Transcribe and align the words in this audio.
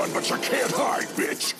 run, 0.00 0.12
but 0.12 0.30
you 0.30 0.36
can't 0.36 0.70
hide, 0.72 1.08
bitch. 1.08 1.54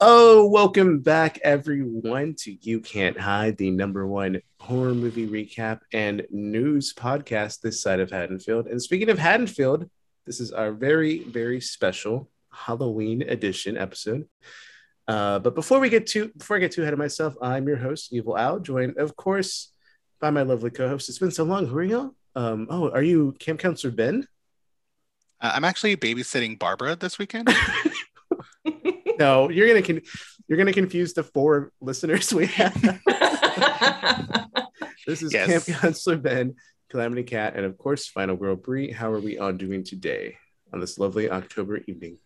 Oh, 0.00 0.48
welcome 0.48 1.00
back, 1.00 1.38
everyone, 1.42 2.34
to 2.40 2.56
You 2.60 2.80
Can't 2.80 3.18
Hide, 3.18 3.56
the 3.56 3.70
number 3.70 4.06
one 4.06 4.40
horror 4.60 4.94
movie 4.94 5.26
recap 5.26 5.80
and 5.92 6.24
news 6.30 6.92
podcast 6.92 7.60
this 7.62 7.82
side 7.82 7.98
of 7.98 8.10
Haddonfield. 8.10 8.66
And 8.66 8.80
speaking 8.80 9.08
of 9.08 9.18
Haddonfield, 9.18 9.90
this 10.24 10.38
is 10.38 10.52
our 10.52 10.72
very, 10.72 11.24
very 11.24 11.60
special 11.60 12.30
Halloween 12.52 13.22
edition 13.22 13.76
episode. 13.76 14.28
Uh, 15.08 15.38
but 15.38 15.54
before 15.54 15.80
we 15.80 15.88
get 15.88 16.06
to 16.08 16.28
before 16.36 16.58
I 16.58 16.60
get 16.60 16.72
too 16.72 16.82
ahead 16.82 16.92
of 16.92 16.98
myself, 16.98 17.34
I'm 17.40 17.66
your 17.66 17.78
host, 17.78 18.12
Evil 18.12 18.36
Al, 18.36 18.60
joined, 18.60 18.98
of 18.98 19.16
course, 19.16 19.72
by 20.20 20.30
my 20.30 20.42
lovely 20.42 20.70
co-host. 20.70 21.08
It's 21.08 21.18
been 21.18 21.30
so 21.30 21.44
long. 21.44 21.66
Who 21.66 21.78
are 21.78 21.82
y'all? 21.82 22.14
Um, 22.36 22.66
oh, 22.68 22.90
are 22.90 23.02
you 23.02 23.34
Camp 23.40 23.58
Counselor 23.58 23.92
Ben? 23.92 24.28
Uh, 25.40 25.52
I'm 25.54 25.64
actually 25.64 25.96
babysitting 25.96 26.58
Barbara 26.58 26.96
this 26.96 27.18
weekend. 27.18 27.48
no, 29.18 29.48
you're 29.50 29.68
gonna 29.68 29.82
con- 29.82 30.02
you're 30.48 30.58
gonna 30.58 30.72
confuse 30.72 31.12
the 31.12 31.22
four 31.22 31.72
listeners 31.80 32.32
we 32.32 32.46
have. 32.46 32.74
this 35.06 35.22
is 35.22 35.32
Yes. 35.32 35.64
Camp 35.66 35.80
Counselor 35.80 36.16
Ben, 36.16 36.56
Calamity 36.90 37.22
Cat, 37.22 37.54
and 37.56 37.64
of 37.64 37.78
course, 37.78 38.08
Final 38.08 38.36
Girl 38.36 38.56
Bree. 38.56 38.90
How 38.90 39.12
are 39.12 39.20
we 39.20 39.38
all 39.38 39.52
doing 39.52 39.84
today 39.84 40.36
on 40.72 40.80
this 40.80 40.98
lovely 40.98 41.30
October 41.30 41.78
evening? 41.86 42.18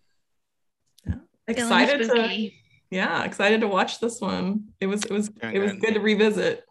Yeah. 1.06 1.14
excited 1.48 2.08
to 2.08 2.50
yeah 2.90 3.24
excited 3.24 3.60
to 3.62 3.66
watch 3.68 3.98
this 4.00 4.20
one 4.20 4.68
it 4.80 4.86
was 4.86 5.02
it 5.04 5.10
was 5.10 5.28
Doing 5.30 5.56
it 5.56 5.58
was 5.58 5.72
good. 5.72 5.80
good 5.80 5.94
to 5.94 6.00
revisit 6.00 6.64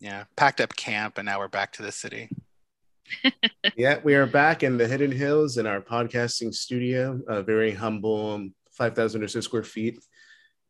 yeah, 0.00 0.24
packed 0.36 0.60
up 0.60 0.74
camp, 0.74 1.16
and 1.18 1.26
now 1.26 1.38
we're 1.38 1.46
back 1.46 1.74
to 1.74 1.82
the 1.82 1.92
city. 1.92 2.28
yeah, 3.76 3.98
we 4.04 4.14
are 4.14 4.26
back 4.26 4.62
in 4.62 4.76
the 4.76 4.86
Hidden 4.86 5.12
Hills 5.12 5.58
in 5.58 5.66
our 5.66 5.80
podcasting 5.80 6.54
studio, 6.54 7.20
a 7.28 7.42
very 7.42 7.72
humble, 7.72 8.32
um, 8.32 8.54
5,000 8.72 9.22
or 9.22 9.28
so 9.28 9.40
square 9.40 9.62
feet 9.62 10.02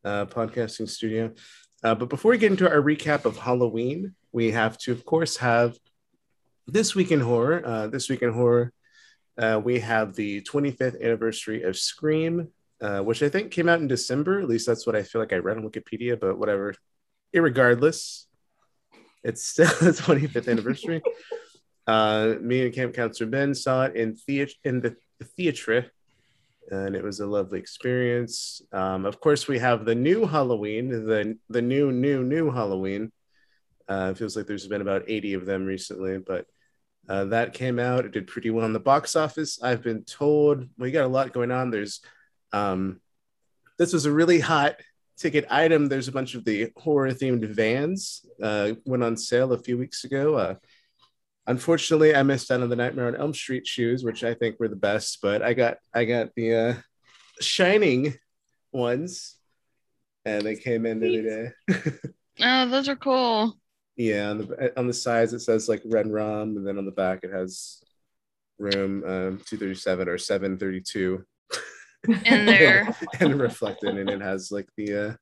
uh, 0.04 0.26
podcasting 0.26 0.88
studio. 0.88 1.32
Uh, 1.84 1.94
but 1.94 2.08
before 2.08 2.30
we 2.30 2.38
get 2.38 2.50
into 2.50 2.68
our 2.68 2.82
recap 2.82 3.24
of 3.24 3.36
Halloween, 3.36 4.14
we 4.32 4.50
have 4.50 4.78
to, 4.78 4.92
of 4.92 5.04
course, 5.04 5.36
have 5.36 5.76
this 6.66 6.94
week 6.94 7.10
in 7.10 7.20
horror. 7.20 7.62
Uh, 7.64 7.86
this 7.88 8.08
week 8.08 8.22
in 8.22 8.32
horror, 8.32 8.72
uh, 9.38 9.60
we 9.62 9.80
have 9.80 10.14
the 10.14 10.42
25th 10.42 11.00
anniversary 11.02 11.62
of 11.62 11.76
Scream, 11.76 12.48
uh, 12.80 13.00
which 13.00 13.22
I 13.22 13.28
think 13.28 13.50
came 13.50 13.68
out 13.68 13.80
in 13.80 13.88
December. 13.88 14.40
At 14.40 14.48
least 14.48 14.66
that's 14.66 14.86
what 14.86 14.96
I 14.96 15.02
feel 15.02 15.20
like 15.20 15.32
I 15.32 15.36
read 15.36 15.56
on 15.56 15.68
Wikipedia, 15.68 16.18
but 16.18 16.38
whatever. 16.38 16.74
Irregardless, 17.34 18.26
it's 19.24 19.44
still 19.46 19.66
the 19.80 19.90
25th 19.90 20.48
anniversary. 20.48 21.02
Uh, 21.86 22.34
me 22.40 22.64
and 22.64 22.74
Camp 22.74 22.94
Counselor 22.94 23.30
Ben 23.30 23.54
saw 23.54 23.84
it 23.84 23.96
in 23.96 24.14
theater 24.14 24.52
in 24.64 24.80
the, 24.80 24.96
the 25.18 25.24
theatre, 25.24 25.90
and 26.70 26.94
it 26.94 27.02
was 27.02 27.20
a 27.20 27.26
lovely 27.26 27.58
experience. 27.58 28.62
Um, 28.72 29.04
of 29.04 29.20
course, 29.20 29.48
we 29.48 29.58
have 29.58 29.84
the 29.84 29.94
new 29.94 30.26
Halloween, 30.26 30.88
the 30.88 31.36
the 31.48 31.62
new 31.62 31.90
new 31.90 32.22
new 32.22 32.50
Halloween. 32.50 33.10
Uh, 33.88 34.10
it 34.12 34.18
feels 34.18 34.36
like 34.36 34.46
there's 34.46 34.68
been 34.68 34.80
about 34.80 35.04
80 35.08 35.34
of 35.34 35.44
them 35.44 35.66
recently, 35.66 36.18
but 36.18 36.46
uh, 37.08 37.24
that 37.26 37.52
came 37.52 37.78
out. 37.78 38.04
It 38.04 38.12
did 38.12 38.28
pretty 38.28 38.50
well 38.50 38.64
in 38.64 38.72
the 38.72 38.80
box 38.80 39.16
office. 39.16 39.60
I've 39.62 39.82
been 39.82 40.04
told 40.04 40.68
we 40.78 40.92
got 40.92 41.04
a 41.04 41.08
lot 41.08 41.32
going 41.32 41.50
on. 41.50 41.70
There's 41.70 42.00
um, 42.52 43.00
this 43.78 43.92
was 43.92 44.06
a 44.06 44.12
really 44.12 44.38
hot 44.38 44.76
ticket 45.16 45.46
item. 45.50 45.88
There's 45.88 46.08
a 46.08 46.12
bunch 46.12 46.34
of 46.34 46.44
the 46.44 46.70
horror 46.76 47.10
themed 47.10 47.44
vans 47.44 48.24
uh, 48.42 48.72
went 48.84 49.02
on 49.02 49.16
sale 49.16 49.52
a 49.52 49.58
few 49.58 49.78
weeks 49.78 50.04
ago. 50.04 50.34
Uh, 50.34 50.54
unfortunately, 51.46 52.14
I 52.14 52.22
missed 52.22 52.50
out 52.50 52.60
on 52.62 52.68
the 52.68 52.76
Nightmare 52.76 53.08
on 53.08 53.16
Elm 53.16 53.34
Street 53.34 53.66
shoes, 53.66 54.04
which 54.04 54.24
I 54.24 54.34
think 54.34 54.58
were 54.60 54.68
the 54.68 54.76
best. 54.76 55.18
But 55.22 55.42
I 55.42 55.54
got 55.54 55.78
I 55.94 56.04
got 56.04 56.30
the 56.36 56.54
uh, 56.54 56.74
Shining 57.40 58.14
ones, 58.72 59.36
and 60.24 60.42
they 60.42 60.56
came 60.56 60.86
in 60.86 61.00
the 61.00 61.08
other 61.08 61.22
day. 61.68 61.98
Oh, 62.40 62.66
those 62.66 62.88
are 62.88 62.96
cool. 62.96 63.58
Yeah, 63.94 64.30
on 64.30 64.38
the 64.38 64.72
on 64.78 64.86
the 64.86 64.94
sides 64.94 65.34
it 65.34 65.40
says 65.40 65.68
like 65.68 65.82
Red 65.84 66.10
Rum, 66.10 66.56
and 66.56 66.66
then 66.66 66.78
on 66.78 66.86
the 66.86 66.90
back 66.90 67.20
it 67.24 67.30
has 67.30 67.82
room 68.58 69.04
um, 69.04 69.38
237 69.46 70.08
or 70.08 70.16
732 70.16 71.22
In 72.08 72.22
there. 72.46 72.96
and 73.20 73.38
reflected, 73.38 73.98
and 73.98 74.08
it 74.08 74.22
has 74.22 74.50
like 74.50 74.66
the 74.78 75.08
uh, 75.10 75.14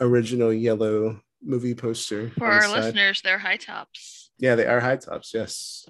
original 0.00 0.52
yellow 0.52 1.18
movie 1.42 1.74
poster 1.74 2.28
For 2.38 2.40
the 2.40 2.44
our 2.66 2.68
listeners, 2.70 3.22
they're 3.22 3.38
high 3.38 3.56
tops. 3.56 4.27
Yeah, 4.38 4.54
they 4.54 4.66
are 4.66 4.80
high 4.80 4.96
tops. 4.96 5.32
Yes, 5.34 5.88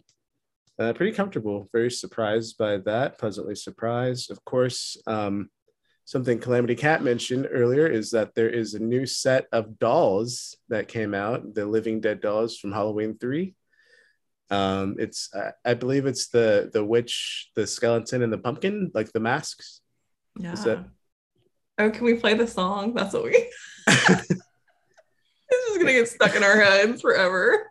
uh, 0.78 0.92
pretty 0.92 1.12
comfortable. 1.12 1.68
Very 1.72 1.90
surprised 1.90 2.56
by 2.58 2.78
that. 2.78 3.18
Pleasantly 3.18 3.54
surprised, 3.54 4.30
of 4.30 4.44
course. 4.44 4.96
Um, 5.06 5.50
something 6.04 6.38
Calamity 6.38 6.74
Cat 6.74 7.02
mentioned 7.02 7.46
earlier 7.50 7.86
is 7.86 8.10
that 8.12 8.34
there 8.34 8.48
is 8.48 8.72
a 8.74 8.78
new 8.78 9.04
set 9.04 9.46
of 9.52 9.78
dolls 9.78 10.56
that 10.70 10.88
came 10.88 11.14
out, 11.14 11.54
the 11.54 11.66
Living 11.66 12.00
Dead 12.00 12.20
dolls 12.20 12.56
from 12.56 12.72
Halloween 12.72 13.18
Three. 13.18 13.54
Um, 14.50 14.96
it's 14.98 15.28
I, 15.34 15.52
I 15.72 15.74
believe 15.74 16.06
it's 16.06 16.28
the 16.28 16.70
the 16.72 16.82
witch, 16.84 17.50
the 17.54 17.66
skeleton, 17.66 18.22
and 18.22 18.32
the 18.32 18.38
pumpkin, 18.38 18.90
like 18.94 19.12
the 19.12 19.20
masks. 19.20 19.82
yeah 20.38 20.52
Is 20.52 20.64
that- 20.64 20.86
oh 21.80 21.90
can 21.90 22.04
we 22.04 22.14
play 22.14 22.34
the 22.34 22.46
song 22.46 22.92
that's 22.94 23.12
what 23.14 23.22
we 23.22 23.30
it's 23.86 24.28
just 25.68 25.78
gonna 25.78 25.92
get 25.92 26.08
stuck 26.08 26.34
in 26.34 26.42
our 26.42 26.58
heads 26.60 27.00
forever 27.02 27.70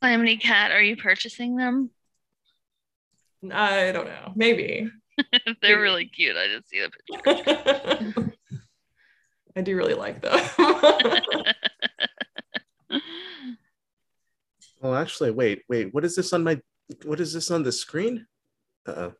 Calamity 0.00 0.36
Cat, 0.36 0.70
are 0.70 0.82
you 0.82 0.96
purchasing 0.96 1.56
them? 1.56 1.90
i 3.52 3.92
don't 3.92 4.06
know 4.06 4.32
maybe 4.34 4.90
they're 5.62 5.80
really 5.80 6.06
cute. 6.06 6.36
I 6.36 6.48
just 6.48 6.68
see 6.68 6.80
the 6.80 6.90
picture. 7.22 8.32
i 9.56 9.60
do 9.62 9.76
really 9.76 9.94
like 9.94 10.20
them 10.20 10.38
Well, 14.80 14.94
actually, 15.02 15.30
wait, 15.30 15.62
wait. 15.68 15.94
What 15.94 16.04
is 16.04 16.16
this 16.16 16.32
on 16.32 16.44
my? 16.44 16.60
What 17.04 17.20
is 17.20 17.32
this 17.32 17.50
on 17.50 17.62
the 17.62 17.72
screen? 17.72 18.26
Uh-oh. 18.86 19.14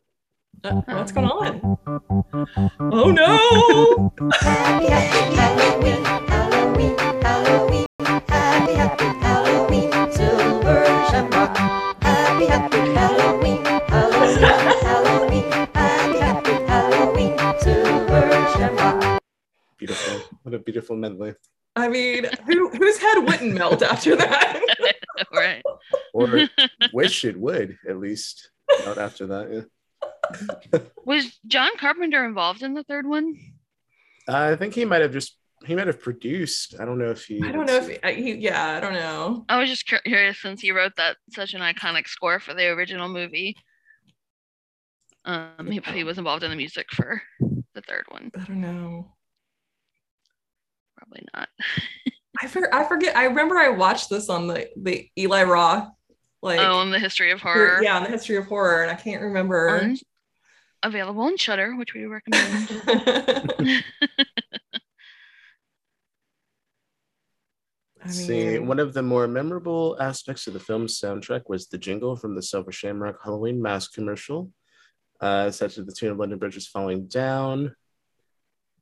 Uh, 0.65 0.81
what's 0.87 1.13
going 1.13 1.27
on 1.27 1.79
oh 2.81 3.11
no 3.11 4.13
Happy, 4.41 4.87
happy 4.87 5.37
Halloween, 5.37 6.05
Halloween, 6.05 6.97
Halloween. 7.23 7.87
Happy, 8.29 8.73
happy 8.73 9.26
Beautiful. 19.79 20.39
What 20.43 20.55
a 20.55 20.59
beautiful 20.59 20.97
medley. 20.97 21.35
i 21.77 21.89
mean 21.89 22.27
who 22.47 22.69
whose 22.71 22.99
head 22.99 23.19
wouldn't 23.19 23.55
melt 23.55 23.83
after 23.83 24.17
that 24.17 24.61
right. 25.33 25.63
Or 26.13 26.49
wish 26.93 27.25
it 27.25 27.39
would 27.39 27.79
at 27.89 27.99
least. 27.99 28.51
Not 28.85 28.99
after 28.99 29.27
that. 29.27 29.69
Yeah. 30.73 30.79
Was 31.05 31.39
John 31.47 31.71
Carpenter 31.79 32.25
involved 32.25 32.63
in 32.63 32.75
the 32.75 32.83
third 32.85 33.07
one? 33.07 33.37
I 34.29 34.57
think 34.57 34.75
he 34.75 34.85
might 34.85 35.03
have 35.03 35.13
just 35.13 35.37
he 35.67 35.75
might 35.75 35.87
have 35.87 36.01
produced. 36.01 36.75
I 36.79 36.85
don't 36.85 36.99
know 36.99 37.11
if 37.11 37.25
he. 37.25 37.43
i 37.43 37.53
don't 37.53 37.67
know 37.67 37.77
if 37.77 37.89
he, 37.89 38.23
he 38.23 38.35
yeah 38.35 38.77
i 38.77 38.81
don't 38.81 38.95
know 38.95 39.45
I 39.49 39.59
was 39.59 39.69
just 39.69 39.87
curious 39.87 40.41
since 40.41 40.61
he 40.61 40.73
wrote 40.73 40.97
that 40.97 41.17
such 41.31 41.55
an 41.55 41.61
iconic 41.61 42.09
score 42.09 42.41
for 42.41 42.55
the 42.55 42.69
original 42.69 43.09
movie. 43.09 43.57
Um, 45.25 45.73
if 45.73 45.85
he 45.87 46.05
was 46.05 46.19
involved 46.19 46.45
in 46.45 46.51
the 46.51 46.57
music 46.57 46.87
for 46.93 47.21
the 47.41 47.83
third 47.83 48.05
one, 48.09 48.31
i 48.37 48.45
don't 48.45 48.61
know 48.61 49.13
probably 50.97 51.27
not. 51.35 51.49
I, 52.41 52.47
for, 52.49 52.75
I 52.75 52.85
forget. 52.85 53.17
I 53.17 53.25
remember 53.25 53.57
I 53.57 53.69
watched 53.69 54.11
this 54.11 54.29
on 54.29 54.47
the 54.47 54.69
the 54.77 55.09
Eli 55.19 55.45
Roth, 55.45 55.89
like 56.43 56.61
oh, 56.61 56.81
and 56.81 56.93
the 56.93 56.99
history 56.99 57.31
of 57.31 57.41
horror. 57.41 57.81
yeah, 57.83 57.97
on 57.97 58.03
the 58.03 58.11
history 58.11 58.37
of 58.37 58.47
horror, 58.47 58.83
and 58.83 58.91
I 58.91 58.95
can't 58.95 59.23
remember. 59.23 59.81
On- 59.81 59.97
available 60.83 61.23
on 61.23 61.37
Shudder, 61.37 61.75
which 61.77 61.95
we 61.95 62.05
recommend. 62.05 62.69
I 68.07 68.09
Let's 68.09 68.25
see, 68.25 68.59
one 68.61 68.79
of 68.79 68.95
the 68.95 69.03
more 69.03 69.27
memorable 69.27 69.97
aspects 70.01 70.47
of 70.47 70.53
the 70.53 70.61
film's 70.61 71.01
soundtrack 71.01 71.49
was 71.49 71.67
the 71.67 71.77
jingle 71.79 72.15
from 72.15 72.37
the 72.37 72.43
Silver 72.43 72.71
Shamrock 72.71 73.17
Halloween 73.25 73.61
mask 73.61 73.95
commercial, 73.95 74.53
uh, 75.21 75.51
such 75.51 75.77
as 75.77 75.87
the 75.87 75.93
tune 75.93 76.13
of 76.13 76.19
London 76.19 76.39
Bridge 76.39 76.57
is 76.57 76.69
falling 76.69 77.09
down. 77.09 77.75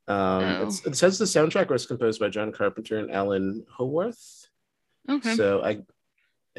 Um, 0.07 0.43
Oh. 0.45 0.63
it's- 0.63 0.85
it 0.85 0.95
says 0.97 1.19
the 1.19 1.25
soundtrack 1.25 1.71
was 1.71 1.87
composed 1.87 2.21
by 2.21 2.29
John 2.29 2.53
Carpenter 2.53 2.99
and 2.99 3.11
Alan 3.11 3.65
Howarth. 3.79 4.49
okay. 5.09 5.37
So 5.37 5.63
I, 5.65 5.83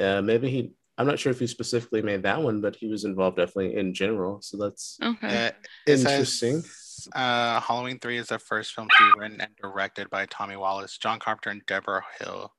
uh, 0.02 0.22
maybe 0.24 0.50
he. 0.50 0.72
I'm 0.98 1.06
not 1.06 1.20
sure 1.20 1.32
if 1.32 1.40
he 1.40 1.46
specifically 1.48 2.02
made 2.02 2.24
that 2.24 2.42
one, 2.42 2.62
but 2.62 2.78
he 2.78 2.88
was 2.88 3.04
involved 3.04 3.38
definitely 3.38 3.76
in 3.76 3.94
general. 3.94 4.42
So 4.42 4.58
that's 4.58 4.98
Okay. 5.04 5.28
Uh, 5.48 5.52
it 5.86 6.00
Interesting. 6.00 6.64
Says, 7.06 7.12
uh, 7.22 7.60
Halloween 7.60 8.00
3 8.00 8.18
is 8.18 8.28
the 8.28 8.40
first 8.40 8.74
film 8.74 8.88
to 8.88 8.96
be 9.14 9.20
written 9.20 9.42
and 9.42 9.56
directed 9.62 10.10
by 10.10 10.26
Tommy 10.28 10.56
Wallace. 10.56 10.98
John 10.98 11.20
Carpenter 11.20 11.50
and 11.52 11.66
Debra 11.66 12.02
Hill 12.20 12.52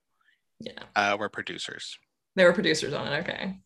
yeah, 0.60 0.72
uh, 0.94 1.16
were 1.18 1.28
producers. 1.28 1.98
they 2.34 2.44
were 2.44 2.52
producers 2.52 2.92
on 2.92 3.12
it. 3.12 3.18
Okay, 3.20 3.56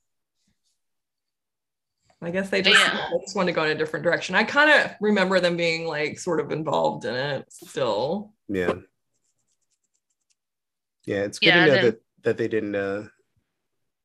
I 2.23 2.31
guess 2.31 2.51
they 2.51 2.63
just, 2.63 2.79
Yeah. 2.79 3.09
they 3.13 3.19
just 3.25 3.37
want 3.37 3.47
to 3.49 3.53
go 3.53 3.65
in 3.65 3.71
a 3.71 3.75
different 3.75 4.05
direction. 4.05 4.35
I 4.35 4.45
kind 4.45 4.71
of 4.71 4.93
remember 5.01 5.41
them 5.41 5.57
being 5.57 5.87
like 5.87 6.19
sort 6.19 6.41
of 6.41 6.51
involved 6.53 7.05
in 7.05 7.15
it 7.15 7.53
still. 7.53 8.33
Yeah. 8.49 8.75
Yeah, 11.07 11.23
it's 11.23 11.39
good 11.39 11.47
Yeah, 11.49 11.55
to 11.55 11.67
know 11.67 11.75
then- 11.75 11.85
that 11.85 12.01
that 12.23 12.37
they 12.37 12.49
didn't 12.49 12.75
uh 12.75 13.05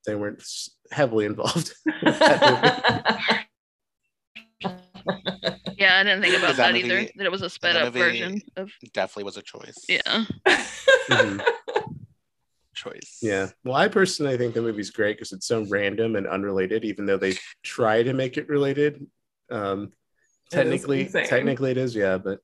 they 0.05 0.15
weren't 0.15 0.41
heavily 0.91 1.25
involved. 1.25 1.73
with 5.77 5.79
that 5.79 5.83
movie. 5.83 5.83
Yeah, 5.83 5.99
I 5.99 6.03
didn't 6.03 6.21
think 6.23 6.37
about 6.43 6.55
that 6.57 6.71
that, 6.73 6.75
either. 6.75 6.87
movie- 7.01 7.11
That 7.17 7.25
it 7.25 7.31
was 7.31 7.41
a 7.41 7.49
sped 7.49 7.75
that 7.75 7.83
up 7.87 7.93
version 7.93 8.41
of 8.55 8.71
Definitely 8.93 9.23
was 9.25 9.37
a 9.37 9.41
choice. 9.41 9.77
yeah. 9.89 10.25
Mhm. 11.09 11.41
Choice. 12.73 13.19
Yeah. 13.21 13.49
Well, 13.63 13.75
I 13.75 13.87
personally 13.87 14.37
think 14.37 14.53
the 14.53 14.61
movie's 14.61 14.89
great 14.89 15.15
because 15.17 15.31
it's 15.31 15.47
so 15.47 15.65
random 15.69 16.15
and 16.17 16.27
unrelated, 16.27 16.83
even 16.83 17.05
though 17.05 17.17
they 17.17 17.35
try 17.63 18.03
to 18.03 18.13
make 18.13 18.37
it 18.37 18.49
related. 18.49 19.05
Um 19.49 19.91
technically 20.51 21.01
insane. 21.03 21.25
technically 21.27 21.71
it 21.71 21.77
is, 21.77 21.95
yeah, 21.95 22.17
but 22.17 22.39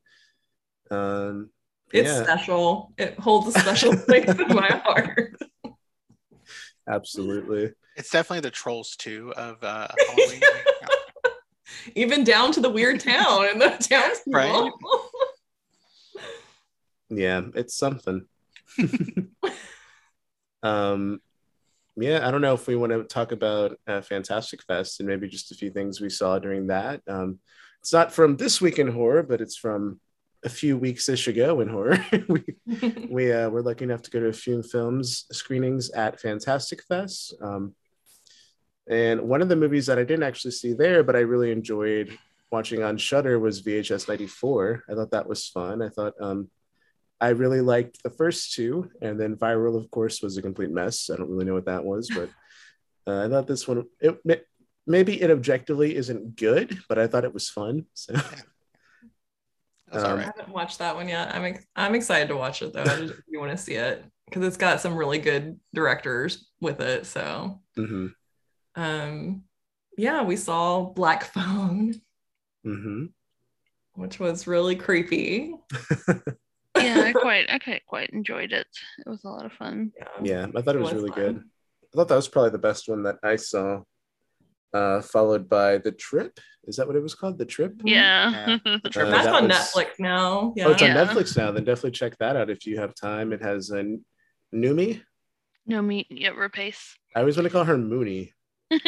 um 0.90 1.50
It's 1.92 2.08
yeah, 2.08 2.24
special. 2.24 2.94
It 2.98 3.20
holds 3.20 3.54
a 3.54 3.60
special 3.60 3.96
place 3.98 4.30
in 4.30 4.48
my 4.56 4.68
heart. 4.86 5.36
absolutely. 6.88 7.72
It's 7.98 8.10
definitely 8.10 8.42
the 8.42 8.52
Trolls 8.52 8.96
too 8.96 9.34
of 9.36 9.62
uh, 9.64 9.88
Halloween. 10.08 10.42
Even 11.96 12.24
down 12.24 12.52
to 12.54 12.62
the 12.62 12.70
weird 12.70 13.00
town 13.00 13.48
and 13.48 13.62
the 13.62 13.70
townspeople. 13.90 14.72
Right. 14.82 16.22
Yeah, 17.10 17.42
it's 17.56 17.76
something. 17.76 18.26
um 20.64 21.20
yeah, 21.98 22.26
I 22.26 22.32
don't 22.32 22.42
know 22.42 22.54
if 22.54 22.68
we 22.68 22.78
want 22.78 22.94
to 22.94 23.04
talk 23.04 23.34
about 23.34 23.78
uh, 23.86 24.02
Fantastic 24.02 24.64
Fest 24.64 25.00
and 25.00 25.10
maybe 25.10 25.28
just 25.28 25.52
a 25.52 25.56
few 25.56 25.70
things 25.70 26.00
we 26.00 26.10
saw 26.10 26.40
during 26.40 26.68
that. 26.68 27.02
Um, 27.08 27.40
it's 27.82 27.92
not 27.92 28.14
from 28.14 28.38
this 28.38 28.62
week 28.62 28.80
in 28.80 28.88
horror, 28.88 29.24
but 29.24 29.42
it's 29.42 29.58
from 29.58 30.00
a 30.44 30.50
few 30.50 30.78
weeks 30.78 31.10
ish 31.10 31.28
ago 31.28 31.60
in 31.60 31.68
horror. 31.68 32.04
we 32.28 32.44
we 33.10 33.32
uh, 33.32 33.50
were 33.50 33.62
lucky 33.62 33.84
enough 33.84 34.02
to 34.04 34.12
go 34.12 34.20
to 34.20 34.28
a 34.28 34.34
few 34.34 34.64
films 34.64 35.26
screenings 35.32 35.90
at 35.92 36.20
Fantastic 36.20 36.84
Fest. 36.84 37.34
Um, 37.42 37.76
and 38.92 39.22
one 39.22 39.42
of 39.42 39.50
the 39.50 39.56
movies 39.56 39.86
that 39.88 39.98
I 39.98 40.04
didn't 40.04 40.24
actually 40.24 40.52
see 40.52 40.74
there, 40.74 41.02
but 41.04 41.16
I 41.16 41.20
really 41.20 41.52
enjoyed 41.52 42.18
watching 42.52 42.84
on 42.84 42.98
Shudder 42.98 43.40
was 43.40 43.62
VHS 43.62 44.10
94. 44.10 44.84
I 44.90 44.94
thought 44.94 45.12
that 45.12 45.28
was 45.28 45.48
fun. 45.48 45.82
I 45.82 45.88
thought 45.90 46.14
um, 46.20 46.50
I 47.22 47.30
really 47.30 47.62
liked 47.62 48.04
the 48.04 48.10
first 48.10 48.54
two, 48.54 48.92
and 49.02 49.18
then 49.20 49.38
Viral, 49.38 49.78
of 49.78 49.90
course, 49.90 50.22
was 50.22 50.36
a 50.38 50.42
complete 50.42 50.72
mess. 50.72 51.10
I 51.10 51.16
don't 51.16 51.30
really 51.30 51.46
know 51.46 51.54
what 51.54 51.68
that 51.68 51.86
was, 51.86 52.10
but 52.10 52.30
uh, 53.08 53.26
I 53.26 53.30
thought 53.30 53.48
this 53.48 53.66
one, 53.68 53.86
it, 54.02 54.46
maybe 54.86 55.22
it 55.22 55.32
objectively 55.32 55.96
isn't 55.96 56.36
good, 56.36 56.78
but 56.90 57.00
I 57.00 57.08
thought 57.08 57.24
it 57.24 57.34
was 57.34 57.50
fun. 57.50 57.86
So 57.94 58.14
That's 59.92 60.04
Um, 60.04 60.20
I 60.20 60.24
haven't 60.24 60.50
watched 60.50 60.80
that 60.80 60.96
one 60.96 61.08
yet. 61.08 61.34
I'm 61.36 61.44
ex- 61.44 61.66
I'm 61.76 61.96
excited 61.96 62.28
to 62.30 62.38
watch 62.38 62.62
it 62.62 62.74
though. 62.74 62.84
I 62.84 62.96
just 62.98 63.14
you 63.28 63.40
want 63.40 63.52
to 63.52 63.58
see 63.58 63.76
it 63.76 64.04
because 64.26 64.44
it's 64.46 64.58
got 64.58 64.80
some 64.80 64.96
really 64.96 65.20
good 65.20 65.60
directors 65.74 66.50
with 66.62 66.80
it. 66.80 67.06
So 67.06 67.60
mhm, 67.78 68.14
um 68.76 69.44
yeah, 69.98 70.24
we 70.24 70.36
saw 70.38 70.84
Black 70.86 71.26
Phone, 71.26 71.94
mhm. 72.66 73.10
which 73.94 74.20
was 74.20 74.48
really 74.48 74.76
creepy. 74.76 75.54
Yeah, 76.78 77.02
I 77.02 77.12
quite 77.12 77.48
I 77.52 77.60
quite 77.60 77.86
quite 77.86 78.10
enjoyed 78.12 78.54
it. 78.54 78.66
It 79.06 79.10
was 79.10 79.24
a 79.26 79.30
lot 79.30 79.46
of 79.46 79.52
fun. 79.54 79.92
yeah, 79.98 80.08
yeah 80.24 80.48
I 80.56 80.62
thought 80.62 80.76
it 80.76 80.80
was 80.80 80.94
was 80.94 81.04
really 81.04 81.10
fun. 81.12 81.20
good. 81.20 81.44
I 81.94 81.96
thought 81.96 82.08
that 82.08 82.16
was 82.16 82.30
probably 82.30 82.52
the 82.52 82.58
best 82.58 82.88
one 82.88 83.04
that 83.04 83.18
I 83.24 83.36
saw. 83.36 83.82
Uh, 84.74 85.02
followed 85.02 85.50
by 85.50 85.78
The 85.80 85.92
Trip. 85.92 86.40
Is 86.64 86.78
that 86.78 86.88
what 86.88 86.96
it 86.96 87.04
was 87.04 87.14
called? 87.14 87.38
The 87.38 87.46
Trip? 87.46 87.74
Yeah. 87.84 88.58
The 88.64 88.72
Uh, 88.76 88.80
That's 88.84 88.96
that 89.26 89.28
on 89.36 89.50
was- 89.50 89.58
Netflix 89.58 89.88
now. 90.00 90.54
Yeah. 90.56 90.68
Oh, 90.68 90.72
it's 90.72 90.82
on 90.82 90.88
Yeah. 90.92 91.06
Netflix 91.06 91.36
now. 91.38 91.52
Then 91.52 91.66
definitely 91.66 91.92
check 91.92 92.18
that 92.20 92.38
out 92.38 92.50
if 92.50 92.66
you 92.66 92.80
have 92.80 92.96
time. 92.96 93.34
It 93.34 93.42
has 93.44 93.70
a 93.72 93.98
Noomi. 94.56 95.02
no 95.68 95.82
meat 95.82 96.08
yet 96.10 96.36
Rapace. 96.36 96.96
I 97.14 97.20
always 97.20 97.36
want 97.36 97.48
to 97.48 97.52
call 97.52 97.66
her 97.66 97.78
Mooney. 97.78 98.32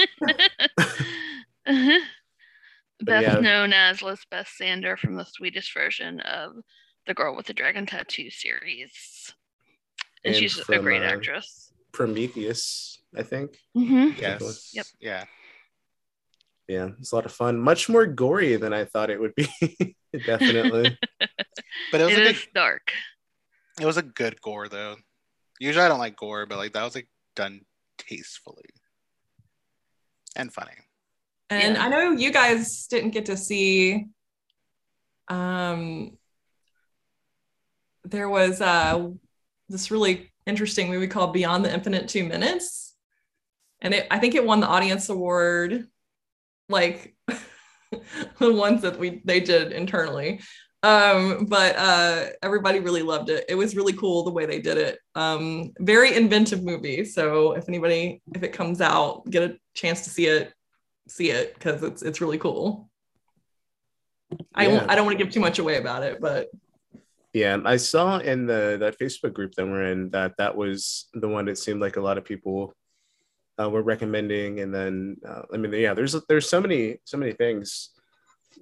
Beth 3.01 3.21
yeah. 3.21 3.39
known 3.39 3.73
as 3.73 4.01
Lisbeth 4.01 4.49
Salander 4.59 4.97
from 4.97 5.15
the 5.15 5.25
Swedish 5.25 5.73
version 5.73 6.19
of 6.21 6.53
the 7.05 7.13
Girl 7.13 7.35
with 7.35 7.47
the 7.47 7.53
Dragon 7.53 7.85
Tattoo 7.85 8.29
series. 8.29 9.33
And, 10.23 10.33
And 10.35 10.41
she's 10.41 10.57
a 10.69 10.79
great 10.79 11.01
uh, 11.01 11.05
actress. 11.05 11.73
Prometheus, 11.91 12.99
I 13.15 13.23
think. 13.23 13.57
hmm 13.75 14.09
Yes. 14.17 14.71
Yep. 14.73 14.85
Yeah. 15.01 15.25
Yeah, 16.67 16.89
it's 16.97 17.11
a 17.11 17.15
lot 17.15 17.25
of 17.25 17.33
fun. 17.33 17.59
Much 17.59 17.89
more 17.89 18.05
gory 18.05 18.55
than 18.55 18.71
I 18.73 18.85
thought 18.85 19.09
it 19.09 19.19
would 19.19 19.35
be. 19.35 19.47
Definitely. 20.25 20.97
But 21.91 22.01
it 22.01 22.05
was 22.05 22.13
It 22.13 22.25
a 22.25 22.29
is 22.31 22.39
good, 22.39 22.53
dark. 22.55 22.93
it 23.79 23.85
was 23.85 23.97
a 23.97 24.01
good 24.01 24.41
gore 24.41 24.67
though. 24.67 24.95
Usually 25.59 25.85
I 25.85 25.87
don't 25.87 25.99
like 25.99 26.15
gore, 26.15 26.47
but 26.47 26.57
like 26.57 26.73
that 26.73 26.83
was 26.83 26.95
like 26.95 27.07
done 27.35 27.61
tastefully 27.99 28.65
and 30.35 30.53
funny. 30.53 30.71
And 31.49 31.75
Yeah. 31.75 31.83
I 31.83 31.89
know 31.89 32.11
you 32.11 32.31
guys 32.31 32.87
didn't 32.87 33.11
get 33.11 33.25
to 33.27 33.37
see 33.37 34.07
um 35.29 36.17
there 38.03 38.27
was 38.29 38.59
uh 38.61 39.09
this 39.69 39.89
really 39.91 40.31
interesting 40.45 40.89
movie 40.89 41.07
called 41.07 41.33
Beyond 41.33 41.63
the 41.63 41.73
Infinite 41.73 42.09
2 42.09 42.25
Minutes. 42.25 42.95
And 43.81 43.93
it 43.93 44.07
I 44.11 44.19
think 44.19 44.35
it 44.35 44.45
won 44.45 44.59
the 44.59 44.67
audience 44.67 45.09
award 45.09 45.87
like 46.69 47.15
the 48.39 48.53
ones 48.53 48.81
that 48.81 48.99
we 48.99 49.21
they 49.25 49.39
did 49.39 49.71
internally. 49.71 50.41
Um 50.83 51.45
but 51.45 51.75
uh 51.77 52.25
everybody 52.41 52.79
really 52.79 53.03
loved 53.03 53.29
it. 53.29 53.45
It 53.47 53.55
was 53.55 53.75
really 53.75 53.93
cool 53.93 54.23
the 54.23 54.31
way 54.31 54.45
they 54.45 54.59
did 54.59 54.77
it. 54.77 54.99
Um 55.15 55.71
very 55.79 56.15
inventive 56.15 56.63
movie. 56.63 57.05
So 57.05 57.53
if 57.53 57.67
anybody 57.69 58.21
if 58.35 58.43
it 58.43 58.53
comes 58.53 58.81
out, 58.81 59.25
get 59.29 59.43
a 59.43 59.57
chance 59.73 60.01
to 60.03 60.09
see 60.09 60.27
it 60.27 60.53
see 61.07 61.31
it 61.31 61.53
because 61.55 61.83
it's 61.83 62.01
it's 62.01 62.21
really 62.21 62.37
cool. 62.37 62.89
I 64.53 64.67
Yeah. 64.67 64.85
I 64.89 64.95
don't 64.95 65.05
want 65.05 65.17
to 65.17 65.23
give 65.23 65.33
too 65.33 65.39
much 65.39 65.59
away 65.59 65.77
about 65.77 66.03
it, 66.03 66.19
but 66.19 66.49
Yeah, 67.33 67.57
I 67.65 67.77
saw 67.77 68.19
in 68.19 68.45
the 68.45 68.77
that 68.79 68.99
Facebook 68.99 69.33
group 69.33 69.55
that 69.55 69.65
we're 69.65 69.91
in 69.91 70.09
that 70.11 70.37
that 70.37 70.55
was 70.55 71.07
the 71.13 71.27
one 71.27 71.45
that 71.45 71.57
seemed 71.57 71.81
like 71.81 71.97
a 71.97 72.01
lot 72.01 72.17
of 72.17 72.25
people 72.25 72.73
uh, 73.59 73.69
were 73.69 73.81
recommending, 73.83 74.59
and 74.59 74.73
then 74.73 75.17
uh, 75.27 75.43
I 75.53 75.57
mean, 75.57 75.73
yeah, 75.73 75.93
there's 75.93 76.15
there's 76.27 76.49
so 76.49 76.61
many 76.61 76.97
so 77.05 77.17
many 77.17 77.33
things. 77.33 77.89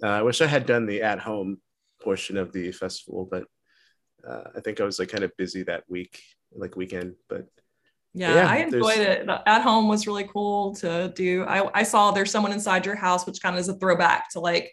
Uh, 0.03 0.07
I 0.07 0.21
wish 0.21 0.41
I 0.41 0.47
had 0.47 0.65
done 0.65 0.85
the 0.85 1.01
at 1.01 1.19
home 1.19 1.59
portion 2.01 2.38
of 2.38 2.51
the 2.51 2.72
festival, 2.72 3.27
but 3.29 3.46
uh, 4.27 4.43
I 4.55 4.60
think 4.60 4.79
I 4.79 4.86
was 4.86 5.00
like 5.00 5.10
kind 5.10 5.24
of 5.24 5.36
busy 5.38 5.63
that 5.63 5.84
week, 5.89 6.22
like 6.53 6.75
weekend. 6.75 7.15
But 7.29 7.48
yeah, 8.13 8.36
Yeah, 8.36 8.48
I 8.48 8.58
enjoyed 8.58 9.00
it. 9.00 9.29
At 9.46 9.62
home 9.62 9.88
was 9.88 10.08
really 10.08 10.25
cool 10.25 10.75
to 10.75 11.12
do. 11.15 11.43
I 11.46 11.70
I 11.79 11.84
saw 11.84 12.12
there's 12.12 12.31
someone 12.31 12.51
inside 12.51 12.86
your 12.86 12.96
house, 12.96 13.25
which 13.25 13.41
kind 13.41 13.55
of 13.55 13.60
is 13.60 13.70
a 13.70 13.75
throwback 13.75 14.29
to 14.31 14.39
like 14.39 14.72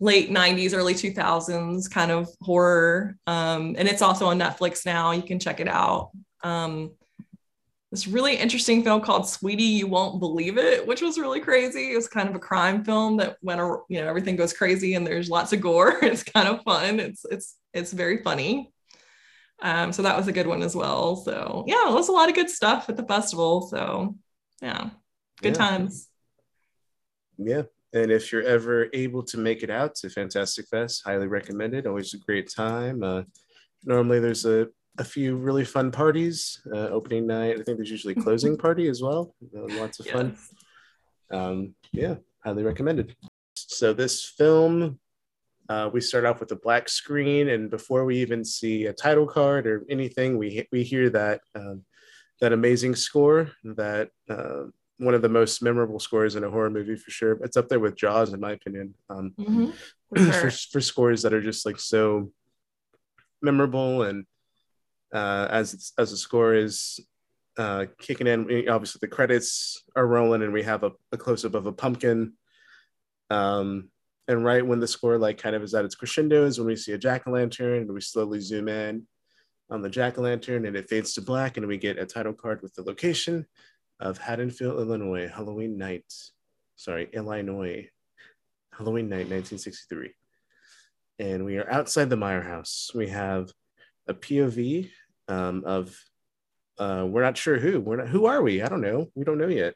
late 0.00 0.30
90s 0.30 0.74
early 0.74 0.94
2000s 0.94 1.88
kind 1.88 2.10
of 2.12 2.28
horror 2.40 3.16
um 3.26 3.74
and 3.76 3.88
it's 3.88 4.00
also 4.02 4.26
on 4.26 4.38
netflix 4.38 4.86
now 4.86 5.10
you 5.10 5.22
can 5.22 5.40
check 5.40 5.58
it 5.58 5.66
out 5.68 6.10
um 6.44 6.92
this 7.90 8.06
really 8.06 8.36
interesting 8.36 8.84
film 8.84 9.00
called 9.00 9.28
Sweetie 9.28 9.62
You 9.62 9.86
Won't 9.86 10.20
Believe 10.20 10.58
It, 10.58 10.86
which 10.86 11.00
was 11.00 11.18
really 11.18 11.40
crazy. 11.40 11.92
It 11.92 11.96
was 11.96 12.06
kind 12.08 12.28
of 12.28 12.34
a 12.34 12.38
crime 12.38 12.84
film 12.84 13.16
that 13.16 13.38
when 13.40 13.58
you 13.88 14.00
know 14.00 14.06
everything 14.08 14.36
goes 14.36 14.52
crazy 14.52 14.94
and 14.94 15.06
there's 15.06 15.30
lots 15.30 15.52
of 15.52 15.60
gore. 15.60 15.98
It's 16.02 16.22
kind 16.22 16.48
of 16.48 16.62
fun. 16.64 17.00
It's 17.00 17.24
it's 17.30 17.56
it's 17.72 17.92
very 17.92 18.22
funny. 18.22 18.72
Um, 19.60 19.92
so 19.92 20.02
that 20.02 20.16
was 20.16 20.28
a 20.28 20.32
good 20.32 20.46
one 20.46 20.62
as 20.62 20.76
well. 20.76 21.16
So 21.16 21.64
yeah, 21.66 21.88
it 21.88 21.94
was 21.94 22.08
a 22.08 22.12
lot 22.12 22.28
of 22.28 22.34
good 22.34 22.50
stuff 22.50 22.88
at 22.88 22.96
the 22.96 23.06
festival. 23.06 23.62
So 23.68 24.16
yeah, 24.62 24.90
good 25.42 25.54
Yeah. 25.54 25.58
times. 25.58 26.08
yeah, 27.38 27.62
and 27.92 28.10
if 28.12 28.32
you're 28.32 28.42
ever 28.42 28.88
able 28.92 29.22
to 29.24 29.38
make 29.38 29.62
it 29.62 29.70
out 29.70 29.94
to 29.96 30.10
Fantastic 30.10 30.66
Fest, 30.68 31.02
highly 31.04 31.26
recommended. 31.26 31.86
Always 31.86 32.12
a 32.14 32.18
great 32.18 32.50
time. 32.50 33.02
Uh, 33.02 33.22
normally, 33.84 34.20
there's 34.20 34.44
a 34.44 34.68
a 34.98 35.04
few 35.04 35.36
really 35.36 35.64
fun 35.64 35.90
parties. 35.90 36.60
Uh, 36.72 36.88
opening 36.88 37.26
night, 37.26 37.58
I 37.58 37.62
think 37.62 37.78
there's 37.78 37.90
usually 37.90 38.14
closing 38.26 38.56
party 38.56 38.88
as 38.88 39.00
well. 39.00 39.34
Uh, 39.56 39.66
lots 39.78 40.00
of 40.00 40.06
fun. 40.06 40.36
Um, 41.30 41.74
yeah, 41.92 42.16
highly 42.44 42.64
recommended. 42.64 43.16
So 43.54 43.92
this 43.92 44.24
film, 44.24 44.98
uh, 45.68 45.90
we 45.92 46.00
start 46.00 46.24
off 46.24 46.40
with 46.40 46.50
a 46.52 46.56
black 46.56 46.88
screen, 46.88 47.48
and 47.48 47.70
before 47.70 48.04
we 48.04 48.18
even 48.18 48.44
see 48.44 48.86
a 48.86 48.92
title 48.92 49.26
card 49.26 49.66
or 49.66 49.84
anything, 49.88 50.38
we 50.38 50.66
we 50.72 50.82
hear 50.82 51.10
that 51.10 51.40
um, 51.54 51.84
that 52.40 52.52
amazing 52.52 52.94
score, 52.94 53.50
that 53.64 54.10
uh, 54.30 54.64
one 54.98 55.14
of 55.14 55.22
the 55.22 55.28
most 55.28 55.62
memorable 55.62 55.98
scores 55.98 56.36
in 56.36 56.44
a 56.44 56.50
horror 56.50 56.70
movie 56.70 56.96
for 56.96 57.10
sure. 57.10 57.32
It's 57.42 57.56
up 57.56 57.68
there 57.68 57.80
with 57.80 57.96
Jaws, 57.96 58.32
in 58.32 58.40
my 58.40 58.52
opinion. 58.52 58.94
Um, 59.10 59.34
Mhm, 59.38 59.74
for 60.08 60.18
for, 60.32 60.50
for 60.50 60.80
scores 60.80 61.22
that 61.22 61.34
are 61.34 61.42
just 61.42 61.66
like 61.66 61.78
so 61.78 62.32
memorable 63.42 64.02
and 64.02 64.24
uh, 65.12 65.48
as 65.50 65.92
as 65.98 66.12
a 66.12 66.16
score 66.16 66.54
is 66.54 67.00
uh, 67.56 67.86
kicking 67.98 68.26
in. 68.26 68.68
Obviously, 68.68 68.98
the 69.00 69.08
credits 69.08 69.82
are 69.96 70.06
rolling, 70.06 70.42
and 70.42 70.52
we 70.52 70.62
have 70.62 70.84
a, 70.84 70.92
a 71.12 71.16
close 71.16 71.44
up 71.44 71.54
of 71.54 71.66
a 71.66 71.72
pumpkin. 71.72 72.34
Um, 73.30 73.90
and 74.26 74.44
right 74.44 74.64
when 74.64 74.80
the 74.80 74.86
score 74.86 75.18
like 75.18 75.38
kind 75.38 75.56
of 75.56 75.62
is 75.62 75.74
at 75.74 75.84
its 75.84 75.94
crescendo 75.94 76.44
is 76.44 76.58
when 76.58 76.66
we 76.66 76.76
see 76.76 76.92
a 76.92 76.98
jack 76.98 77.26
o' 77.26 77.30
lantern, 77.30 77.82
and 77.82 77.92
we 77.92 78.00
slowly 78.00 78.40
zoom 78.40 78.68
in 78.68 79.06
on 79.70 79.82
the 79.82 79.90
jack 79.90 80.18
o' 80.18 80.22
lantern, 80.22 80.66
and 80.66 80.76
it 80.76 80.88
fades 80.88 81.14
to 81.14 81.22
black, 81.22 81.56
and 81.56 81.66
we 81.66 81.76
get 81.76 81.98
a 81.98 82.06
title 82.06 82.32
card 82.32 82.62
with 82.62 82.74
the 82.74 82.82
location 82.82 83.46
of 84.00 84.18
Haddonfield, 84.18 84.78
Illinois, 84.78 85.28
Halloween 85.28 85.76
night. 85.76 86.04
Sorry, 86.76 87.08
Illinois, 87.12 87.88
Halloween 88.72 89.08
night, 89.08 89.28
1963. 89.28 90.12
And 91.18 91.44
we 91.44 91.58
are 91.58 91.68
outside 91.68 92.08
the 92.08 92.16
Meyer 92.16 92.42
house. 92.42 92.92
We 92.94 93.08
have 93.08 93.50
a 94.08 94.14
POV 94.14 94.90
um, 95.28 95.62
of 95.64 95.96
uh, 96.78 97.06
we're 97.08 97.22
not 97.22 97.36
sure 97.36 97.58
who. 97.58 97.80
We're 97.80 97.96
not. 97.96 98.08
Who 98.08 98.26
are 98.26 98.42
we? 98.42 98.62
I 98.62 98.68
don't 98.68 98.80
know. 98.80 99.10
We 99.14 99.24
don't 99.24 99.38
know 99.38 99.48
yet. 99.48 99.74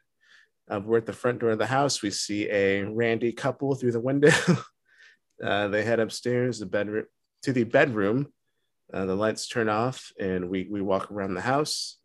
Uh, 0.69 0.79
we're 0.79 0.97
at 0.97 1.05
the 1.05 1.13
front 1.13 1.39
door 1.39 1.51
of 1.51 1.59
the 1.59 1.65
house. 1.65 2.01
We 2.01 2.11
see 2.11 2.49
a 2.49 2.83
Randy 2.83 3.33
couple 3.33 3.75
through 3.75 3.91
the 3.91 3.99
window. 3.99 4.31
uh, 5.43 5.67
they 5.67 5.83
head 5.83 5.99
upstairs, 5.99 6.59
the 6.59 6.65
bedroom 6.65 7.05
to 7.43 7.53
the 7.53 7.65
bedroom. 7.65 8.31
Uh, 8.93 9.05
the 9.05 9.15
lights 9.15 9.47
turn 9.47 9.69
off, 9.69 10.11
and 10.19 10.49
we 10.49 10.67
we 10.69 10.81
walk 10.81 11.11
around 11.11 11.33
the 11.33 11.41
house. 11.41 11.97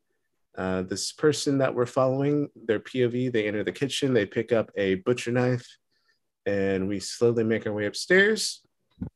Uh, 0.57 0.83
this 0.83 1.13
person 1.13 1.59
that 1.59 1.73
we're 1.73 1.87
following, 1.87 2.49
their 2.67 2.81
POV, 2.81 3.31
they 3.33 3.47
enter 3.47 3.63
the 3.63 3.71
kitchen. 3.71 4.13
They 4.13 4.27
pick 4.27 4.53
up 4.53 4.73
a 4.77 4.97
butcher 4.97 5.31
knife, 5.31 5.67
and 6.47 6.89
we 6.89 6.99
slowly 6.99 7.45
make 7.45 7.67
our 7.67 7.73
way 7.73 7.87
upstairs. 7.87 8.67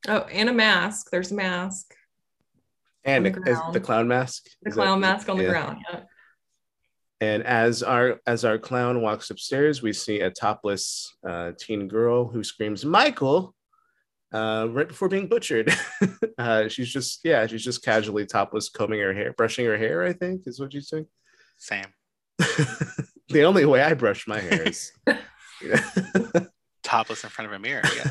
Oh, 0.06 0.20
and 0.30 0.48
a 0.48 0.52
mask. 0.52 1.10
There's 1.10 1.32
a 1.32 1.34
mask. 1.34 1.92
And 3.04 3.26
the 3.26 3.42
is 3.50 3.58
the 3.72 3.80
clown 3.80 4.08
mask. 4.08 4.44
The 4.62 4.70
Is 4.70 4.76
that- 4.76 4.82
clown 4.82 5.00
mask 5.00 5.28
on 5.28 5.36
the 5.36 5.44
yeah. 5.44 5.50
ground. 5.50 5.78
Yeah. 5.90 6.00
And 7.20 7.44
as 7.44 7.82
our 7.84 8.20
as 8.26 8.44
our 8.44 8.58
clown 8.58 9.00
walks 9.00 9.30
upstairs, 9.30 9.80
we 9.80 9.92
see 9.92 10.20
a 10.20 10.30
topless 10.30 11.14
uh, 11.26 11.52
teen 11.58 11.86
girl 11.86 12.26
who 12.26 12.42
screams 12.42 12.84
"Michael!" 12.84 13.54
Uh, 14.32 14.66
right 14.70 14.88
before 14.88 15.08
being 15.08 15.28
butchered. 15.28 15.72
uh, 16.38 16.68
she's 16.68 16.92
just 16.92 17.20
yeah, 17.22 17.46
she's 17.46 17.62
just 17.62 17.84
casually 17.84 18.26
topless, 18.26 18.68
combing 18.68 19.00
her 19.00 19.14
hair, 19.14 19.32
brushing 19.34 19.66
her 19.66 19.78
hair. 19.78 20.02
I 20.02 20.12
think 20.12 20.46
is 20.46 20.58
what 20.58 20.72
she's 20.72 20.88
doing. 20.88 21.06
Same. 21.58 21.86
the 23.28 23.44
only 23.44 23.66
way 23.66 23.82
I 23.82 23.94
brush 23.94 24.26
my 24.26 24.40
hair 24.40 24.68
is. 24.68 24.90
Topless 26.82 27.22
in 27.22 27.30
front 27.30 27.46
of 27.50 27.54
a 27.54 27.58
mirror. 27.60 27.82
Yeah. 27.96 28.10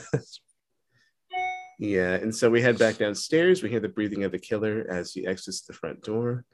Yeah, 1.81 2.13
and 2.13 2.33
so 2.33 2.47
we 2.47 2.61
head 2.61 2.77
back 2.77 2.97
downstairs. 2.99 3.63
We 3.63 3.69
hear 3.69 3.79
the 3.79 3.89
breathing 3.89 4.23
of 4.23 4.31
the 4.31 4.37
killer 4.37 4.85
as 4.87 5.13
he 5.13 5.25
exits 5.25 5.61
the 5.61 5.73
front 5.73 6.03
door. 6.03 6.45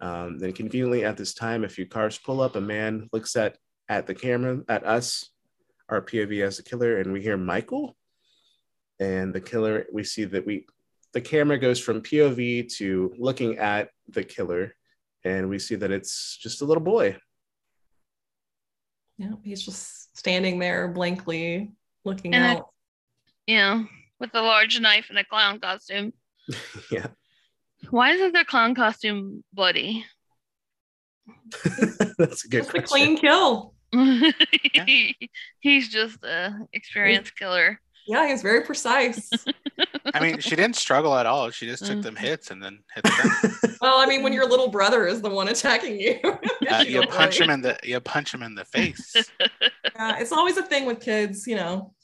Um, 0.00 0.38
then 0.38 0.54
conveniently 0.54 1.04
at 1.04 1.18
this 1.18 1.34
time, 1.34 1.62
a 1.62 1.68
few 1.68 1.84
cars 1.84 2.16
pull 2.18 2.40
up. 2.40 2.56
A 2.56 2.60
man 2.60 3.06
looks 3.12 3.36
at 3.36 3.58
at 3.90 4.06
the 4.06 4.14
camera 4.14 4.60
at 4.70 4.82
us, 4.86 5.28
our 5.90 6.00
POV 6.00 6.42
as 6.42 6.56
the 6.56 6.62
killer, 6.62 7.00
and 7.00 7.12
we 7.12 7.20
hear 7.20 7.36
Michael. 7.36 7.94
And 8.98 9.34
the 9.34 9.42
killer, 9.42 9.84
we 9.92 10.04
see 10.04 10.24
that 10.24 10.46
we 10.46 10.64
the 11.12 11.20
camera 11.20 11.58
goes 11.58 11.78
from 11.78 12.00
POV 12.00 12.74
to 12.78 13.12
looking 13.18 13.58
at 13.58 13.90
the 14.08 14.24
killer, 14.24 14.74
and 15.22 15.50
we 15.50 15.58
see 15.58 15.74
that 15.74 15.90
it's 15.90 16.38
just 16.40 16.62
a 16.62 16.64
little 16.64 16.82
boy. 16.82 17.18
Yeah. 19.18 19.32
He's 19.44 19.62
just 19.66 20.16
standing 20.16 20.58
there 20.58 20.88
blankly 20.88 21.72
looking 22.06 22.34
And 22.34 22.42
I- 22.42 22.54
out. 22.54 22.68
Yeah, 23.46 23.84
with 24.22 24.34
a 24.34 24.40
large 24.40 24.80
knife 24.80 25.06
and 25.10 25.18
a 25.18 25.24
clown 25.24 25.58
costume. 25.58 26.12
yeah, 26.90 27.08
Why 27.90 28.12
isn't 28.12 28.32
their 28.32 28.44
clown 28.44 28.74
costume 28.74 29.44
bloody? 29.52 30.06
that's 32.18 32.44
a 32.44 32.48
good 32.48 32.64
Just 32.64 32.74
a 32.74 32.82
clean 32.82 33.18
kill. 33.18 33.74
He's 35.60 35.88
just 35.88 36.24
a 36.24 36.54
experienced 36.72 37.36
killer. 37.36 37.80
Yeah, 38.06 38.26
he's 38.26 38.42
very 38.42 38.62
precise. 38.62 39.30
I 40.12 40.18
mean, 40.18 40.40
she 40.40 40.56
didn't 40.56 40.74
struggle 40.74 41.14
at 41.16 41.24
all. 41.24 41.50
She 41.50 41.66
just 41.66 41.86
took 41.86 42.02
them 42.02 42.16
hits 42.16 42.50
and 42.50 42.60
then 42.60 42.80
hit 42.92 43.04
them. 43.04 43.74
well, 43.80 43.98
I 43.98 44.06
mean, 44.06 44.24
when 44.24 44.32
your 44.32 44.48
little 44.48 44.68
brother 44.68 45.06
is 45.06 45.22
the 45.22 45.30
one 45.30 45.46
attacking 45.46 46.00
you, 46.00 46.18
Uh, 46.68 46.84
you 46.84 47.06
punch 47.06 47.40
him 47.40 47.48
in 47.48 47.60
the 47.60 47.78
you 47.84 48.00
punch 48.00 48.34
him 48.34 48.42
in 48.42 48.56
the 48.56 48.64
face. 48.64 49.14
Yeah, 49.94 50.18
it's 50.18 50.32
always 50.32 50.56
a 50.56 50.64
thing 50.64 50.84
with 50.84 50.98
kids, 50.98 51.46
you 51.46 51.54
know. 51.54 51.94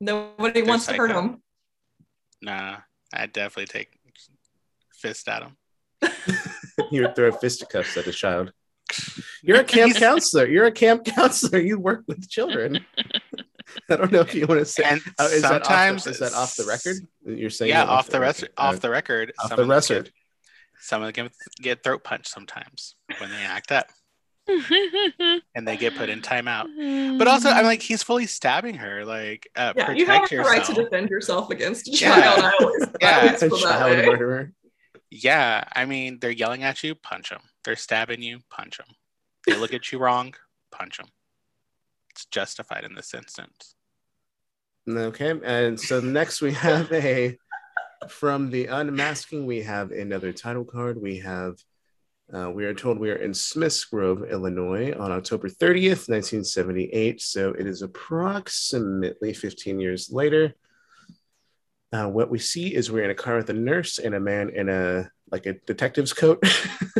Nobody 0.00 0.60
They're 0.60 0.68
wants 0.68 0.86
to 0.86 0.94
hurt 0.94 1.10
him. 1.10 1.16
them. 1.16 1.42
Nah, 2.42 2.76
I'd 3.14 3.32
definitely 3.32 3.66
take 3.66 3.88
fist 4.94 5.28
at 5.28 5.42
him. 5.42 5.56
you 6.90 7.02
would 7.02 7.16
throw 7.16 7.32
fisticuffs 7.32 7.96
at 7.96 8.06
a 8.06 8.12
child. 8.12 8.52
You're 9.42 9.60
a 9.60 9.64
camp 9.64 9.96
counselor. 9.96 10.46
You're 10.46 10.66
a 10.66 10.72
camp 10.72 11.04
counselor. 11.04 11.58
You 11.60 11.78
work 11.78 12.04
with 12.06 12.28
children. 12.28 12.84
I 13.90 13.96
don't 13.96 14.12
know 14.12 14.20
if 14.20 14.34
you 14.34 14.46
want 14.46 14.60
to 14.60 14.64
say. 14.64 14.84
And 14.84 15.00
Oh, 15.18 15.26
is 15.26 15.42
sometimes 15.42 16.04
that 16.04 16.04
off 16.04 16.04
the, 16.04 16.10
is 16.10 16.18
that 16.18 16.32
off 16.34 16.56
the 16.56 16.64
record? 16.64 16.96
You're 17.24 17.50
saying 17.50 17.70
Yeah, 17.70 17.84
off 17.84 18.08
the 18.08 18.20
rest, 18.20 18.42
record. 18.42 18.54
off 18.58 18.74
Uh, 18.76 18.78
the 18.78 18.90
record. 18.90 19.32
off 19.40 19.48
some 19.48 19.56
the 19.56 19.62
of 19.62 19.68
them 19.68 19.96
record. 19.96 20.12
Some 20.80 21.02
of 21.02 21.12
them 21.14 21.24
get, 21.26 21.32
get 21.62 21.82
throat 21.82 22.04
punched 22.04 22.28
sometimes 22.28 22.94
when 23.18 23.30
they 23.30 23.42
act 23.44 23.72
up, 23.72 23.86
and 25.54 25.66
they 25.66 25.76
get 25.76 25.94
put 25.96 26.08
in 26.08 26.20
timeout. 26.20 27.18
But 27.18 27.28
also, 27.28 27.48
I'm 27.50 27.64
like, 27.64 27.82
he's 27.82 28.02
fully 28.02 28.26
stabbing 28.26 28.76
her. 28.76 29.04
Like, 29.04 29.48
uh, 29.56 29.72
Yeah, 29.76 29.84
protect 29.86 29.98
you 29.98 30.06
have 30.06 30.28
the 30.30 30.36
right 30.38 30.64
to 30.64 30.72
defend 30.74 31.10
yourself 31.10 31.50
against 31.50 31.88
a 31.88 31.90
Yeah. 31.92 32.14
child. 32.20 32.40
I 32.40 32.52
always, 32.60 32.82
I 32.84 32.88
Yeah. 33.00 33.20
always 33.20 33.42
a 33.42 33.48
feel 33.48 33.58
that 33.58 33.78
child 33.78 33.90
way. 33.98 34.06
murderer. 34.06 34.52
Yeah, 35.10 35.64
I 35.74 35.84
mean, 35.84 36.18
they're 36.20 36.30
yelling 36.30 36.62
at 36.62 36.82
you, 36.82 36.94
punch 36.94 37.30
them. 37.30 37.42
They're 37.64 37.76
stabbing 37.76 38.22
you, 38.22 38.40
punch 38.50 38.78
them. 38.78 38.88
They 39.46 39.56
look 39.56 39.72
at 39.72 39.90
you 39.92 39.98
wrong, 39.98 40.34
punch 40.70 40.98
them. 40.98 41.08
It's 42.10 42.26
justified 42.26 42.84
in 42.84 42.94
this 42.94 43.14
instance. 43.14 43.74
Okay, 44.88 45.34
and 45.44 45.78
so 45.78 46.00
next 46.00 46.40
we 46.40 46.52
have 46.52 46.92
a 46.92 47.36
from 48.08 48.50
the 48.50 48.66
unmasking. 48.66 49.44
We 49.46 49.62
have 49.62 49.90
another 49.90 50.32
title 50.32 50.64
card. 50.64 51.00
We 51.00 51.18
have. 51.18 51.56
Uh, 52.34 52.50
we 52.50 52.64
are 52.64 52.74
told 52.74 52.98
we 52.98 53.10
are 53.10 53.16
in 53.16 53.32
Smiths 53.32 53.84
Grove, 53.84 54.24
Illinois, 54.28 54.92
on 54.98 55.12
October 55.12 55.48
30th, 55.48 56.08
1978. 56.08 57.20
So 57.22 57.50
it 57.52 57.66
is 57.66 57.82
approximately 57.82 59.32
15 59.32 59.78
years 59.78 60.10
later. 60.10 60.54
Uh, 61.92 62.08
what 62.08 62.28
we 62.28 62.38
see 62.40 62.74
is 62.74 62.90
we're 62.90 63.04
in 63.04 63.10
a 63.10 63.14
car 63.14 63.36
with 63.36 63.48
a 63.50 63.52
nurse 63.54 63.98
and 63.98 64.14
a 64.14 64.20
man 64.20 64.50
in 64.50 64.68
a 64.68 65.08
like 65.30 65.46
a 65.46 65.52
detective's 65.66 66.12
coat. 66.12 66.42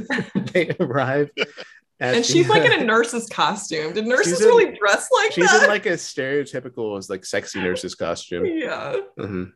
they 0.52 0.70
arrive, 0.78 1.30
at 1.38 2.14
And 2.14 2.18
the- 2.18 2.22
she's 2.22 2.48
like 2.48 2.64
in 2.64 2.80
a 2.80 2.84
nurse's 2.92 3.28
costume. 3.28 3.94
Did 3.94 4.06
nurses 4.06 4.34
She's 4.34 4.40
in- 4.42 4.46
really 4.46 4.78
dress 4.78 5.08
like 5.12 5.32
she's 5.32 5.50
that? 5.50 5.64
in 5.64 5.68
like 5.68 5.86
a 5.86 5.90
stereotypical 5.94 7.08
like 7.10 7.24
sexy 7.24 7.58
nurse's 7.60 7.96
costume. 7.96 8.46
yeah. 8.46 8.96
Mhm. 9.18 9.52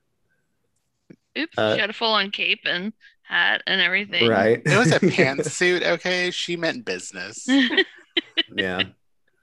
Oops, 1.38 1.56
Uh, 1.58 1.74
she 1.76 1.80
had 1.80 1.90
a 1.90 1.94
full 1.94 2.12
on 2.12 2.32
cape 2.32 2.62
and 2.64 2.92
hat 3.30 3.62
and 3.66 3.80
everything. 3.80 4.28
Right. 4.28 4.60
It 4.64 4.76
was 4.76 4.92
a 4.92 5.00
pantsuit, 5.00 5.82
okay? 5.82 6.30
She 6.30 6.56
meant 6.56 6.84
business. 6.84 7.46
yeah. 8.56 8.82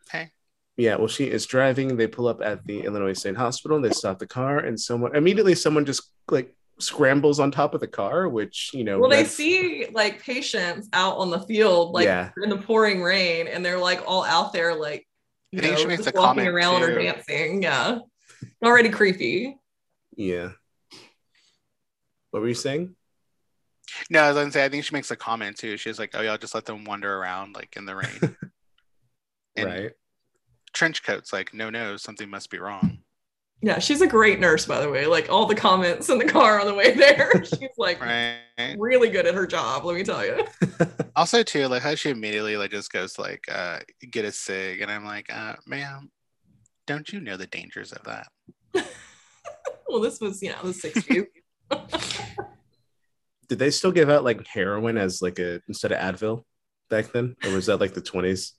Okay. 0.10 0.32
Yeah, 0.76 0.98
well, 0.98 1.08
she 1.08 1.26
is 1.26 1.46
driving. 1.46 1.96
They 1.98 2.08
pull 2.08 2.28
up 2.28 2.42
at 2.44 2.66
the 2.68 2.82
Illinois 2.82 3.14
State 3.14 3.38
Hospital. 3.38 3.82
They 3.82 3.90
stop 3.92 4.20
the 4.20 4.28
car, 4.28 4.60
and 4.60 4.80
someone 4.80 5.16
immediately 5.16 5.56
someone 5.56 5.86
just 5.86 6.12
like 6.30 6.54
scrambles 6.80 7.40
on 7.40 7.50
top 7.50 7.74
of 7.74 7.80
the 7.82 7.88
car, 7.88 8.30
which 8.30 8.72
you 8.74 8.84
know. 8.84 9.00
Well, 9.00 9.10
they 9.10 9.24
see 9.24 9.88
like 9.94 10.22
patients 10.22 10.88
out 10.94 11.18
on 11.18 11.32
the 11.32 11.40
field, 11.40 11.94
like 11.94 12.06
Yeah. 12.06 12.30
in 12.44 12.50
the 12.50 12.58
pouring 12.58 13.02
rain, 13.02 13.48
and 13.48 13.66
they're 13.66 13.80
like 13.80 14.04
all 14.06 14.24
out 14.26 14.54
there, 14.54 14.76
like 14.76 15.08
you 15.52 15.60
I 15.60 15.62
think 15.64 15.74
know, 15.76 15.80
she 15.80 15.88
makes 15.88 16.04
just 16.04 16.16
a 16.16 16.20
walking 16.20 16.44
comment, 16.44 16.56
around 16.56 16.84
or 16.84 16.94
dancing. 16.94 17.64
Yeah, 17.64 18.00
already 18.64 18.90
creepy. 18.90 19.58
Yeah. 20.16 20.52
What 22.32 22.42
were 22.42 22.50
you 22.50 22.54
saying? 22.54 22.97
No, 24.10 24.22
I 24.22 24.28
was 24.30 24.38
gonna 24.38 24.52
say 24.52 24.66
I 24.66 24.70
think 24.70 24.84
she 24.84 24.94
makes 24.96 25.12
a 25.12 25.16
comment 25.16 25.58
too. 25.58 25.78
She's 25.78 26.00
like, 26.00 26.12
"Oh, 26.14 26.22
y'all 26.22 26.38
just 26.38 26.56
let 26.56 26.66
them 26.66 26.84
wander 26.86 27.16
around 27.18 27.56
like 27.56 27.76
in 27.78 27.86
the 27.86 27.96
rain." 27.96 28.36
And 29.56 29.66
right. 29.68 29.92
trench 30.72 31.02
coats, 31.04 31.34
like, 31.34 31.52
no, 31.52 31.72
no, 31.72 31.98
something 31.98 32.30
must 32.30 32.52
be 32.52 32.60
wrong. 32.60 33.00
Yeah, 33.64 33.80
she's 33.80 34.02
a 34.02 34.08
great 34.08 34.40
nurse, 34.40 34.68
by 34.68 34.80
the 34.82 34.88
way. 34.88 35.08
Like 35.08 35.32
all 35.32 35.48
the 35.48 35.56
comments 35.56 36.10
in 36.10 36.20
the 36.20 36.26
car 36.26 36.60
on 36.60 36.68
the 36.68 36.76
way 36.76 36.94
there, 36.94 37.32
she's 37.44 37.76
like 37.76 38.00
Right. 38.00 38.38
really 38.78 39.10
good 39.10 39.26
at 39.26 39.34
her 39.34 39.48
job. 39.48 39.84
Let 39.84 39.96
me 39.96 40.04
tell 40.04 40.24
you. 40.24 40.46
Also, 41.16 41.42
too, 41.42 41.68
like 41.68 41.82
how 41.82 41.96
she 41.96 42.12
immediately 42.12 42.56
like 42.58 42.70
just 42.70 42.92
goes 42.92 43.14
to, 43.14 43.22
like 43.22 43.44
uh 43.52 43.80
get 44.12 44.24
a 44.24 44.32
cig, 44.32 44.82
and 44.82 44.92
I'm 44.92 45.04
like, 45.04 45.34
uh, 45.34 45.56
ma'am, 45.66 46.12
don't 46.86 47.12
you 47.12 47.20
know 47.20 47.38
the 47.38 47.48
dangers 47.48 47.92
of 47.92 48.04
that? 48.04 48.28
Well, 49.90 50.00
this 50.00 50.22
was 50.22 50.44
you 50.44 50.52
know 50.52 50.62
the 50.62 50.74
'60s. 50.74 51.26
Did 53.50 53.60
they 53.60 53.72
still 53.72 53.92
give 53.92 54.10
out 54.10 54.24
like 54.24 54.46
heroin 54.48 54.98
as 54.98 55.22
like 55.22 55.40
a 55.40 55.62
instead 55.68 55.92
of 55.92 56.00
Advil 56.00 56.44
back 56.90 57.12
then, 57.12 57.36
or 57.46 57.52
was 57.52 57.68
that 57.68 57.80
like 57.80 57.94
the 57.94 58.02
twenties? 58.02 58.54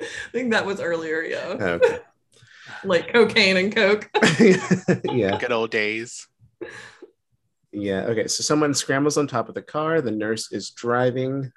I 0.00 0.06
think 0.32 0.52
that 0.52 0.66
was 0.66 0.80
earlier. 0.80 1.22
Yeah, 1.22 1.56
Okay. 1.60 1.98
like 2.84 3.12
cocaine 3.12 3.56
and 3.56 3.74
coke. 3.74 4.10
yeah. 5.04 5.38
Good 5.38 5.52
old 5.52 5.70
days. 5.70 6.26
Yeah. 7.72 8.02
Okay. 8.02 8.26
So 8.26 8.42
someone 8.42 8.74
scrambles 8.74 9.16
on 9.16 9.26
top 9.26 9.48
of 9.48 9.54
the 9.54 9.62
car. 9.62 10.00
The 10.00 10.10
nurse 10.10 10.52
is 10.52 10.70
driving. 10.70 11.52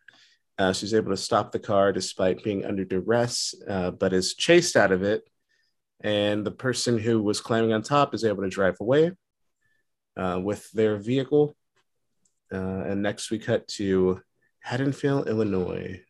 Uh, 0.58 0.74
she's 0.74 0.94
able 0.94 1.12
to 1.12 1.18
stop 1.18 1.52
the 1.52 1.60
car 1.60 1.92
despite 1.92 2.44
being 2.44 2.66
under 2.66 2.84
duress, 2.84 3.54
uh, 3.70 3.92
but 3.92 4.14
is 4.14 4.34
chased 4.34 4.76
out 4.76 4.92
of 4.92 5.04
it. 5.04 5.24
And 6.02 6.46
the 6.46 6.52
person 6.52 6.98
who 6.98 7.22
was 7.22 7.42
climbing 7.42 7.74
on 7.74 7.82
top 7.82 8.14
is 8.14 8.24
able 8.24 8.44
to 8.44 8.50
drive 8.50 8.78
away 8.80 9.12
uh, 10.16 10.40
with 10.44 10.70
their 10.72 10.98
vehicle. 10.98 11.56
Uh, 12.52 12.84
and 12.86 13.02
next 13.02 13.32
we 13.32 13.40
cut 13.40 13.68
to 13.68 14.22
Haddonfield, 14.62 15.28
Illinois 15.28 16.02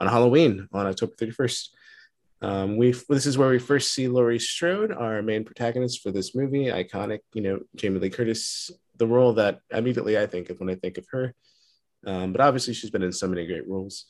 on 0.00 0.08
Halloween 0.08 0.68
on 0.72 0.86
October 0.86 1.14
31st. 1.20 1.68
Um, 2.42 2.76
we 2.78 2.92
this 3.08 3.26
is 3.26 3.36
where 3.36 3.50
we 3.50 3.58
first 3.58 3.92
see 3.92 4.08
Laurie 4.08 4.38
Strode, 4.38 4.92
our 4.92 5.20
main 5.20 5.44
protagonist 5.44 6.02
for 6.02 6.10
this 6.10 6.34
movie. 6.34 6.66
Iconic, 6.66 7.20
you 7.34 7.42
know, 7.42 7.60
Jamie 7.76 8.00
Lee 8.00 8.08
Curtis, 8.08 8.70
the 8.96 9.06
role 9.06 9.34
that 9.34 9.60
immediately 9.70 10.18
I 10.18 10.26
think 10.26 10.48
of 10.48 10.58
when 10.58 10.70
I 10.70 10.74
think 10.74 10.96
of 10.96 11.06
her. 11.10 11.34
Um, 12.06 12.32
but 12.32 12.40
obviously, 12.40 12.72
she's 12.72 12.90
been 12.90 13.02
in 13.02 13.12
so 13.12 13.28
many 13.28 13.46
great 13.46 13.68
roles. 13.68 14.06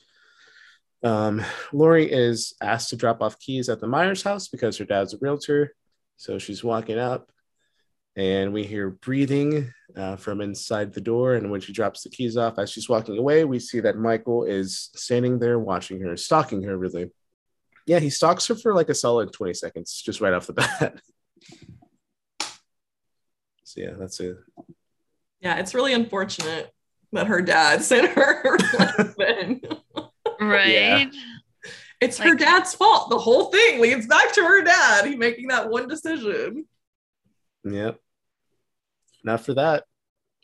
Um, 1.03 1.43
Laurie 1.73 2.09
is 2.09 2.53
asked 2.61 2.89
to 2.91 2.95
drop 2.95 3.21
off 3.21 3.39
keys 3.39 3.67
at 3.67 3.81
the 3.81 3.87
Myers 3.87 4.23
house 4.23 4.47
because 4.47 4.77
her 4.77 4.85
dad's 4.85 5.13
a 5.13 5.17
realtor. 5.19 5.73
So 6.15 6.37
she's 6.37 6.63
walking 6.63 6.99
up, 6.99 7.31
and 8.15 8.51
we 8.51 8.63
hear 8.63 8.89
breathing 8.89 9.73
uh, 9.95 10.15
from 10.17 10.41
inside 10.41 10.93
the 10.93 11.01
door. 11.01 11.35
And 11.35 11.49
when 11.49 11.61
she 11.61 11.73
drops 11.73 12.03
the 12.03 12.09
keys 12.09 12.37
off, 12.37 12.59
as 12.59 12.69
she's 12.69 12.89
walking 12.89 13.17
away, 13.17 13.45
we 13.45 13.59
see 13.59 13.79
that 13.81 13.97
Michael 13.97 14.43
is 14.43 14.89
standing 14.95 15.39
there 15.39 15.59
watching 15.59 16.01
her, 16.01 16.17
stalking 16.17 16.63
her, 16.63 16.77
really. 16.77 17.11
Yeah, 17.87 17.99
he 17.99 18.09
stalks 18.09 18.47
her 18.47 18.55
for 18.55 18.75
like 18.75 18.89
a 18.89 18.95
solid 18.95 19.33
20 19.33 19.53
seconds, 19.53 20.01
just 20.01 20.21
right 20.21 20.33
off 20.33 20.47
the 20.47 20.53
bat. 20.79 20.99
so, 23.63 23.81
yeah, 23.81 23.93
that's 23.97 24.19
it. 24.19 24.37
Yeah, 25.39 25.57
it's 25.57 25.73
really 25.73 25.93
unfortunate 25.93 26.71
that 27.13 27.27
her 27.27 27.41
dad 27.41 27.81
sent 27.81 28.09
her 28.09 28.57
husband. 28.61 29.67
Right. 30.39 31.11
It's 31.99 32.17
her 32.17 32.35
dad's 32.35 32.73
fault. 32.73 33.09
The 33.09 33.17
whole 33.17 33.45
thing 33.45 33.79
leads 33.79 34.07
back 34.07 34.33
to 34.33 34.41
her 34.41 34.63
dad. 34.63 35.05
He 35.05 35.15
making 35.15 35.47
that 35.47 35.69
one 35.69 35.87
decision. 35.87 36.65
Yep. 37.63 37.99
Not 39.23 39.45
for 39.45 39.53
that. 39.53 39.83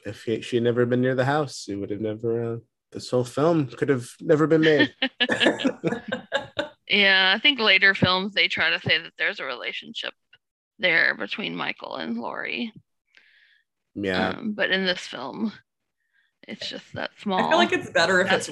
If 0.06 0.24
he, 0.24 0.42
she 0.42 0.58
had 0.58 0.64
never 0.64 0.86
been 0.86 1.02
near 1.02 1.16
the 1.16 1.26
house, 1.26 1.68
it 1.68 1.76
would 1.76 1.90
have 1.90 2.02
never. 2.02 2.54
Uh, 2.54 2.58
this 2.92 3.10
whole 3.10 3.26
film 3.26 3.68
could 3.68 3.90
have 3.90 4.08
never 4.22 4.48
been 4.48 4.62
made. 4.62 4.94
Yeah, 6.90 7.34
I 7.36 7.40
think 7.40 7.60
later 7.60 7.94
films 7.94 8.34
they 8.34 8.48
try 8.48 8.70
to 8.70 8.80
say 8.80 8.98
that 8.98 9.12
there's 9.18 9.40
a 9.40 9.46
relationship 9.46 10.14
there 10.80 11.16
between 11.16 11.56
Michael 11.56 11.96
and 11.98 12.18
Laurie. 12.18 12.72
yeah. 13.94 14.30
Um, 14.30 14.54
but 14.54 14.72
in 14.72 14.86
this 14.86 15.02
film, 15.02 15.52
it's 16.48 16.70
just 16.70 16.94
that 16.94 17.12
small. 17.20 17.40
I 17.40 17.50
feel 17.50 17.58
like 17.58 17.74
it's 17.74 17.90
better 17.90 18.22
if 18.22 18.32
it's 18.32 18.50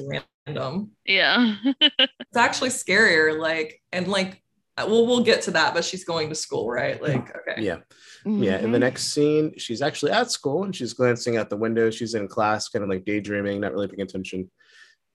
random. 0.47 0.91
yeah. 1.05 1.55
It's 1.81 2.37
actually 2.37 2.69
scarier. 2.69 3.39
Like, 3.39 3.81
and 3.93 4.07
like, 4.07 4.43
well, 4.77 5.05
we'll 5.05 5.23
get 5.23 5.41
to 5.43 5.51
that, 5.51 5.73
but 5.73 5.85
she's 5.85 6.03
going 6.03 6.29
to 6.29 6.35
school, 6.35 6.69
right? 6.69 7.01
Like, 7.01 7.33
okay. 7.35 7.61
yeah. 7.61 7.77
Yeah. 8.25 8.57
In 8.57 8.71
the 8.71 8.79
next 8.79 9.13
scene, 9.13 9.53
she's 9.57 9.81
actually 9.81 10.11
at 10.11 10.31
school 10.31 10.63
and 10.63 10.75
she's 10.75 10.93
glancing 10.93 11.37
out 11.37 11.49
the 11.49 11.57
window. 11.57 11.89
She's 11.89 12.13
in 12.13 12.27
class, 12.27 12.67
kind 12.67 12.83
of 12.83 12.89
like 12.89 13.05
daydreaming, 13.05 13.61
not 13.61 13.71
really 13.71 13.87
paying 13.87 14.01
attention. 14.01 14.51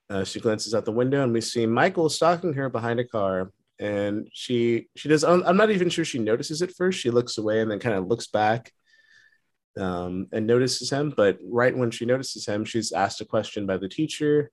Uh, 0.09 0.23
she 0.23 0.39
glances 0.39 0.73
out 0.73 0.85
the 0.85 0.91
window 0.91 1.23
and 1.23 1.31
we 1.31 1.41
see 1.41 1.65
Michael 1.65 2.09
stalking 2.09 2.53
her 2.53 2.69
behind 2.69 2.99
a 2.99 3.05
car. 3.05 3.51
And 3.79 4.27
she 4.31 4.89
she 4.95 5.09
does. 5.09 5.23
I'm 5.23 5.43
I'm 5.43 5.57
not 5.57 5.71
even 5.71 5.89
sure 5.89 6.05
she 6.05 6.19
notices 6.19 6.61
it 6.61 6.75
first. 6.75 6.99
She 6.99 7.09
looks 7.09 7.37
away 7.37 7.61
and 7.61 7.71
then 7.71 7.79
kind 7.79 7.95
of 7.95 8.07
looks 8.07 8.27
back, 8.27 8.71
um, 9.75 10.27
and 10.31 10.45
notices 10.45 10.91
him. 10.91 11.13
But 11.15 11.39
right 11.43 11.75
when 11.75 11.89
she 11.89 12.05
notices 12.05 12.45
him, 12.45 12.63
she's 12.63 12.91
asked 12.91 13.21
a 13.21 13.25
question 13.25 13.65
by 13.65 13.77
the 13.77 13.89
teacher, 13.89 14.51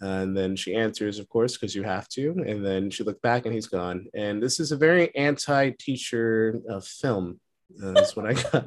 and 0.00 0.36
then 0.36 0.54
she 0.56 0.74
answers, 0.74 1.18
of 1.18 1.28
course, 1.28 1.54
because 1.56 1.74
you 1.74 1.82
have 1.82 2.08
to. 2.10 2.30
And 2.46 2.64
then 2.64 2.90
she 2.90 3.02
looked 3.04 3.22
back 3.22 3.44
and 3.46 3.54
he's 3.54 3.66
gone. 3.66 4.06
And 4.14 4.42
this 4.42 4.60
is 4.60 4.70
a 4.72 4.76
very 4.76 5.14
anti-teacher 5.16 6.60
uh, 6.70 6.80
film. 6.80 7.40
Uh, 7.82 7.92
that's 7.92 8.14
what 8.16 8.26
I 8.26 8.32
got. 8.52 8.66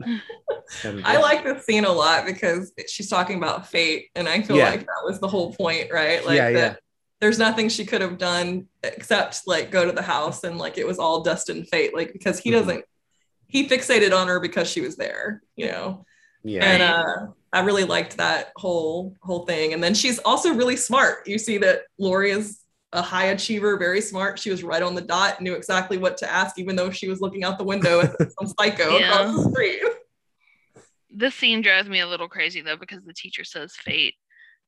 I 1.06 1.18
like 1.18 1.44
this 1.44 1.66
scene 1.66 1.86
a 1.86 1.92
lot 1.92 2.26
because 2.26 2.72
she's 2.88 3.10
talking 3.10 3.38
about 3.38 3.68
fate, 3.68 4.10
and 4.16 4.28
I 4.28 4.42
feel 4.42 4.58
Yeah. 4.58 4.70
like 4.70 4.82
that 4.82 5.02
was 5.04 5.20
the 5.20 5.28
whole 5.28 5.54
point, 5.54 5.92
right? 5.92 6.26
Like 6.26 6.38
Yeah, 6.38 6.52
that 6.52 6.72
yeah. 6.74 6.76
there's 7.20 7.40
nothing 7.40 7.70
she 7.70 7.86
could 7.86 8.02
have 8.02 8.18
done 8.18 8.68
except 8.84 9.42
like 9.48 9.72
go 9.72 9.86
to 9.86 9.92
the 9.92 10.02
house 10.02 10.44
and 10.44 10.58
like 10.58 10.78
it 10.78 10.88
was 10.88 11.00
all 11.00 11.22
destined 11.24 11.68
fate, 11.70 11.94
like 11.96 12.14
because 12.14 12.40
he 12.40 12.50
Mhm. 12.50 12.54
doesn't 12.54 12.86
he 13.48 13.68
fixated 13.68 14.16
on 14.18 14.28
her 14.30 14.40
because 14.40 14.70
she 14.70 14.80
was 14.82 14.96
there, 14.96 15.42
you 15.58 15.68
know. 15.68 16.06
Yeah. 16.44 16.64
And 16.66 16.82
uh 16.82 17.28
I 17.54 17.60
really 17.62 17.84
liked 17.84 18.18
that 18.18 18.52
whole 18.56 19.16
whole 19.22 19.46
thing. 19.46 19.74
And 19.74 19.84
then 19.84 19.94
she's 19.94 20.20
also 20.20 20.54
really 20.54 20.78
smart. 20.78 21.28
You 21.28 21.38
see 21.38 21.58
that 21.60 21.82
Laurie 21.98 22.32
is 22.32 22.60
a 22.94 23.02
high 23.02 23.28
achiever, 23.28 23.78
very 23.78 24.02
smart. 24.02 24.38
She 24.40 24.50
was 24.50 24.64
right 24.64 24.82
on 24.82 24.96
the 24.96 25.02
dot, 25.02 25.42
knew 25.42 25.54
exactly 25.54 25.98
what 25.98 26.18
to 26.18 26.30
ask, 26.32 26.58
even 26.60 26.76
though 26.76 26.92
she 26.92 27.08
was 27.08 27.22
looking 27.22 27.44
out 27.44 27.58
the 27.58 27.64
window 27.64 28.02
at 28.02 28.12
some 28.40 28.48
psycho 28.58 28.98
Yeah. 28.98 29.12
across 29.14 29.36
the 29.46 29.52
street. 29.52 29.82
This 31.10 31.36
scene 31.36 31.62
drives 31.62 31.90
me 31.90 32.00
a 32.00 32.08
little 32.08 32.28
crazy 32.30 32.62
though 32.62 32.78
because 32.78 33.04
the 33.06 33.14
teacher 33.14 33.44
says 33.44 33.76
fate 33.76 34.16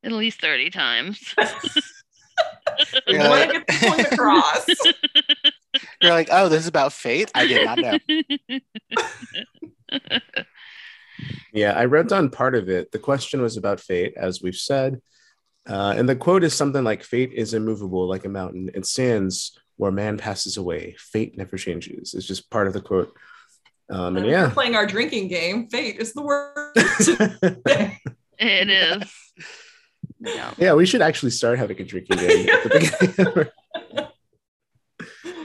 at 0.03 0.11
least 0.11 0.41
30 0.41 0.69
times. 0.69 1.33
We 3.07 3.15
Yeah. 3.15 3.29
want 3.29 3.43
to 3.49 3.57
get 3.59 3.67
the 3.67 3.87
point 3.87 4.01
across. 4.11 4.67
You're 6.01 6.11
like, 6.11 6.27
oh, 6.31 6.49
this 6.49 6.61
is 6.61 6.67
about 6.67 6.91
fate. 6.91 7.31
I 7.33 7.45
did 7.45 7.63
not 7.65 7.79
know. 7.79 7.97
Yeah, 11.53 11.73
I 11.73 11.85
wrote 11.85 12.09
down 12.09 12.29
part 12.29 12.55
of 12.55 12.69
it. 12.69 12.91
The 12.91 12.99
question 12.99 13.41
was 13.41 13.57
about 13.57 13.79
fate, 13.79 14.13
as 14.17 14.41
we've 14.41 14.55
said. 14.55 15.01
Uh, 15.67 15.93
and 15.95 16.09
the 16.09 16.15
quote 16.15 16.43
is 16.43 16.53
something 16.53 16.83
like 16.83 17.03
Fate 17.03 17.31
is 17.33 17.53
immovable 17.53 18.07
like 18.07 18.25
a 18.25 18.29
mountain. 18.29 18.69
It 18.73 18.85
stands 18.85 19.57
where 19.77 19.91
man 19.91 20.17
passes 20.17 20.57
away. 20.57 20.95
Fate 20.97 21.37
never 21.37 21.57
changes. 21.57 22.13
It's 22.13 22.27
just 22.27 22.49
part 22.49 22.67
of 22.67 22.73
the 22.73 22.81
quote. 22.81 23.15
Um, 23.89 24.17
and 24.17 24.25
We're 24.25 24.31
yeah. 24.31 24.49
playing 24.49 24.75
our 24.75 24.85
drinking 24.85 25.29
game. 25.29 25.67
Fate 25.69 25.97
is 25.99 26.13
the 26.13 26.21
word. 26.21 26.71
it 26.75 27.99
is. 28.39 29.13
Yeah. 30.19 30.53
yeah, 30.57 30.73
we 30.73 30.85
should 30.85 31.01
actually 31.01 31.31
start 31.31 31.59
having 31.59 31.79
a 31.79 31.83
drinking 31.83 32.17
game. 32.17 32.49
at 32.49 32.63
the 32.63 33.49
beginning. 33.93 34.15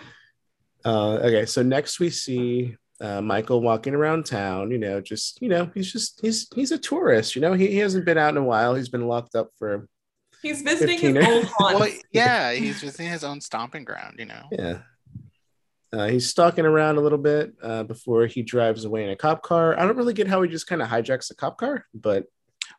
uh, 0.84 1.12
okay, 1.14 1.46
so 1.46 1.62
next 1.62 1.98
we 2.00 2.10
see 2.10 2.76
uh, 3.00 3.20
Michael 3.20 3.61
walking 3.61 3.94
around 3.94 4.26
town. 4.26 4.70
You 4.70 4.78
know, 4.78 5.00
just 5.00 5.40
you 5.40 5.48
know, 5.48 5.70
he's 5.74 5.92
just 5.92 6.20
he's 6.20 6.48
he's 6.54 6.72
a 6.72 6.78
tourist. 6.78 7.34
You 7.34 7.42
know, 7.42 7.52
he, 7.52 7.68
he 7.68 7.78
hasn't 7.78 8.04
been 8.04 8.18
out 8.18 8.30
in 8.30 8.37
a 8.37 8.44
while. 8.44 8.74
He's 8.74 8.88
been 8.88 9.06
locked 9.06 9.34
up 9.34 9.50
for 9.58 9.88
He's 10.42 10.62
visiting 10.62 10.98
his 10.98 11.14
15 11.14 11.32
old 11.32 11.44
haunts. 11.46 11.80
Well, 11.80 11.90
yeah, 12.12 12.52
he's 12.54 12.80
visiting 12.80 13.08
his 13.08 13.24
own 13.24 13.40
stomping 13.40 13.84
ground, 13.84 14.16
you 14.18 14.26
know. 14.26 14.42
Yeah. 14.52 14.78
Uh, 15.92 16.06
he's 16.06 16.28
stalking 16.28 16.66
around 16.66 16.98
a 16.98 17.00
little 17.00 17.18
bit 17.18 17.54
uh, 17.62 17.82
before 17.82 18.26
he 18.26 18.42
drives 18.42 18.84
away 18.84 19.04
in 19.04 19.11
a 19.11 19.16
cop 19.16 19.42
car. 19.42 19.78
I 19.78 19.87
don't 19.87 19.96
really 19.96 20.12
get 20.12 20.28
how 20.28 20.42
he 20.42 20.48
just 20.48 20.66
kind 20.66 20.82
of 20.82 20.88
hijacks 20.88 21.30
a 21.30 21.34
cop 21.34 21.56
car, 21.56 21.87
but 21.94 22.26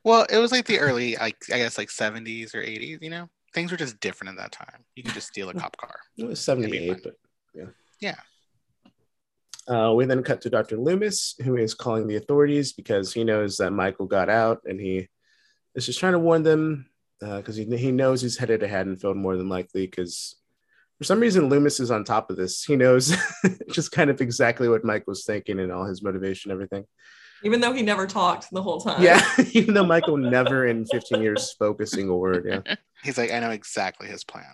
Well, 0.03 0.27
it 0.29 0.37
was 0.37 0.51
like 0.51 0.65
the 0.65 0.79
early, 0.79 1.15
like 1.15 1.37
I 1.51 1.57
guess, 1.57 1.77
like 1.77 1.89
70s 1.89 2.53
or 2.53 2.61
80s. 2.61 3.01
You 3.01 3.09
know, 3.09 3.27
things 3.53 3.71
were 3.71 3.77
just 3.77 3.99
different 3.99 4.37
at 4.37 4.43
that 4.43 4.51
time. 4.51 4.85
You 4.95 5.03
could 5.03 5.15
just 5.15 5.27
steal 5.27 5.49
a 5.49 5.53
cop 5.55 5.75
car. 5.75 5.99
it 6.17 6.25
was 6.27 6.39
78. 6.39 7.01
But 7.03 7.15
yeah. 7.55 7.65
Yeah. 7.99 8.15
Uh, 9.67 9.93
we 9.95 10.05
then 10.05 10.23
cut 10.23 10.41
to 10.41 10.49
Dr. 10.49 10.77
Loomis, 10.77 11.35
who 11.43 11.55
is 11.55 11.73
calling 11.73 12.07
the 12.07 12.15
authorities 12.15 12.73
because 12.73 13.13
he 13.13 13.23
knows 13.23 13.57
that 13.57 13.71
Michael 13.71 14.07
got 14.07 14.29
out 14.29 14.61
and 14.65 14.79
he 14.79 15.07
is 15.75 15.85
just 15.85 15.99
trying 15.99 16.13
to 16.13 16.19
warn 16.19 16.43
them 16.43 16.89
because 17.19 17.55
he, 17.55 17.65
he 17.77 17.91
knows 17.91 18.21
he's 18.21 18.37
headed 18.37 18.61
to 18.61 18.67
Haddonfield 18.67 19.17
more 19.17 19.37
than 19.37 19.49
likely 19.49 19.85
because 19.85 20.35
for 20.97 21.03
some 21.03 21.19
reason 21.19 21.49
Loomis 21.49 21.79
is 21.79 21.91
on 21.91 22.03
top 22.03 22.29
of 22.29 22.37
this. 22.37 22.63
He 22.63 22.75
knows 22.75 23.15
just 23.71 23.91
kind 23.91 24.09
of 24.09 24.21
exactly 24.21 24.67
what 24.67 24.83
Mike 24.83 25.05
was 25.07 25.25
thinking 25.25 25.59
and 25.59 25.71
all 25.71 25.85
his 25.85 26.03
motivation, 26.03 26.51
everything. 26.51 26.85
Even 27.43 27.61
though 27.61 27.71
he 27.71 27.81
never 27.81 28.05
talked 28.05 28.51
the 28.51 28.61
whole 28.61 28.81
time. 28.81 29.01
Yeah, 29.01 29.25
even 29.53 29.73
though 29.73 29.85
Michael 29.85 30.17
never 30.17 30.67
in 30.67 30.85
15 30.85 31.21
years 31.21 31.43
spoke 31.43 31.81
a 31.81 31.87
single 31.87 32.19
word. 32.19 32.45
Yeah. 32.47 32.75
He's 33.01 33.17
like, 33.17 33.31
I 33.31 33.39
know 33.39 33.51
exactly 33.51 34.07
his 34.07 34.25
plan. 34.25 34.53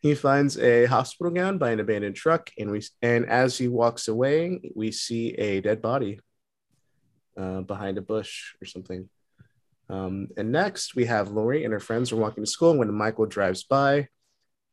He 0.00 0.14
finds 0.14 0.58
a 0.58 0.86
hospital 0.86 1.32
gown 1.32 1.58
by 1.58 1.70
an 1.70 1.80
abandoned 1.80 2.16
truck, 2.16 2.50
and 2.58 2.70
we 2.70 2.82
and 3.02 3.26
as 3.26 3.56
he 3.58 3.68
walks 3.68 4.08
away, 4.08 4.60
we 4.74 4.92
see 4.92 5.32
a 5.34 5.60
dead 5.60 5.82
body 5.82 6.20
uh, 7.36 7.62
behind 7.62 7.98
a 7.98 8.02
bush 8.02 8.54
or 8.62 8.66
something. 8.66 9.08
Um, 9.88 10.28
and 10.36 10.50
next, 10.50 10.96
we 10.96 11.04
have 11.06 11.30
Laurie 11.30 11.64
and 11.64 11.72
her 11.72 11.80
friends 11.80 12.12
are 12.12 12.16
walking 12.16 12.44
to 12.44 12.50
school 12.50 12.76
when 12.76 12.92
Michael 12.92 13.26
drives 13.26 13.64
by. 13.64 14.08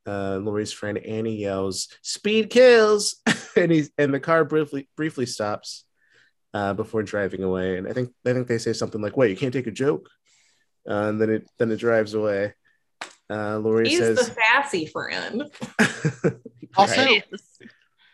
Uh, 0.08 0.38
Laurie's 0.38 0.74
friend 0.74 0.98
Annie 0.98 1.38
yells, 1.38 1.88
"Speed 2.02 2.50
kills!" 2.50 3.22
and 3.56 3.72
he's 3.72 3.92
and 3.98 4.14
the 4.14 4.20
car 4.20 4.44
briefly 4.46 4.90
briefly 4.96 5.26
stops 5.26 5.86
uh, 6.54 6.74
before 6.74 7.04
driving 7.04 7.44
away. 7.44 7.78
And 7.78 7.88
I 7.88 7.94
think 7.94 8.10
I 8.26 8.34
think 8.34 8.48
they 8.48 8.58
say 8.58 8.74
something 8.74 9.02
like, 9.02 9.18
"Wait, 9.18 9.30
you 9.30 9.38
can't 9.38 9.54
take 9.54 9.68
a 9.68 9.72
joke," 9.72 10.10
uh, 10.90 11.10
and 11.10 11.22
then 11.22 11.30
it 11.30 11.50
then 11.60 11.72
it 11.72 11.78
drives 11.78 12.14
away. 12.14 12.54
Uh, 13.32 13.58
Laurie 13.60 13.88
He's 13.90 14.00
says, 14.00 14.18
the 14.18 14.34
sassy 14.36 14.86
friend. 14.86 15.44
Also- 16.78 16.96
Right. 17.06 17.24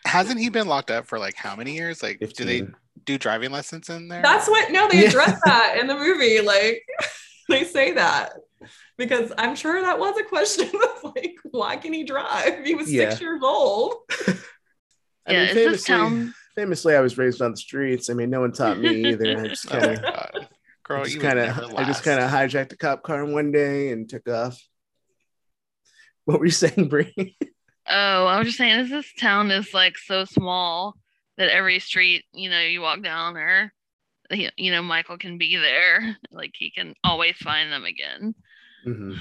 Hasn't 0.06 0.40
he 0.40 0.50
been 0.50 0.68
locked 0.68 0.90
up 0.90 1.06
for 1.06 1.20
like 1.20 1.36
how 1.36 1.56
many 1.56 1.76
years? 1.76 2.02
Like, 2.02 2.20
do 2.36 2.46
they 2.46 2.66
do 3.06 3.18
driving 3.18 3.52
lessons 3.52 3.90
in 3.90 4.08
there? 4.08 4.22
That's 4.22 4.48
what 4.48 4.72
no, 4.72 4.88
they 4.90 5.02
Yeah. 5.02 5.10
address 5.10 5.40
that 5.46 5.78
in 5.80 5.88
the 5.88 5.96
movie. 5.96 6.40
Like 6.42 6.82
they 7.50 7.66
say 7.66 7.92
that. 7.94 8.32
because 8.98 9.34
I'm 9.38 9.56
sure 9.56 9.82
that 9.82 10.00
was 10.00 10.18
a 10.18 10.24
question 10.24 10.70
of 10.70 11.14
like, 11.16 11.36
why 11.52 11.76
can 11.78 11.92
he 11.94 12.04
drive? 12.04 12.64
He 12.66 12.74
was 12.74 12.92
Yeah. 12.92 13.10
six 13.10 13.22
years 13.22 13.42
old. 13.44 13.96
I 15.28 15.34
yeah, 15.34 15.46
mean, 15.48 15.56
famously, 15.56 15.94
town? 15.96 16.34
famously, 16.56 16.96
I 16.96 17.02
was 17.02 17.18
raised 17.18 17.42
on 17.42 17.52
the 17.52 17.58
streets. 17.58 18.10
I 18.10 18.14
mean, 18.14 18.30
no 18.30 18.40
one 18.42 18.54
taught 18.54 18.80
me 18.80 19.08
either. 19.10 19.38
I 19.40 19.48
just 19.50 19.66
Oh 19.70 19.78
kind 19.80 19.92
of, 19.92 20.02
God. 20.02 20.48
Girl, 20.84 21.04
just 21.04 21.20
kind 21.20 21.38
kind 21.38 21.52
of 21.52 21.58
of, 21.72 21.76
I 21.76 21.84
just 21.84 22.04
kind 22.04 22.20
of 22.22 22.32
hijacked 22.32 22.72
a 22.72 22.78
cop 22.78 23.04
car 23.04 23.26
one 23.26 23.52
day 23.52 23.90
and 23.92 24.10
took 24.10 24.30
off. 24.30 24.58
What 26.28 26.40
were 26.40 26.46
you 26.46 26.52
saying, 26.52 26.90
Bree? 26.90 27.38
Oh, 27.90 28.26
I 28.26 28.38
was 28.38 28.48
just 28.48 28.58
saying, 28.58 28.82
is 28.82 28.90
this 28.90 29.14
town 29.14 29.50
is 29.50 29.74
like 29.74 29.98
so 29.98 30.26
small 30.26 30.94
that 31.38 31.48
every 31.48 31.80
street, 31.80 32.26
you 32.34 32.50
know, 32.50 32.60
you 32.60 32.82
walk 32.82 33.02
down 33.02 33.38
or, 33.38 33.72
you 34.30 34.72
know, 34.72 34.84
Michael 34.84 35.18
can 35.18 35.38
be 35.38 35.56
there. 35.56 36.18
Like 36.30 36.52
he 36.54 36.70
can 36.70 36.96
always 37.02 37.38
find 37.38 37.72
them 37.72 37.86
again. 37.86 38.36
Mm-hmm. 38.86 39.14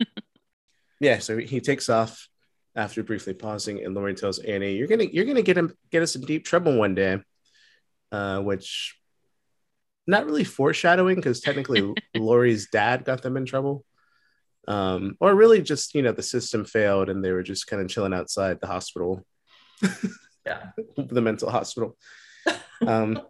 yeah, 1.00 1.18
so 1.18 1.38
he 1.38 1.60
takes 1.60 1.88
off 1.88 2.28
after 2.76 3.02
briefly 3.02 3.32
pausing, 3.32 3.82
and 3.82 3.94
Laurie 3.94 4.14
tells 4.14 4.38
Annie, 4.38 4.76
"You're 4.76 4.86
gonna, 4.86 5.04
you're 5.04 5.24
gonna 5.24 5.42
get 5.42 5.56
him, 5.56 5.74
get 5.90 6.02
us 6.02 6.14
in 6.14 6.20
deep 6.20 6.44
trouble 6.44 6.76
one 6.76 6.94
day," 6.94 7.18
uh, 8.12 8.40
which 8.40 8.96
not 10.06 10.26
really 10.26 10.44
foreshadowing 10.44 11.16
because 11.16 11.40
technically 11.40 11.92
Laurie's 12.14 12.68
dad 12.68 13.04
got 13.04 13.22
them 13.22 13.36
in 13.36 13.46
trouble, 13.46 13.84
um, 14.70 15.16
or 15.18 15.34
really 15.34 15.60
just 15.62 15.94
you 15.94 16.02
know 16.02 16.12
the 16.12 16.22
system 16.22 16.64
failed 16.64 17.08
and 17.08 17.24
they 17.24 17.32
were 17.32 17.42
just 17.42 17.66
kind 17.66 17.82
of 17.82 17.88
chilling 17.88 18.14
outside 18.14 18.58
the 18.60 18.66
hospital, 18.66 19.24
Yeah. 20.46 20.70
the 20.96 21.20
mental 21.20 21.50
hospital. 21.50 21.96
Um, 22.86 23.20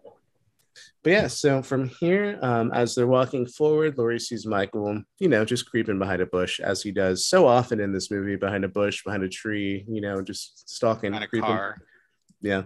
but 1.03 1.11
yeah, 1.13 1.27
so 1.29 1.63
from 1.63 1.89
here, 1.89 2.39
um, 2.43 2.73
as 2.73 2.95
they're 2.95 3.07
walking 3.07 3.47
forward, 3.47 3.97
Laurie 3.97 4.21
sees 4.21 4.47
Michael, 4.47 5.03
you 5.19 5.29
know, 5.29 5.45
just 5.45 5.69
creeping 5.71 5.99
behind 5.99 6.21
a 6.21 6.27
bush, 6.27 6.61
as 6.61 6.83
he 6.83 6.93
does 6.93 7.27
so 7.27 7.47
often 7.47 7.81
in 7.81 7.93
this 7.93 8.11
movie, 8.11 8.37
behind 8.37 8.65
a 8.65 8.69
bush, 8.69 9.03
behind 9.03 9.23
a 9.23 9.29
tree, 9.29 9.85
you 9.89 10.01
know, 10.03 10.21
just 10.21 10.69
stalking, 10.69 11.15
on 11.15 11.23
a 11.23 11.27
creeping. 11.27 11.47
car. 11.47 11.77
Yeah. 12.43 12.65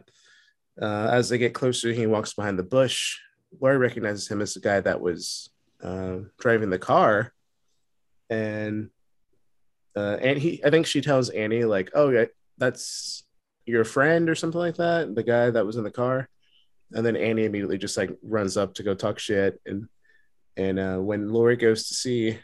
Uh, 0.80 1.08
as 1.12 1.28
they 1.28 1.38
get 1.38 1.54
closer, 1.54 1.92
he 1.92 2.06
walks 2.06 2.34
behind 2.34 2.58
the 2.58 2.64
bush. 2.64 3.18
Laurie 3.60 3.78
recognizes 3.78 4.26
him 4.28 4.42
as 4.42 4.54
the 4.54 4.60
guy 4.60 4.80
that 4.80 5.00
was 5.00 5.48
uh, 5.82 6.18
driving 6.38 6.70
the 6.70 6.78
car, 6.78 7.32
and 8.30 8.90
uh, 9.96 10.18
and 10.20 10.38
he, 10.38 10.62
I 10.64 10.70
think 10.70 10.86
she 10.86 11.00
tells 11.00 11.30
Annie 11.30 11.64
like, 11.64 11.90
"Oh, 11.94 12.10
yeah, 12.10 12.26
that's 12.58 13.24
your 13.66 13.84
friend 13.84 14.28
or 14.28 14.34
something 14.34 14.60
like 14.60 14.76
that, 14.76 15.14
the 15.14 15.22
guy 15.22 15.50
that 15.50 15.66
was 15.66 15.76
in 15.76 15.84
the 15.84 15.90
car." 15.90 16.28
And 16.92 17.04
then 17.04 17.16
Annie 17.16 17.44
immediately 17.44 17.78
just 17.78 17.96
like 17.96 18.10
runs 18.22 18.56
up 18.56 18.74
to 18.74 18.82
go 18.82 18.94
talk 18.94 19.18
shit, 19.18 19.60
and 19.66 19.88
and 20.56 20.78
uh, 20.78 20.98
when 20.98 21.30
Laurie 21.30 21.56
goes 21.56 21.88
to 21.88 21.94
see 21.94 22.38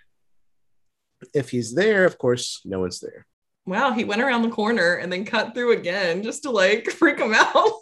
if 1.35 1.51
he's 1.51 1.75
there, 1.75 2.05
of 2.05 2.19
course, 2.19 2.63
no 2.65 2.81
one's 2.81 3.01
there. 3.01 3.27
Wow, 3.67 3.93
he 3.93 4.05
went 4.05 4.23
around 4.23 4.43
the 4.43 4.49
corner 4.51 4.95
and 4.95 5.13
then 5.13 5.25
cut 5.25 5.55
through 5.55 5.73
again 5.73 6.23
just 6.23 6.43
to 6.45 6.51
like 6.51 6.91
freak 6.91 7.19
him 7.19 7.35
out. 7.35 7.73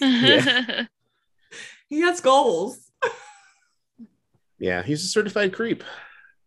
Yeah. 0.00 0.84
he 1.88 2.00
has 2.00 2.20
goals. 2.20 2.90
Yeah, 4.58 4.82
he's 4.82 5.04
a 5.04 5.08
certified 5.08 5.54
creep, 5.54 5.82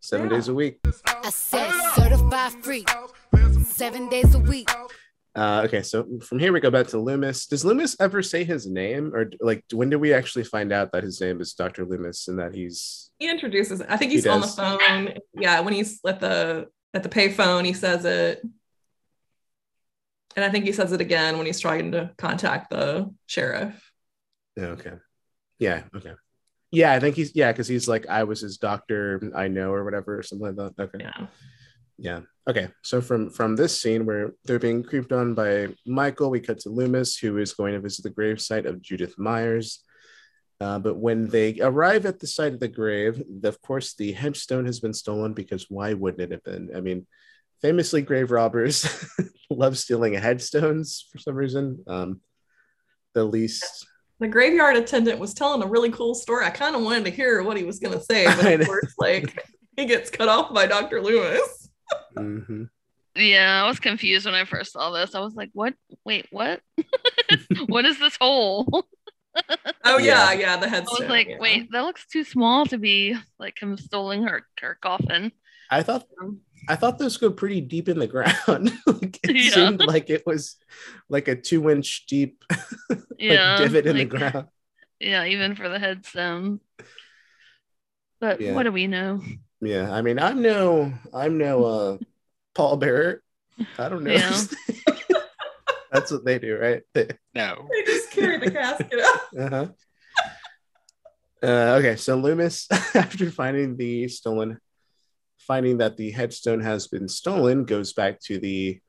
seven 0.04 0.30
Yeah. 0.30 0.36
days 0.36 0.48
a 0.50 0.54
week. 0.54 0.80
I 1.08 1.30
said 1.30 1.72
certified 1.96 2.52
freak, 2.64 2.90
seven 3.64 4.10
days 4.10 4.36
a 4.36 4.40
week. 4.40 4.70
Uh, 5.36 5.64
okay, 5.66 5.82
so 5.82 6.20
from 6.22 6.38
here 6.38 6.52
we 6.54 6.60
go 6.60 6.70
back 6.70 6.88
to 6.88 7.00
Loomis. 7.00 7.48
Does 7.48 7.66
Loomis 7.66 7.96
ever 8.00 8.22
say 8.22 8.44
his 8.44 8.68
name, 8.68 9.16
or 9.16 9.32
like 9.40 9.64
when 9.72 9.90
do 9.90 9.98
we 9.98 10.14
actually 10.14 10.44
find 10.44 10.72
out 10.72 10.92
that 10.92 11.04
his 11.04 11.20
name 11.22 11.42
is 11.42 11.54
Doctor 11.54 11.86
Loomis 11.86 12.28
and 12.28 12.38
that 12.38 12.54
he's 12.54 13.10
He 13.18 13.30
introduces 13.30 13.82
I 13.82 13.98
think 13.98 14.12
He 14.12 14.18
he's 14.18 14.28
on 14.28 14.42
the 14.42 14.48
phone. 14.48 15.14
Yeah, 15.34 15.62
when 15.62 15.74
he's 15.74 16.00
at 16.06 16.20
the 16.20 16.68
at 16.94 17.02
the 17.02 17.10
payphone, 17.10 17.66
he 17.66 17.74
says 17.74 18.06
it. 18.06 18.44
And 20.36 20.44
I 20.44 20.50
think 20.50 20.66
he 20.66 20.72
says 20.72 20.92
it 20.92 21.02
again 21.02 21.38
when 21.38 21.46
he's 21.48 21.60
trying 21.60 21.92
to 21.94 22.12
contact 22.18 22.70
the 22.70 23.12
sheriff. 23.26 23.92
Okay, 24.60 24.94
yeah, 25.58 25.84
okay, 25.96 26.14
yeah, 26.74 26.92
I 26.94 27.00
think 27.00 27.16
he's 27.16 27.36
yeah 27.36 27.52
because 27.52 27.68
he's 27.68 27.88
like 27.88 28.08
I 28.10 28.24
was 28.24 28.42
his 28.42 28.58
doctor, 28.58 29.32
I 29.36 29.48
know 29.48 29.72
or 29.72 29.84
whatever 29.86 30.18
or 30.18 30.24
something 30.24 30.48
like 30.48 30.56
that. 30.58 30.84
Okay, 30.84 30.98
Yeah. 31.06 31.28
yeah, 32.00 32.20
okay. 32.50 32.70
So 32.82 33.00
from 33.00 33.30
from 33.30 33.56
this 33.56 33.80
scene 33.80 34.06
where 34.08 34.34
they're 34.44 34.58
being 34.68 34.82
creeped 34.84 35.12
on 35.14 35.36
by 35.36 35.68
Michael, 35.86 36.32
we 36.32 36.40
cut 36.40 36.60
to 36.62 36.70
Loomis 36.70 37.16
who 37.18 37.38
is 37.38 37.54
going 37.54 37.74
to 37.74 37.80
visit 37.80 38.02
the 38.04 38.10
gravesite 38.10 38.66
of 38.66 38.82
Judith 38.82 39.16
Myers. 39.20 39.84
Uh, 40.60 40.80
but 40.80 40.96
when 40.96 41.28
they 41.28 41.60
arrive 41.62 42.06
at 42.08 42.20
the 42.20 42.28
site 42.28 42.54
of 42.54 42.60
the 42.60 42.68
grave, 42.68 43.22
of 43.44 43.62
course, 43.62 43.94
the 43.96 44.12
headstone 44.14 44.66
has 44.66 44.80
been 44.80 44.94
stolen 44.94 45.34
because 45.34 45.70
why 45.70 45.94
wouldn't 45.94 46.22
it 46.24 46.32
have 46.32 46.44
been? 46.44 46.70
I 46.76 46.80
mean, 46.82 47.06
famously, 47.62 48.02
grave 48.02 48.32
robbers 48.32 48.88
love 49.50 49.78
stealing 49.78 50.14
headstones 50.14 51.06
for 51.12 51.20
some 51.20 51.36
reason. 51.36 51.84
Um, 51.86 52.22
the 53.14 53.24
least, 53.26 53.86
The 54.24 54.30
graveyard 54.30 54.78
attendant 54.78 55.20
was 55.20 55.34
telling 55.34 55.62
a 55.62 55.68
really 55.68 55.92
cool 55.92 56.16
story. 56.16 56.46
I 56.46 56.50
kind 56.50 56.78
of 56.78 56.82
wanted 56.82 57.04
to 57.04 57.12
hear 57.12 57.44
what 57.44 57.58
he 57.58 57.66
was 57.66 57.80
going 57.80 57.94
to 58.00 58.04
say, 58.04 58.24
but 58.26 58.42
know. 58.42 58.54
of 58.54 58.66
course, 58.66 58.94
like 58.98 59.38
he 59.76 59.84
gets 59.86 60.10
cut 60.10 60.30
off 60.30 60.54
by 60.54 60.66
Dr. 60.66 61.02
Loomis. 61.02 61.70
Mhm. 62.18 62.70
yeah, 63.18 63.64
I 63.66 63.68
was 63.68 63.82
confused 63.82 64.26
when 64.26 64.34
I 64.34 64.46
first 64.46 64.72
saw 64.72 64.92
this. 64.92 65.14
I 65.14 65.20
was 65.20 65.36
like, 65.36 65.50
what? 65.52 65.74
Wait, 66.06 66.28
what? 66.32 66.62
what 67.68 67.84
is 67.84 68.00
this 68.00 68.18
hole? 68.20 68.86
Oh 69.84 69.98
Yeah. 69.98 70.32
yeah, 70.32 70.40
yeah, 70.40 70.58
the 70.58 70.68
I 70.68 70.80
was 70.82 71.10
like, 71.10 71.28
yeah. 71.28 71.38
wait, 71.40 71.72
that 71.72 71.82
looks 71.82 72.06
too 72.06 72.24
small 72.24 72.68
to 72.68 72.78
be 72.78 73.18
like 73.40 73.60
him 73.60 73.76
stealing 73.78 74.24
her, 74.24 74.46
her 74.62 74.78
coffin. 74.80 75.32
I 75.72 75.82
thought 75.84 76.06
Um, 76.22 76.40
I 76.68 76.76
thought 76.76 76.98
those 76.98 77.18
go 77.18 77.30
pretty 77.32 77.62
deep 77.62 77.90
in 77.90 78.00
the 78.00 78.08
ground. 78.08 78.72
like, 78.88 79.20
it 79.24 79.36
Yeah. 79.36 79.52
seemed 79.52 79.82
like 79.86 80.10
it 80.10 80.26
was 80.26 80.56
like 81.10 81.28
a 81.28 81.36
two 81.36 81.70
inch 81.70 82.06
deep 82.08 82.44
like, 82.90 83.00
Yeah. 83.20 83.58
divot 83.58 83.86
in 83.86 83.98
like- 83.98 84.10
the 84.10 84.18
ground. 84.18 84.48
Yeah, 85.00 85.26
even 85.26 85.56
for 85.56 85.68
the 85.68 85.80
headstone. 85.80 86.60
But 88.22 88.40
Yeah. 88.40 88.54
what 88.54 88.64
do 88.64 88.72
we 88.72 88.88
know? 88.88 89.22
Yeah, 89.60 89.92
I 89.92 90.02
mean, 90.02 90.20
I'm 90.20 90.42
no, 90.42 90.94
I'm 91.14 91.38
no 91.38 91.64
uh 91.66 91.98
pallbearer. 92.56 93.18
I 93.78 93.90
don't 93.90 94.04
know. 94.04 94.12
Yeah. 94.14 94.42
That's 95.92 96.12
what 96.12 96.26
they 96.26 96.40
do, 96.40 96.58
right? 96.58 96.82
No. 97.36 97.68
they 97.70 97.84
just 97.84 98.12
carry 98.12 98.40
the 98.40 98.50
casket 98.52 99.00
out. 99.00 99.20
Uh-huh. 99.40 99.68
Uh, 101.44 101.76
okay, 101.80 101.96
so 101.98 102.16
Loomis, 102.16 102.68
after 102.96 103.30
finding 103.30 103.76
the 103.76 104.08
stolen, 104.08 104.58
finding 105.48 105.78
that 105.78 105.98
the 105.98 106.12
headstone 106.12 106.62
has 106.62 106.88
been 106.88 107.08
stolen, 107.08 107.66
goes 107.66 107.94
back 107.94 108.20
to 108.22 108.40
the 108.40 108.80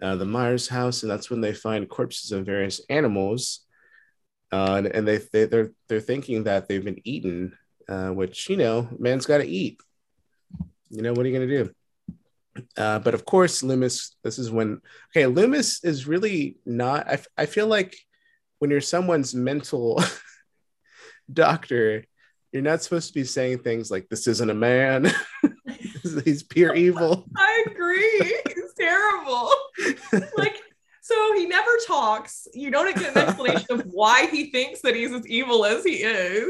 uh, 0.00 0.16
the 0.16 0.24
Myers 0.24 0.68
house, 0.68 1.02
and 1.02 1.10
that's 1.10 1.30
when 1.30 1.40
they 1.40 1.52
find 1.52 1.88
corpses 1.88 2.32
of 2.32 2.46
various 2.46 2.80
animals, 2.88 3.66
uh, 4.52 4.74
and, 4.78 4.86
and 4.86 5.08
they, 5.08 5.18
they 5.32 5.44
they're 5.46 5.72
they're 5.88 6.00
thinking 6.00 6.44
that 6.44 6.68
they've 6.68 6.84
been 6.84 7.00
eaten, 7.04 7.56
uh, 7.88 8.10
which 8.10 8.48
you 8.48 8.56
know, 8.56 8.88
man's 8.98 9.26
got 9.26 9.38
to 9.38 9.46
eat. 9.46 9.80
You 10.90 11.02
know 11.02 11.12
what 11.12 11.26
are 11.26 11.28
you 11.28 11.34
gonna 11.34 11.64
do? 11.64 11.70
Uh, 12.76 12.98
but 12.98 13.14
of 13.14 13.24
course, 13.24 13.62
Loomis. 13.62 14.16
This 14.22 14.38
is 14.38 14.50
when 14.50 14.80
okay, 15.10 15.26
Loomis 15.26 15.84
is 15.84 16.06
really 16.06 16.56
not. 16.64 17.08
I, 17.08 17.18
I 17.36 17.46
feel 17.46 17.66
like 17.66 17.96
when 18.58 18.70
you're 18.70 18.80
someone's 18.80 19.34
mental 19.34 20.02
doctor, 21.32 22.04
you're 22.52 22.62
not 22.62 22.82
supposed 22.82 23.08
to 23.08 23.14
be 23.14 23.24
saying 23.24 23.58
things 23.58 23.90
like 23.90 24.08
"this 24.08 24.26
isn't 24.26 24.50
a 24.50 24.54
man." 24.54 25.10
He's 26.24 26.42
pure 26.42 26.74
evil. 26.86 27.24
I 27.36 27.64
agree. 27.70 28.40
He's 28.46 28.74
terrible. 28.78 29.50
Like, 30.36 30.56
so 31.00 31.34
he 31.34 31.46
never 31.46 31.70
talks. 31.86 32.46
You 32.54 32.70
don't 32.70 32.94
get 32.96 33.10
an 33.10 33.16
explanation 33.18 33.66
of 33.80 33.82
why 33.86 34.26
he 34.26 34.50
thinks 34.50 34.82
that 34.82 34.94
he's 34.94 35.12
as 35.12 35.26
evil 35.26 35.64
as 35.64 35.84
he 35.84 35.94
is. 35.96 36.48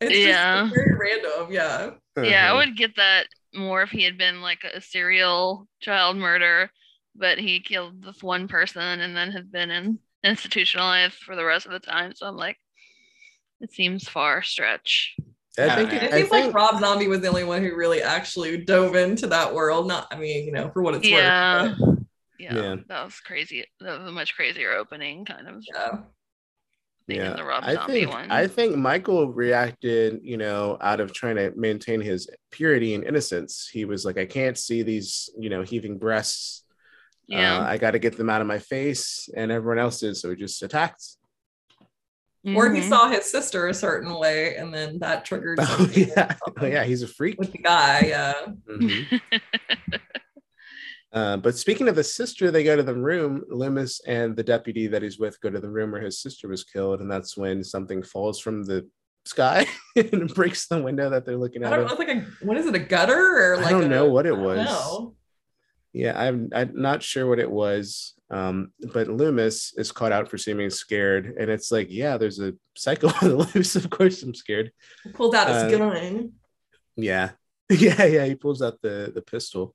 It's 0.00 0.16
Yeah. 0.16 0.62
just 0.62 0.74
very 0.74 0.94
random. 0.98 1.52
Yeah. 1.52 1.90
Yeah, 2.16 2.46
I 2.46 2.48
Uh-huh. 2.50 2.56
would 2.58 2.76
get 2.76 2.96
that 2.96 3.26
more 3.54 3.82
if 3.82 3.90
he 3.90 4.02
had 4.02 4.18
been 4.18 4.42
like 4.42 4.64
a 4.64 4.80
serial 4.80 5.66
child 5.80 6.16
murder, 6.16 6.70
but 7.14 7.38
he 7.38 7.60
killed 7.60 8.02
this 8.04 8.22
one 8.22 8.48
person 8.48 8.82
and 9.00 9.16
then 9.16 9.30
has 9.32 9.46
been 9.46 9.70
in 9.70 9.98
institutionalized 10.24 11.14
for 11.14 11.34
the 11.36 11.44
rest 11.44 11.66
of 11.66 11.72
the 11.72 11.80
time. 11.80 12.14
So 12.14 12.26
I'm 12.26 12.36
like, 12.36 12.58
it 13.60 13.72
seems 13.72 14.08
far 14.08 14.42
stretch. 14.42 15.14
I 15.58 15.74
think. 15.74 15.92
Yeah. 15.92 16.04
It 16.04 16.12
I 16.12 16.16
seems 16.18 16.28
think 16.30 16.46
like 16.46 16.54
Rob 16.54 16.80
Zombie 16.80 17.08
was 17.08 17.20
the 17.20 17.28
only 17.28 17.44
one 17.44 17.62
who 17.62 17.74
really 17.74 18.02
actually 18.02 18.58
dove 18.64 18.94
into 18.94 19.26
that 19.28 19.52
world. 19.54 19.88
Not, 19.88 20.06
I 20.10 20.16
mean, 20.16 20.44
you 20.46 20.52
know, 20.52 20.70
for 20.70 20.82
what 20.82 20.94
it's 20.94 21.06
Yeah. 21.08 21.74
worth. 21.78 21.98
Yeah, 22.38 22.54
Yeah. 22.54 22.76
that 22.88 23.04
was 23.04 23.18
crazy. 23.20 23.64
That 23.80 23.98
was 24.00 24.08
a 24.08 24.12
much 24.12 24.34
crazier 24.34 24.72
opening, 24.72 25.24
kind 25.24 25.46
of. 25.48 25.62
Yeah. 25.74 25.98
yeah, 27.08 27.32
the 27.34 27.44
Rob 27.44 27.64
I 27.66 27.74
Zombie 27.74 27.92
think 27.92 28.10
one. 28.12 28.30
I 28.30 28.46
think 28.46 28.76
Michael 28.76 29.32
reacted, 29.32 30.20
you 30.22 30.36
know, 30.36 30.78
out 30.80 31.00
of 31.00 31.12
trying 31.12 31.36
to 31.36 31.52
maintain 31.56 32.00
his 32.00 32.30
purity 32.52 32.94
and 32.94 33.02
innocence. 33.04 33.68
He 33.70 33.84
was 33.84 34.04
like, 34.04 34.16
"I 34.16 34.26
can't 34.26 34.56
see 34.56 34.82
these, 34.82 35.28
you 35.36 35.50
know, 35.50 35.62
heaving 35.62 35.98
breasts. 35.98 36.62
yeah. 37.26 37.58
Uh, 37.58 37.62
I 37.64 37.76
got 37.78 37.90
to 37.92 37.98
get 37.98 38.16
them 38.16 38.30
out 38.30 38.40
of 38.40 38.46
my 38.46 38.58
face," 38.60 39.28
and 39.36 39.50
everyone 39.52 39.78
else 39.80 40.00
did, 40.00 40.16
so 40.16 40.30
he 40.30 40.36
just 40.36 40.62
attacked. 40.62 41.04
Or 42.56 42.72
he 42.72 42.80
Mhm. 42.80 42.88
saw 42.88 43.08
his 43.10 43.24
sister 43.30 43.68
a 43.68 43.74
certain 43.74 44.14
way, 44.18 44.56
and 44.56 44.72
then 44.72 44.98
that 45.00 45.24
triggered 45.26 45.58
Oh 45.62 45.90
yeah, 45.94 46.34
oh, 46.60 46.66
yeah, 46.66 46.84
he's 46.84 47.02
a 47.02 47.06
freak. 47.08 47.38
with 47.38 47.52
the 47.52 47.58
guy. 47.58 48.00
Yeah. 48.08 48.34
Mhm. 48.68 49.20
Uh, 51.12 51.36
but 51.36 51.56
speaking 51.56 51.88
of 51.88 51.96
the 51.96 52.04
sister, 52.04 52.52
they 52.52 52.62
go 52.62 52.76
to 52.76 52.84
the 52.84 52.94
room. 52.94 53.42
Loomis 53.48 54.00
and 54.06 54.36
the 54.36 54.44
deputy 54.44 54.86
that 54.86 55.02
he's 55.02 55.18
with 55.18 55.40
go 55.40 55.50
to 55.50 55.58
the 55.58 55.68
room 55.68 55.90
where 55.90 56.00
his 56.00 56.20
sister 56.22 56.46
was 56.46 56.62
killed, 56.62 57.00
and 57.00 57.10
that's 57.10 57.36
when 57.36 57.64
something 57.64 58.00
falls 58.00 58.38
from 58.38 58.62
the 58.62 58.88
sky 59.24 59.66
and 59.96 60.32
breaks 60.34 60.68
the 60.68 60.80
window 60.80 61.10
that 61.10 61.26
they're 61.26 61.36
looking 61.36 61.64
I 61.64 61.66
at. 61.66 61.70
don't 61.70 61.78
know. 61.80 61.86
of. 61.86 61.90
It's 61.90 61.98
like 61.98 62.16
a 62.16 62.20
what 62.46 62.56
is 62.56 62.66
it? 62.66 62.76
A 62.76 62.78
gutter 62.78 63.18
or 63.18 63.56
I 63.56 63.70
don't 63.70 63.82
a- 63.84 63.88
know 63.88 64.08
what 64.08 64.24
it 64.24 64.34
I 64.34 64.36
don't 64.36 64.44
was. 64.44 65.12
Yeah, 65.92 66.18
I'm, 66.18 66.50
I'm 66.54 66.80
not 66.80 67.02
sure 67.02 67.26
what 67.28 67.38
it 67.40 67.50
was. 67.50 68.14
Um, 68.30 68.72
but 68.92 69.08
Loomis 69.08 69.74
is 69.76 69.90
caught 69.90 70.12
out 70.12 70.28
for 70.28 70.38
seeming 70.38 70.70
scared, 70.70 71.34
and 71.38 71.50
it's 71.50 71.72
like, 71.72 71.88
yeah, 71.90 72.16
there's 72.16 72.38
a 72.38 72.54
psycho 72.76 73.08
on 73.22 73.28
the 73.28 73.36
loose. 73.54 73.74
Of 73.74 73.90
course, 73.90 74.22
I'm 74.22 74.34
scared. 74.34 74.70
He 75.02 75.10
pulled 75.10 75.34
out 75.34 75.48
his 75.48 75.64
Uh, 75.64 75.70
gun. 75.78 76.32
Yeah, 76.96 77.30
yeah, 77.70 78.04
yeah. 78.04 78.24
He 78.26 78.36
pulls 78.36 78.62
out 78.62 78.80
the 78.82 79.10
the 79.12 79.22
pistol. 79.22 79.74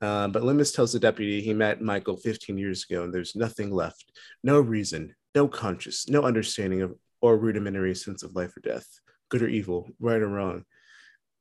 Uh, 0.00 0.28
but 0.28 0.44
Loomis 0.44 0.72
tells 0.72 0.92
the 0.92 1.00
deputy 1.00 1.40
he 1.40 1.54
met 1.54 1.80
Michael 1.80 2.16
15 2.16 2.58
years 2.58 2.84
ago, 2.88 3.04
and 3.04 3.14
there's 3.14 3.34
nothing 3.34 3.72
left, 3.72 4.12
no 4.42 4.60
reason, 4.60 5.14
no 5.34 5.48
conscience, 5.48 6.08
no 6.08 6.22
understanding 6.22 6.82
of 6.82 6.94
or 7.22 7.38
rudimentary 7.38 7.94
sense 7.94 8.22
of 8.22 8.36
life 8.36 8.54
or 8.56 8.60
death, 8.60 8.86
good 9.30 9.42
or 9.42 9.48
evil, 9.48 9.88
right 9.98 10.20
or 10.20 10.28
wrong. 10.28 10.64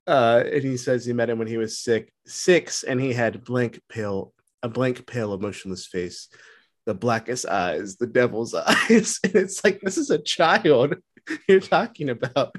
Uh, 0.06 0.44
and 0.52 0.64
he 0.64 0.76
says 0.78 1.06
he 1.06 1.14
met 1.14 1.30
him 1.30 1.40
when 1.40 1.48
he 1.48 1.58
was 1.58 1.80
sick, 1.80 2.12
six, 2.26 2.84
and 2.84 3.00
he 3.00 3.14
had 3.14 3.44
blank, 3.44 3.80
pale, 3.90 4.34
a 4.62 4.68
blank, 4.70 5.06
pale, 5.08 5.34
emotionless 5.34 5.86
face, 5.88 6.28
the 6.86 6.94
blackest 6.94 7.46
eyes, 7.46 7.96
the 7.98 8.08
devil's 8.08 8.54
eyes. 8.54 9.20
And 9.24 9.36
it's 9.36 9.64
like 9.64 9.80
this 9.82 9.98
is 9.98 10.10
a 10.10 10.18
child 10.18 10.96
you're 11.48 11.62
talking 11.62 12.10
about. 12.10 12.56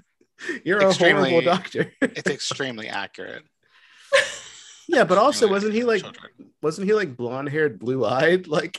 You're 0.65 0.79
a 0.81 0.93
horrible 0.93 1.43
doctor. 1.43 1.93
It's 2.01 2.31
extremely 2.31 2.89
accurate. 2.89 3.45
yeah, 4.89 5.05
but 5.05 5.19
also 5.19 5.47
Extremely 5.47 5.53
wasn't 5.53 5.75
he 5.75 5.85
like 5.85 6.03
children. 6.03 6.53
wasn't 6.63 6.87
he 6.87 6.95
like 6.95 7.17
blonde 7.17 7.49
haired, 7.51 7.79
blue 7.79 8.05
eyed? 8.05 8.47
Like 8.49 8.77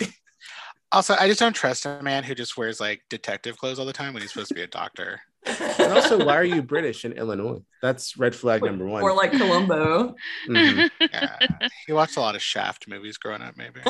Also, 0.91 1.15
I 1.19 1.28
just 1.28 1.39
don't 1.39 1.54
trust 1.54 1.86
a 1.86 2.01
man 2.01 2.23
who 2.23 2.36
just 2.36 2.58
wears 2.58 2.80
like 2.80 3.01
detective 3.10 3.58
clothes 3.58 3.80
all 3.80 3.86
the 3.86 3.93
time 3.93 4.13
when 4.13 4.21
he's 4.21 4.32
supposed 4.32 4.49
to 4.49 4.56
be 4.56 4.62
a 4.62 4.67
doctor. 4.67 5.19
And 5.45 5.93
also 5.93 6.25
why 6.25 6.36
are 6.36 6.43
you 6.43 6.62
British 6.62 7.05
in 7.05 7.13
Illinois? 7.13 7.60
That's 7.81 8.17
red 8.17 8.36
flag 8.36 8.63
number 8.63 8.86
one. 8.86 9.03
Or 9.03 9.13
like 9.13 9.31
Columbo. 9.31 10.15
Mhm. 10.47 10.89
Yeah, 10.99 11.38
he 11.88 11.93
watched 11.93 12.17
a 12.17 12.21
lot 12.21 12.36
of 12.36 12.41
Shaft 12.41 12.88
movies 12.88 13.17
growing 13.17 13.41
up, 13.41 13.55
maybe. 13.58 13.81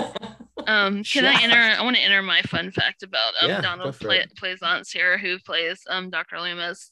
Um, 0.68 1.04
can 1.04 1.26
I 1.26 1.42
enter? 1.44 1.58
I 1.58 1.84
want 1.84 1.96
to 1.96 2.02
enter 2.02 2.22
my 2.22 2.42
fun 2.44 2.72
fact 2.72 3.04
about 3.04 3.34
um, 3.42 3.50
Yeah, 3.50 3.62
Donald 3.62 3.96
for 3.96 4.06
Pla- 4.06 4.14
it. 4.16 4.90
Here, 4.92 5.18
who 5.18 5.40
plays 5.40 5.82
um, 5.90 6.10
Dr. 6.10 6.40
Loomis. 6.40 6.92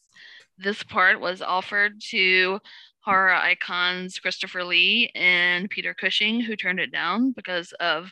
This 0.58 0.84
part 0.84 1.20
was 1.20 1.42
offered 1.42 1.94
to 2.12 2.60
horror 3.00 3.34
icons 3.34 4.20
Christopher 4.20 4.64
Lee 4.64 5.12
and 5.16 5.70
Peter 5.70 5.94
Cushing, 5.94 6.40
who 6.40 6.56
turned 6.56 6.80
it 6.80 6.92
down 6.92 7.32
because 7.32 7.74
of 7.80 8.12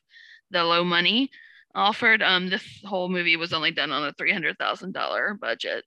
the 0.49 0.63
low 0.63 0.83
money 0.83 1.29
offered. 1.75 2.21
Um, 2.23 2.49
this 2.49 2.63
whole 2.83 3.07
movie 3.07 3.37
was 3.37 3.53
only 3.53 3.71
done 3.71 3.91
on 3.91 4.05
a 4.05 4.13
three 4.13 4.33
hundred 4.33 4.57
thousand 4.57 4.93
dollar 4.93 5.37
budget. 5.39 5.85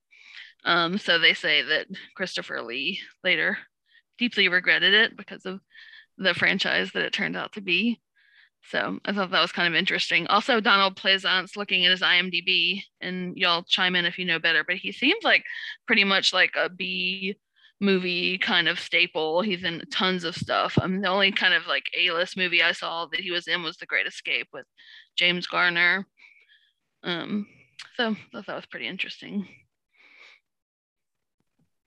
Um, 0.64 0.98
so 0.98 1.18
they 1.18 1.34
say 1.34 1.62
that 1.62 1.86
Christopher 2.16 2.62
Lee 2.62 3.00
later 3.22 3.58
deeply 4.18 4.48
regretted 4.48 4.94
it 4.94 5.16
because 5.16 5.44
of 5.44 5.60
the 6.16 6.34
franchise 6.34 6.92
that 6.92 7.02
it 7.02 7.12
turned 7.12 7.36
out 7.36 7.52
to 7.52 7.60
be. 7.60 8.00
So 8.70 8.98
I 9.04 9.12
thought 9.12 9.30
that 9.30 9.42
was 9.42 9.52
kind 9.52 9.68
of 9.68 9.78
interesting. 9.78 10.26
Also, 10.28 10.58
Donald 10.60 10.96
Pleasence 10.96 11.56
looking 11.56 11.84
at 11.84 11.90
his 11.90 12.00
IMDb, 12.00 12.82
and 13.00 13.36
y'all 13.36 13.62
chime 13.62 13.94
in 13.94 14.06
if 14.06 14.18
you 14.18 14.24
know 14.24 14.38
better, 14.38 14.64
but 14.64 14.76
he 14.76 14.90
seems 14.90 15.22
like 15.22 15.44
pretty 15.86 16.04
much 16.04 16.32
like 16.32 16.52
a 16.56 16.70
B 16.70 17.36
movie 17.80 18.38
kind 18.38 18.68
of 18.68 18.80
staple. 18.80 19.42
He's 19.42 19.64
in 19.64 19.82
tons 19.92 20.24
of 20.24 20.34
stuff. 20.34 20.78
Um, 20.80 21.02
the 21.02 21.08
only 21.08 21.30
kind 21.30 21.52
of 21.52 21.66
like 21.66 21.84
A-list 21.98 22.38
movie 22.38 22.62
I 22.62 22.72
saw 22.72 23.06
that 23.06 23.20
he 23.20 23.30
was 23.30 23.48
in 23.48 23.62
was 23.62 23.76
The 23.76 23.86
Great 23.86 24.06
Escape 24.06 24.48
with 24.52 24.64
James 25.16 25.46
Garner. 25.46 26.06
Um, 27.02 27.46
so 27.98 28.12
I 28.12 28.16
thought 28.32 28.46
that 28.46 28.56
was 28.56 28.66
pretty 28.66 28.86
interesting. 28.86 29.46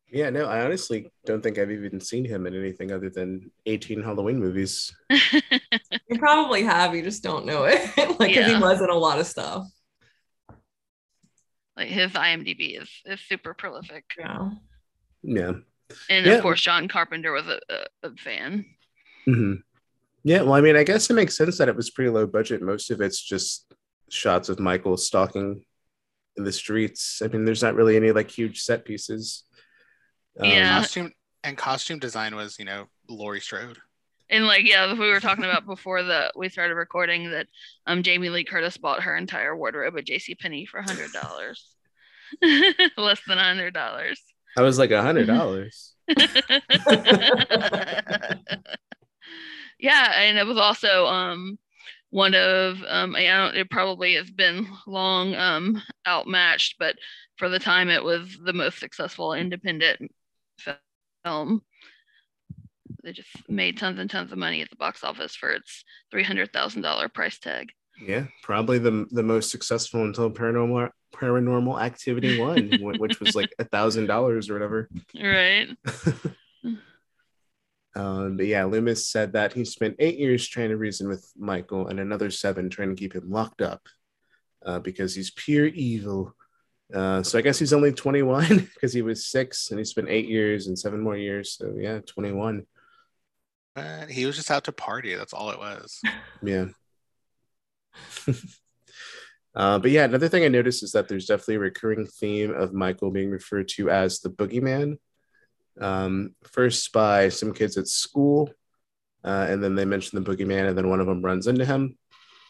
Yeah, 0.10 0.30
no, 0.30 0.46
I 0.46 0.64
honestly 0.64 1.12
don't 1.26 1.42
think 1.42 1.58
I've 1.58 1.72
even 1.72 2.00
seen 2.00 2.24
him 2.24 2.48
in 2.48 2.56
anything 2.56 2.92
other 2.94 3.10
than 3.10 3.52
18 3.66 4.02
Halloween 4.02 4.40
movies. 4.40 4.96
You 6.10 6.18
probably 6.20 6.64
have, 6.64 6.96
you 6.96 7.04
just 7.04 7.22
don't 7.22 7.46
know 7.46 7.66
it. 7.66 7.82
like, 7.98 8.30
because 8.30 8.50
he 8.50 8.56
was 8.58 8.82
in 8.82 8.90
a 8.90 8.96
lot 8.96 9.20
of 9.20 9.28
stuff. 9.28 9.66
like 11.76 11.90
his 11.90 12.12
IMDb 12.14 12.82
is 12.82 12.90
is 13.06 13.20
super 13.28 13.54
prolific, 13.54 14.06
Yeah. 14.18 14.52
Yeah. 15.22 15.52
and 16.10 16.26
Yeah. 16.26 16.34
of 16.34 16.42
course 16.42 16.62
John 16.62 16.88
Carpenter 16.88 17.34
was 17.34 17.46
a, 17.48 17.60
a, 17.70 18.08
a 18.10 18.16
fan. 18.16 18.66
hmm 19.26 19.56
Yeah, 20.24 20.44
well, 20.44 20.54
I 20.54 20.62
mean, 20.62 20.78
I 20.78 20.84
guess 20.86 21.10
it 21.10 21.14
makes 21.14 21.36
sense 21.36 21.58
that 21.58 21.68
it 21.68 21.76
was 21.76 21.90
pretty 21.90 22.10
low 22.10 22.26
budget. 22.26 22.62
Most 22.62 22.90
of 22.90 23.02
it's 23.02 23.22
just 23.22 23.66
shots 24.10 24.48
of 24.48 24.60
Michael 24.60 24.96
stalking 24.96 25.66
in 26.38 26.44
the 26.46 26.54
streets. 26.54 27.22
I 27.22 27.28
mean, 27.28 27.44
there's 27.44 27.64
not 27.64 27.76
really 27.76 27.98
any 27.98 28.12
like 28.14 28.32
huge 28.32 28.62
set 28.62 28.86
pieces. 28.86 29.44
Um, 30.40 30.50
Yeah. 30.50 30.80
Costume 30.80 31.12
and 31.44 31.58
costume 31.58 32.00
design 32.00 32.36
was, 32.36 32.60
you 32.60 32.66
know, 32.66 32.88
Laurie 33.08 33.40
Strode. 33.42 33.80
And 34.30 34.46
like, 34.46 34.66
yeah, 34.68 34.92
we 34.94 35.10
were 35.10 35.20
talking 35.22 35.46
about 35.46 35.66
before 35.66 36.04
that 36.04 36.34
we 36.36 36.50
started 36.50 36.76
recording 36.76 37.32
that 37.32 37.48
um 37.86 38.04
Jamie 38.04 38.30
Lee 38.30 38.44
Curtis 38.44 38.78
bought 38.78 39.04
her 39.04 39.16
entire 39.16 39.56
wardrobe 39.56 39.98
at 39.98 40.06
J.C. 40.06 40.36
Penney 40.36 40.66
for 40.66 40.82
hundred 40.82 41.14
dollars, 41.14 41.66
less 42.98 43.22
than 43.28 43.38
hundred 43.38 43.74
dollars. 43.74 44.22
I 44.58 44.62
was 44.64 44.78
like 44.78 44.92
a 44.92 45.02
hundred 45.02 45.28
dollars. 45.28 45.94
yeah, 49.80 50.12
and 50.22 50.38
it 50.38 50.46
was 50.46 50.58
also 50.58 51.06
um 51.08 51.58
one 52.10 52.34
of 52.34 52.78
um 52.88 53.16
I 53.16 53.24
don't 53.26 53.56
it 53.56 53.70
probably 53.70 54.16
has 54.16 54.30
been 54.32 54.68
long 54.86 55.36
um 55.36 55.82
outmatched, 56.08 56.76
but 56.80 56.96
for 57.38 57.50
the 57.50 57.60
time 57.60 57.90
it 57.90 58.04
was 58.04 58.38
the 58.44 58.54
most 58.54 58.80
successful 58.80 59.34
independent 59.34 60.00
fi- 60.00 60.08
film. 61.24 61.62
They 63.04 63.12
just 63.12 63.30
made 63.50 63.78
tons 63.78 64.00
and 64.00 64.10
tons 64.10 64.32
of 64.32 64.38
money 64.38 64.62
at 64.62 64.70
the 64.70 64.76
box 64.76 65.04
office 65.04 65.36
for 65.36 65.52
its 65.52 65.84
three 66.12 66.24
hundred 66.24 66.52
thousand 66.54 66.82
dollar 66.82 67.10
price 67.10 67.40
tag. 67.40 67.70
Yeah, 68.06 68.26
probably 68.44 68.80
the 68.80 69.08
the 69.12 69.24
most 69.24 69.50
successful 69.50 70.04
until 70.04 70.30
Paranormal 70.30 70.90
Paranormal 71.16 71.82
Activity 71.82 72.40
One, 72.40 72.72
which 73.00 73.20
was 73.20 73.36
like 73.36 73.52
a 73.60 73.64
thousand 73.64 74.08
dollars 74.08 74.50
or 74.50 74.54
whatever. 74.54 74.90
Right. 75.16 75.70
Um, 77.98 78.38
but 78.38 78.46
yeah, 78.46 78.64
Loomis 78.66 79.08
said 79.08 79.34
that 79.34 79.54
he 79.54 79.66
spent 79.66 79.96
eight 79.98 80.20
years 80.20 80.48
trying 80.48 80.70
to 80.70 80.78
reason 80.78 81.08
with 81.08 81.32
Michael 81.36 81.88
and 81.88 82.00
another 82.00 82.30
seven 82.30 82.70
trying 82.70 82.90
to 82.90 82.96
keep 82.96 83.14
him 83.14 83.32
locked 83.32 83.60
up 83.60 83.82
uh, 84.64 84.78
because 84.78 85.16
he's 85.16 85.32
pure 85.32 85.66
evil. 85.66 86.36
Uh, 86.94 87.22
so 87.22 87.38
I 87.38 87.42
guess 87.42 87.60
he's 87.60 87.74
only 87.74 87.92
21 87.92 88.70
because 88.74 88.94
he 88.94 89.02
was 89.02 89.28
six 89.28 89.72
and 89.72 89.80
he 89.80 89.86
spent 89.86 90.10
eight 90.10 90.30
years 90.30 90.68
and 90.68 90.78
seven 90.78 91.02
more 91.02 91.18
years. 91.18 91.54
So 91.54 91.74
yeah, 91.78 92.00
21. 92.06 92.66
But 93.76 94.10
he 94.10 94.26
was 94.26 94.36
just 94.36 94.50
out 94.50 94.64
to 94.66 94.72
party. 94.72 95.16
That's 95.16 95.34
all 95.34 95.52
it 95.52 95.60
was. 95.60 96.02
Yeah. 96.44 96.66
uh, 99.56 99.80
but 99.80 99.90
yeah, 99.90 100.06
another 100.06 100.30
thing 100.30 100.44
I 100.44 100.50
noticed 100.50 100.84
is 100.84 100.92
that 100.92 101.08
there's 101.08 101.26
definitely 101.26 101.56
a 101.56 101.60
recurring 101.60 102.06
theme 102.06 102.54
of 102.54 102.74
Michael 102.74 103.10
being 103.10 103.32
referred 103.32 103.70
to 103.70 103.90
as 103.90 104.20
the 104.20 104.30
boogeyman. 104.30 105.00
Um, 105.82 106.36
first 106.44 106.94
by 106.94 107.30
some 107.30 107.56
kids 107.56 107.76
at 107.76 107.88
school, 107.88 108.52
uh, 109.24 109.48
and 109.50 109.64
then 109.64 109.74
they 109.74 109.86
mention 109.86 110.22
the 110.22 110.32
boogeyman, 110.32 110.70
and 110.70 110.78
then 110.78 110.90
one 110.90 111.00
of 111.00 111.08
them 111.08 111.24
runs 111.24 111.48
into 111.48 111.66
him. 111.66 111.98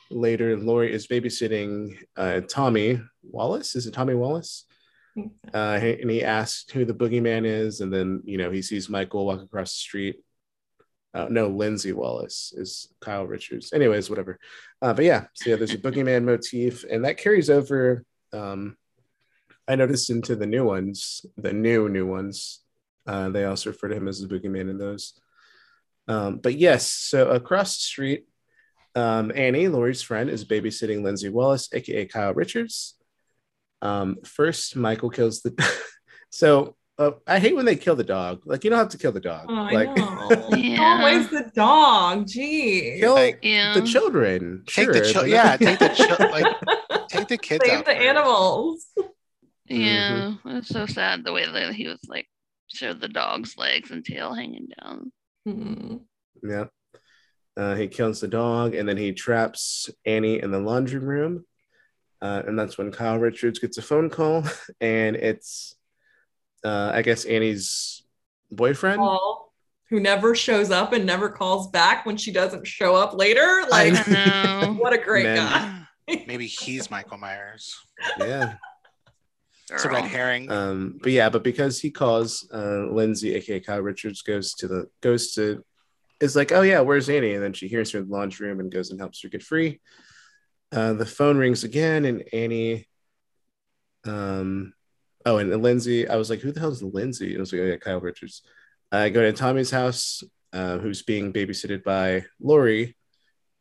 Later, 0.10 0.58
Laurie 0.58 0.94
is 0.94 1.08
babysitting 1.08 1.98
uh, 2.16 2.42
Tommy 2.42 3.02
Wallace. 3.24 3.76
Is 3.76 3.88
it 3.88 3.94
Tommy 3.94 4.16
Wallace? 4.16 4.66
Uh, 5.54 5.80
and 5.82 6.10
he 6.10 6.24
asks 6.24 6.72
who 6.72 6.86
the 6.86 6.94
boogeyman 6.94 7.46
is, 7.46 7.82
and 7.82 7.92
then 7.92 8.22
you 8.24 8.38
know 8.38 8.52
he 8.52 8.62
sees 8.62 8.90
Michael 8.90 9.26
walk 9.26 9.42
across 9.42 9.72
the 9.72 9.80
street. 9.80 10.18
Uh, 11.14 11.28
no, 11.30 11.48
Lindsey 11.48 11.94
Wallace 11.94 12.54
is 12.56 12.94
Kyle 13.02 13.26
Richards. 13.26 13.74
Anyways, 13.74 14.10
whatever. 14.10 14.38
Uh, 14.82 14.94
but 14.94 15.06
yeah, 15.06 15.26
so 15.34 15.50
yeah, 15.50 15.56
there's 15.56 15.74
a 15.74 15.80
boogeyman 15.80 16.24
motif, 16.24 16.84
and 16.90 17.06
that 17.06 17.18
carries 17.18 17.50
over. 17.50 18.04
Um, 18.32 18.78
I 19.68 19.76
noticed 19.76 20.10
into 20.10 20.36
the 20.36 20.46
new 20.46 20.64
ones, 20.64 21.26
the 21.36 21.54
new 21.54 21.90
new 21.90 22.06
ones. 22.06 22.60
Uh, 23.08 23.30
they 23.30 23.46
also 23.46 23.72
refer 23.72 23.88
to 23.88 23.96
him 23.96 24.08
as 24.08 24.20
the 24.20 24.28
boogeyman 24.28 24.70
in 24.70 24.78
those. 24.78 25.20
Um, 26.08 26.38
but 26.38 26.56
yes, 26.56 26.88
so 26.88 27.30
across 27.30 27.78
the 27.78 27.82
street, 27.82 28.28
um, 28.98 29.32
Annie, 29.36 29.68
Laurie's 29.68 30.02
friend, 30.02 30.30
is 30.30 30.44
babysitting 30.46 31.04
Lindsey 31.04 31.30
Wallace, 31.30 31.70
aka 31.74 32.06
Kyle 32.06 32.34
Richards. 32.34 32.96
Um, 33.82 34.18
first, 34.24 34.76
Michael 34.76 35.10
kills 35.12 35.42
the. 35.42 35.54
so 36.32 36.76
uh, 36.98 37.12
I 37.28 37.38
hate 37.40 37.56
when 37.56 37.66
they 37.66 37.76
kill 37.76 37.96
the 37.96 38.04
dog. 38.04 38.42
Like 38.46 38.64
you 38.64 38.70
don't 38.72 38.80
have 38.80 38.90
to 38.90 38.98
kill 38.98 39.12
the 39.12 39.20
dog. 39.20 39.46
Oh, 39.50 39.54
I 39.56 39.72
like 39.72 39.96
know. 39.96 40.48
Yeah. 40.58 40.98
Always 41.00 41.30
the 41.30 41.52
dog. 41.56 42.28
Gee. 42.28 42.98
kill 43.00 43.14
Like, 43.14 43.40
Yeah. 43.44 43.74
the 43.76 43.84
children. 43.86 44.64
Take 44.68 44.86
sure, 44.86 44.94
the 44.94 45.02
chil- 45.02 45.22
but- 45.22 45.30
yeah, 45.30 45.58
take 45.68 45.80
the 45.80 45.90
chil- 45.90 46.32
like 46.32 47.08
take 47.10 47.28
the 47.28 47.38
kids 47.38 47.64
Save 47.66 47.80
out. 47.80 47.86
the 47.86 47.92
first. 47.92 48.04
animals. 48.04 48.86
Yeah, 49.70 50.36
it 50.46 50.54
was 50.54 50.68
so 50.68 50.86
sad 50.86 51.24
the 51.24 51.34
way 51.34 51.46
that 51.46 51.74
he 51.76 51.88
was 51.88 52.00
like 52.08 52.28
showed 52.68 53.00
the 53.02 53.10
dog's 53.10 53.58
legs 53.58 53.92
and 53.92 54.04
tail 54.04 54.34
hanging 54.34 54.68
down. 54.82 55.12
Hmm. 55.46 55.98
Yeah. 56.42 56.66
Uh, 57.58 57.76
he 57.76 57.88
kills 57.88 58.22
the 58.22 58.28
dog 58.28 58.76
and 58.76 58.88
then 58.88 58.98
he 58.98 59.12
traps 59.12 59.90
Annie 60.06 60.42
in 60.42 60.52
the 60.52 60.60
laundry 60.60 61.00
room. 61.00 61.44
Uh, 62.22 62.44
and 62.48 62.58
that's 62.58 62.78
when 62.78 62.92
Kyle 62.92 63.18
Richards 63.18 63.60
gets 63.60 63.78
a 63.78 63.82
phone 63.82 64.10
call, 64.10 64.44
and 64.82 65.16
it's, 65.16 65.76
uh, 66.64 66.92
I 66.94 67.02
guess, 67.04 67.26
Annie's 67.26 68.04
boyfriend. 68.52 68.98
Paul, 68.98 69.54
who 69.90 70.00
never 70.00 70.36
shows 70.36 70.72
up 70.72 70.94
and 70.94 71.06
never 71.06 71.30
calls 71.30 71.70
back 71.70 72.06
when 72.06 72.18
she 72.18 72.32
doesn't 72.32 72.66
show 72.66 72.96
up 72.96 73.14
later. 73.14 73.64
Like, 73.70 73.94
what 74.78 74.94
a 74.94 74.98
great 74.98 75.26
Man. 75.26 75.38
guy. 76.08 76.24
Maybe 76.28 76.48
he's 76.48 76.90
Michael 76.90 77.18
Myers. 77.18 77.76
Yeah. 78.20 78.56
It's 79.70 79.84
a 79.84 79.90
red 79.90 80.06
herring. 80.06 80.50
Um, 80.50 80.98
but 81.04 81.12
yeah, 81.12 81.30
but 81.30 81.44
because 81.44 81.80
he 81.80 81.92
calls, 81.92 82.50
uh, 82.54 82.88
Lindsey, 82.90 83.36
aka 83.36 83.60
Kyle 83.60 83.82
Richards, 83.82 84.22
goes 84.22 84.54
to 84.56 84.68
the 84.68 84.90
goes 85.02 85.34
to 85.34 85.64
is 86.20 86.36
like, 86.36 86.52
oh 86.52 86.62
yeah, 86.62 86.82
where's 86.82 87.10
Annie? 87.10 87.34
And 87.34 87.44
then 87.44 87.54
she 87.54 87.68
hears 87.68 87.92
her 87.92 88.00
in 88.00 88.08
the 88.08 88.16
laundry 88.16 88.48
room 88.48 88.60
and 88.60 88.72
goes 88.72 88.90
and 88.90 89.00
helps 89.00 89.22
her 89.22 89.30
get 89.30 89.44
free. 89.44 89.80
Uh, 90.72 90.94
the 90.94 91.06
phone 91.06 91.38
rings 91.38 91.64
again, 91.64 92.06
and 92.06 92.24
Annie, 92.34 92.88
um, 94.06 94.74
oh, 95.26 95.38
and 95.38 95.64
Lindsey, 95.64 96.08
I 96.08 96.18
was 96.18 96.30
like, 96.30 96.42
who 96.42 96.52
the 96.52 96.60
hell 96.60 96.72
is 96.72 96.84
Lindsey? 96.84 97.34
It 97.34 97.40
was 97.40 97.54
like, 97.54 97.62
oh 97.62 97.66
yeah, 97.66 97.78
Kyle 97.78 98.02
Richards. 98.02 98.42
I 98.92 99.10
go 99.10 99.22
to 99.22 99.34
Tommy's 99.34 99.72
house, 99.72 100.24
uh, 100.54 100.78
who's 100.78 101.04
being 101.04 101.32
babysitted 101.32 101.84
by 101.84 102.26
Laurie, 102.42 102.98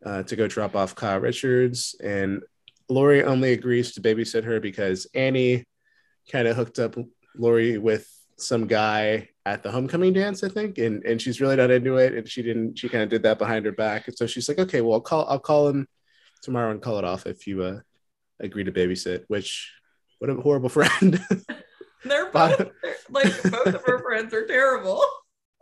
uh, 0.04 0.22
to 0.24 0.36
go 0.36 0.48
drop 0.48 0.74
off 0.74 0.94
Kyle 0.94 1.20
Richards, 1.20 1.94
and 2.02 2.42
Laurie 2.88 3.24
only 3.24 3.52
agrees 3.52 3.92
to 3.92 4.00
babysit 4.00 4.44
her 4.44 4.60
because 4.60 5.06
Annie 5.14 5.64
kind 6.30 6.48
of 6.48 6.56
hooked 6.56 6.78
up 6.78 6.96
Laurie 7.36 7.78
with 7.78 8.08
some 8.38 8.66
guy 8.66 9.28
at 9.46 9.62
the 9.62 9.70
homecoming 9.70 10.12
dance, 10.12 10.42
I 10.42 10.48
think, 10.48 10.76
and 10.78 11.04
and 11.04 11.22
she's 11.22 11.40
really 11.40 11.54
not 11.54 11.70
into 11.70 11.96
it, 11.98 12.14
and 12.14 12.28
she 12.28 12.42
didn't. 12.42 12.76
She 12.76 12.88
kind 12.88 13.04
of 13.04 13.08
did 13.08 13.22
that 13.22 13.38
behind 13.38 13.64
her 13.64 13.72
back, 13.72 14.08
and 14.08 14.16
so 14.16 14.26
she's 14.26 14.48
like, 14.48 14.58
okay, 14.58 14.80
well, 14.80 14.94
I'll 14.94 15.00
call 15.00 15.24
I'll 15.28 15.38
call 15.38 15.68
him 15.68 15.86
tomorrow 16.42 16.72
and 16.72 16.82
call 16.82 16.98
it 16.98 17.04
off 17.04 17.26
if 17.26 17.46
you 17.46 17.62
uh, 17.62 17.80
agree 18.40 18.64
to 18.64 18.72
babysit. 18.72 19.22
Which 19.28 19.72
what 20.18 20.30
a 20.30 20.34
horrible 20.34 20.68
friend. 20.76 21.24
They're 22.04 22.30
both 22.30 22.60
like 23.08 23.42
both 23.44 23.66
of 23.66 23.84
her 23.86 24.00
friends 24.00 24.34
are 24.34 24.46
terrible. 24.46 25.02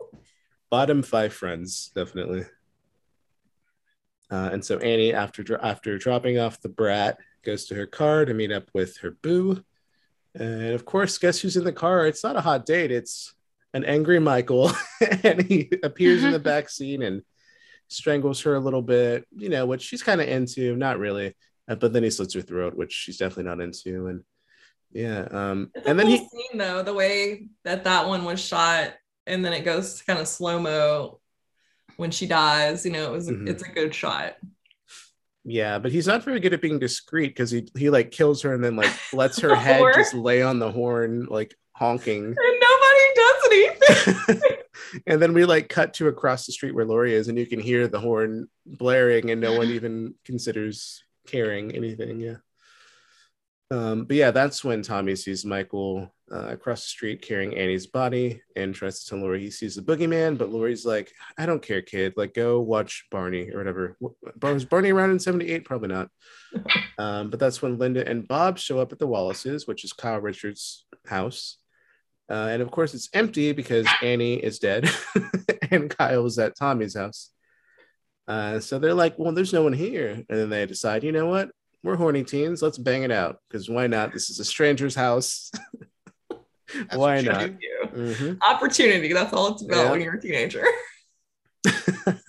Bottom 0.71 1.03
five 1.03 1.31
friends, 1.31 1.91
definitely. 1.95 2.43
Uh, 4.31 4.49
and 4.51 4.65
so 4.65 4.79
Annie, 4.79 5.13
after 5.13 5.43
dro- 5.43 5.59
after 5.61 5.99
dropping 5.99 6.39
off 6.39 6.59
the 6.59 6.69
brat, 6.69 7.19
goes 7.45 7.65
to 7.65 7.75
her 7.75 7.85
car 7.85 8.25
to 8.25 8.33
meet 8.33 8.51
up 8.51 8.71
with 8.73 8.97
her 8.97 9.11
boo. 9.11 9.63
And 10.33 10.73
of 10.73 10.85
course, 10.85 11.19
guess 11.19 11.39
who's 11.39 11.55
in 11.55 11.63
the 11.63 11.71
car? 11.71 12.07
It's 12.07 12.23
not 12.23 12.35
a 12.35 12.41
hot 12.41 12.65
date. 12.65 12.91
It's 12.91 13.34
an 13.75 13.83
angry 13.83 14.19
Michael, 14.19 14.71
and 15.23 15.43
he 15.43 15.69
appears 15.83 16.23
in 16.23 16.31
the 16.31 16.39
back 16.51 16.69
seat 16.69 17.01
and 17.01 17.21
strangles 17.89 18.41
her 18.41 18.55
a 18.55 18.59
little 18.59 18.81
bit. 18.81 19.25
You 19.35 19.49
know, 19.49 19.65
which 19.65 19.81
she's 19.83 20.01
kind 20.01 20.21
of 20.21 20.27
into, 20.27 20.75
not 20.75 20.97
really. 20.97 21.35
Uh, 21.67 21.75
but 21.75 21.91
then 21.93 22.03
he 22.03 22.09
slits 22.09 22.33
her 22.33 22.41
throat, 22.41 22.75
which 22.75 22.93
she's 22.93 23.17
definitely 23.17 23.43
not 23.43 23.59
into. 23.59 24.07
And 24.07 24.23
yeah, 24.91 25.27
um, 25.29 25.71
It's 25.75 25.87
and 25.87 25.99
then 25.99 26.07
cool 26.07 26.15
he 26.15 26.29
scene 26.29 26.57
though, 26.57 26.81
the 26.83 26.93
way 26.93 27.47
that 27.65 27.83
that 27.83 28.07
one 28.07 28.23
was 28.23 28.39
shot, 28.39 28.93
and 29.27 29.43
then 29.43 29.51
it 29.51 29.65
goes 29.65 30.01
kind 30.03 30.19
of 30.19 30.27
slow 30.27 30.57
mo 30.59 31.19
when 31.97 32.11
she 32.11 32.27
dies. 32.27 32.85
You 32.85 32.91
know, 32.93 33.05
it 33.05 33.11
was 33.11 33.29
Mhm. 33.29 33.49
it's 33.49 33.63
a 33.63 33.69
good 33.69 33.93
shot. 33.93 34.37
Yeah, 35.43 35.77
but 35.79 35.91
he's 35.91 36.07
not 36.07 36.23
very 36.23 36.39
good 36.39 36.53
at 36.53 36.61
being 36.61 36.79
discreet 36.79 37.27
because 37.29 37.51
he 37.51 37.67
he 37.77 37.89
like 37.89 38.09
kills 38.11 38.41
her 38.43 38.53
and 38.53 38.63
then 38.63 38.75
like 38.75 38.91
lets 39.13 39.39
her 39.41 39.53
head 39.55 39.83
just 39.95 40.13
lay 40.13 40.41
on 40.41 40.59
the 40.59 40.71
horn, 40.71 41.25
like 41.29 41.53
honking. 41.73 42.35
And 43.15 43.25
nobody 43.41 43.79
does 43.79 44.07
anything. 44.27 44.57
and 45.07 45.21
then 45.21 45.33
we 45.33 45.45
like 45.45 45.69
cut 45.69 45.93
to 45.95 46.07
across 46.07 46.45
the 46.45 46.51
street 46.53 46.75
where 46.75 46.85
Laurie 46.85 47.13
is, 47.13 47.27
and 47.27 47.37
you 47.37 47.45
can 47.45 47.59
hear 47.59 47.87
the 47.87 47.99
horn 47.99 48.47
blaring, 48.65 49.29
and 49.31 49.41
no 49.41 49.57
one 49.57 49.67
even 49.67 50.15
considers 50.25 51.03
caring 51.27 51.75
anything. 51.75 52.19
Yeah. 52.19 52.35
Um, 53.71 54.05
but 54.05 54.15
yeah, 54.15 54.29
that's 54.31 54.63
when 54.63 54.83
Tommy 54.83 55.15
sees 55.15 55.43
Michael 55.43 56.13
uh, 56.31 56.49
across 56.49 56.83
the 56.83 56.87
street 56.89 57.21
carrying 57.23 57.57
Annie's 57.57 57.87
body 57.87 58.41
and 58.55 58.75
tries 58.75 59.03
to 59.03 59.09
tell 59.09 59.19
Laurie 59.19 59.41
he 59.41 59.49
sees 59.49 59.75
the 59.75 59.81
boogeyman. 59.81 60.37
But 60.37 60.49
Laurie's 60.51 60.85
like, 60.85 61.11
I 61.37 61.47
don't 61.47 61.61
care, 61.63 61.81
kid. 61.81 62.13
Like, 62.15 62.35
go 62.35 62.61
watch 62.61 63.05
Barney 63.09 63.49
or 63.51 63.57
whatever. 63.57 63.97
Wh- 63.99 64.43
Was 64.43 64.65
Barney 64.65 64.91
around 64.91 65.11
in 65.11 65.19
78? 65.19 65.65
Probably 65.65 65.89
not. 65.89 66.09
Um, 66.97 67.29
but 67.29 67.41
that's 67.41 67.61
when 67.61 67.77
Linda 67.77 68.07
and 68.07 68.25
Bob 68.25 68.57
show 68.57 68.79
up 68.79 68.93
at 68.93 68.99
the 68.99 69.05
Wallaces, 69.07 69.67
which 69.67 69.83
is 69.83 69.91
Kyle 69.91 70.21
Richards' 70.21 70.85
house. 71.05 71.57
Uh, 72.29 72.47
and 72.51 72.61
of 72.61 72.71
course, 72.71 72.93
it's 72.93 73.09
empty 73.13 73.51
because 73.51 73.87
Annie 74.01 74.35
is 74.35 74.59
dead 74.59 74.89
and 75.71 75.89
Kyle 75.89 76.09
Kyle's 76.09 76.39
at 76.39 76.57
Tommy's 76.57 76.95
house. 76.95 77.29
Uh, 78.27 78.59
so 78.59 78.79
they're 78.79 78.93
like, 78.95 79.19
well, 79.19 79.31
there's 79.31 79.53
no 79.53 79.61
one 79.63 79.73
here. 79.73 80.09
And 80.09 80.25
then 80.39 80.49
they 80.49 80.65
decide, 80.65 81.03
you 81.03 81.11
know 81.11 81.27
what? 81.27 81.49
We're 81.83 81.97
horny 81.97 82.23
teens. 82.23 82.63
Let's 82.63 82.79
bang 82.79 83.03
it 83.03 83.11
out. 83.11 83.37
Because 83.47 83.69
why 83.69 83.85
not? 83.85 84.11
This 84.11 84.31
is 84.31 84.39
a 84.39 84.45
stranger's 84.45 84.95
house. 84.95 85.51
Why 86.93 87.21
not? 87.21 87.39
do. 87.39 87.45
Thank 87.45 87.61
you. 87.61 87.87
Mhm. 87.95 88.39
Opportunity. 88.41 89.13
That's 89.13 89.31
all 89.31 89.53
it's 89.53 89.61
about 89.61 89.85
Yeah. 89.85 89.91
when 89.91 90.01
you're 90.01 90.15
a 90.15 90.21
teenager. 90.21 90.65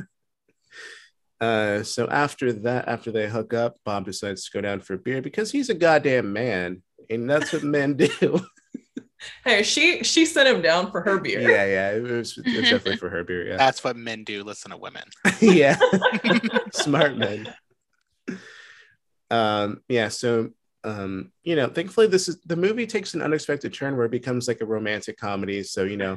Uh, 1.40 1.82
so 1.82 2.09
after 2.09 2.50
that, 2.50 2.88
after 2.88 3.11
they 3.12 3.28
hook 3.28 3.52
up, 3.52 3.76
Bob 3.85 4.06
decides 4.06 4.44
to 4.46 4.50
go 4.52 4.61
down 4.62 4.80
for 4.80 4.94
a 4.94 4.98
beer 4.98 5.20
because 5.20 5.50
he's 5.50 5.68
a 5.68 5.74
goddamn 5.74 6.32
man. 6.32 6.82
And 7.11 7.28
that's 7.28 7.52
what 7.52 7.62
men 7.62 7.94
do. 7.94 8.40
Hey, 9.44 9.62
she 9.62 10.05
she 10.05 10.26
sent 10.26 10.48
him 10.48 10.62
down 10.62 10.90
for 10.90 11.00
her 11.00 11.18
beer. 11.18 11.40
yeah, 11.40 11.64
yeah. 11.64 11.90
It 11.92 12.02
was, 12.02 12.37
it 12.37 12.46
was 12.46 12.70
definitely 12.70 12.96
for 12.96 13.09
her 13.09 13.24
beer. 13.24 13.48
Yeah. 13.48 13.57
That's 13.57 13.83
what 13.83 13.96
men 13.96 14.24
do. 14.24 14.44
Listen 14.44 14.70
to 14.70 14.76
women. 14.76 15.05
yeah 15.40 15.76
smart 16.72 17.16
men 17.16 17.52
um 19.31 19.81
yeah 19.88 20.09
so 20.09 20.50
um 20.85 21.33
you 21.42 21.57
know 21.57 21.68
thankfully 21.68 22.07
this 22.07 22.29
is 22.29 22.40
the 22.46 22.57
movie 22.57 22.87
takes 22.87 23.14
an 23.14 23.22
unexpected 23.22 23.74
turn 23.74 23.96
where 23.96 24.07
it 24.07 24.11
becomes 24.11 24.46
like 24.46 24.61
a 24.61 24.66
romantic 24.66 25.16
comedy 25.16 25.62
so 25.62 25.83
you 25.83 25.96
know 25.96 26.16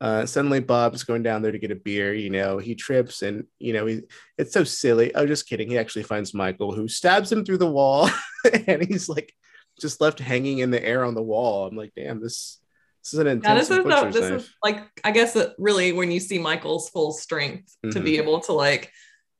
uh 0.00 0.24
suddenly 0.24 0.60
bob's 0.60 1.04
going 1.04 1.22
down 1.22 1.42
there 1.42 1.52
to 1.52 1.58
get 1.58 1.70
a 1.70 1.76
beer 1.76 2.14
you 2.14 2.30
know 2.30 2.58
he 2.58 2.74
trips 2.74 3.22
and 3.22 3.44
you 3.58 3.72
know 3.72 3.86
he 3.86 4.00
it's 4.38 4.52
so 4.52 4.64
silly 4.64 5.14
oh 5.14 5.26
just 5.26 5.48
kidding 5.48 5.68
he 5.68 5.78
actually 5.78 6.02
finds 6.02 6.34
michael 6.34 6.74
who 6.74 6.88
stabs 6.88 7.30
him 7.30 7.44
through 7.44 7.58
the 7.58 7.70
wall 7.70 8.08
and 8.66 8.82
he's 8.84 9.08
like 9.08 9.34
just 9.80 10.00
left 10.00 10.18
hanging 10.18 10.58
in 10.58 10.70
the 10.70 10.82
air 10.84 11.04
on 11.04 11.14
the 11.14 11.22
wall 11.22 11.66
i'm 11.66 11.76
like 11.76 11.92
damn 11.96 12.20
this 12.20 12.58
this 13.04 13.12
is 13.14 13.18
an 13.20 13.26
Yeah, 13.26 13.32
intense 13.34 13.68
this 13.68 13.78
is 13.78 13.84
a, 13.84 14.10
this 14.10 14.30
knife. 14.30 14.40
is 14.40 14.50
like 14.64 15.00
I 15.04 15.12
guess 15.12 15.32
that 15.34 15.54
really 15.58 15.92
when 15.92 16.10
you 16.10 16.18
see 16.18 16.38
Michael's 16.40 16.88
full 16.90 17.12
strength 17.12 17.76
to 17.92 18.00
be 18.00 18.16
able 18.16 18.40
to 18.40 18.52
like 18.52 18.90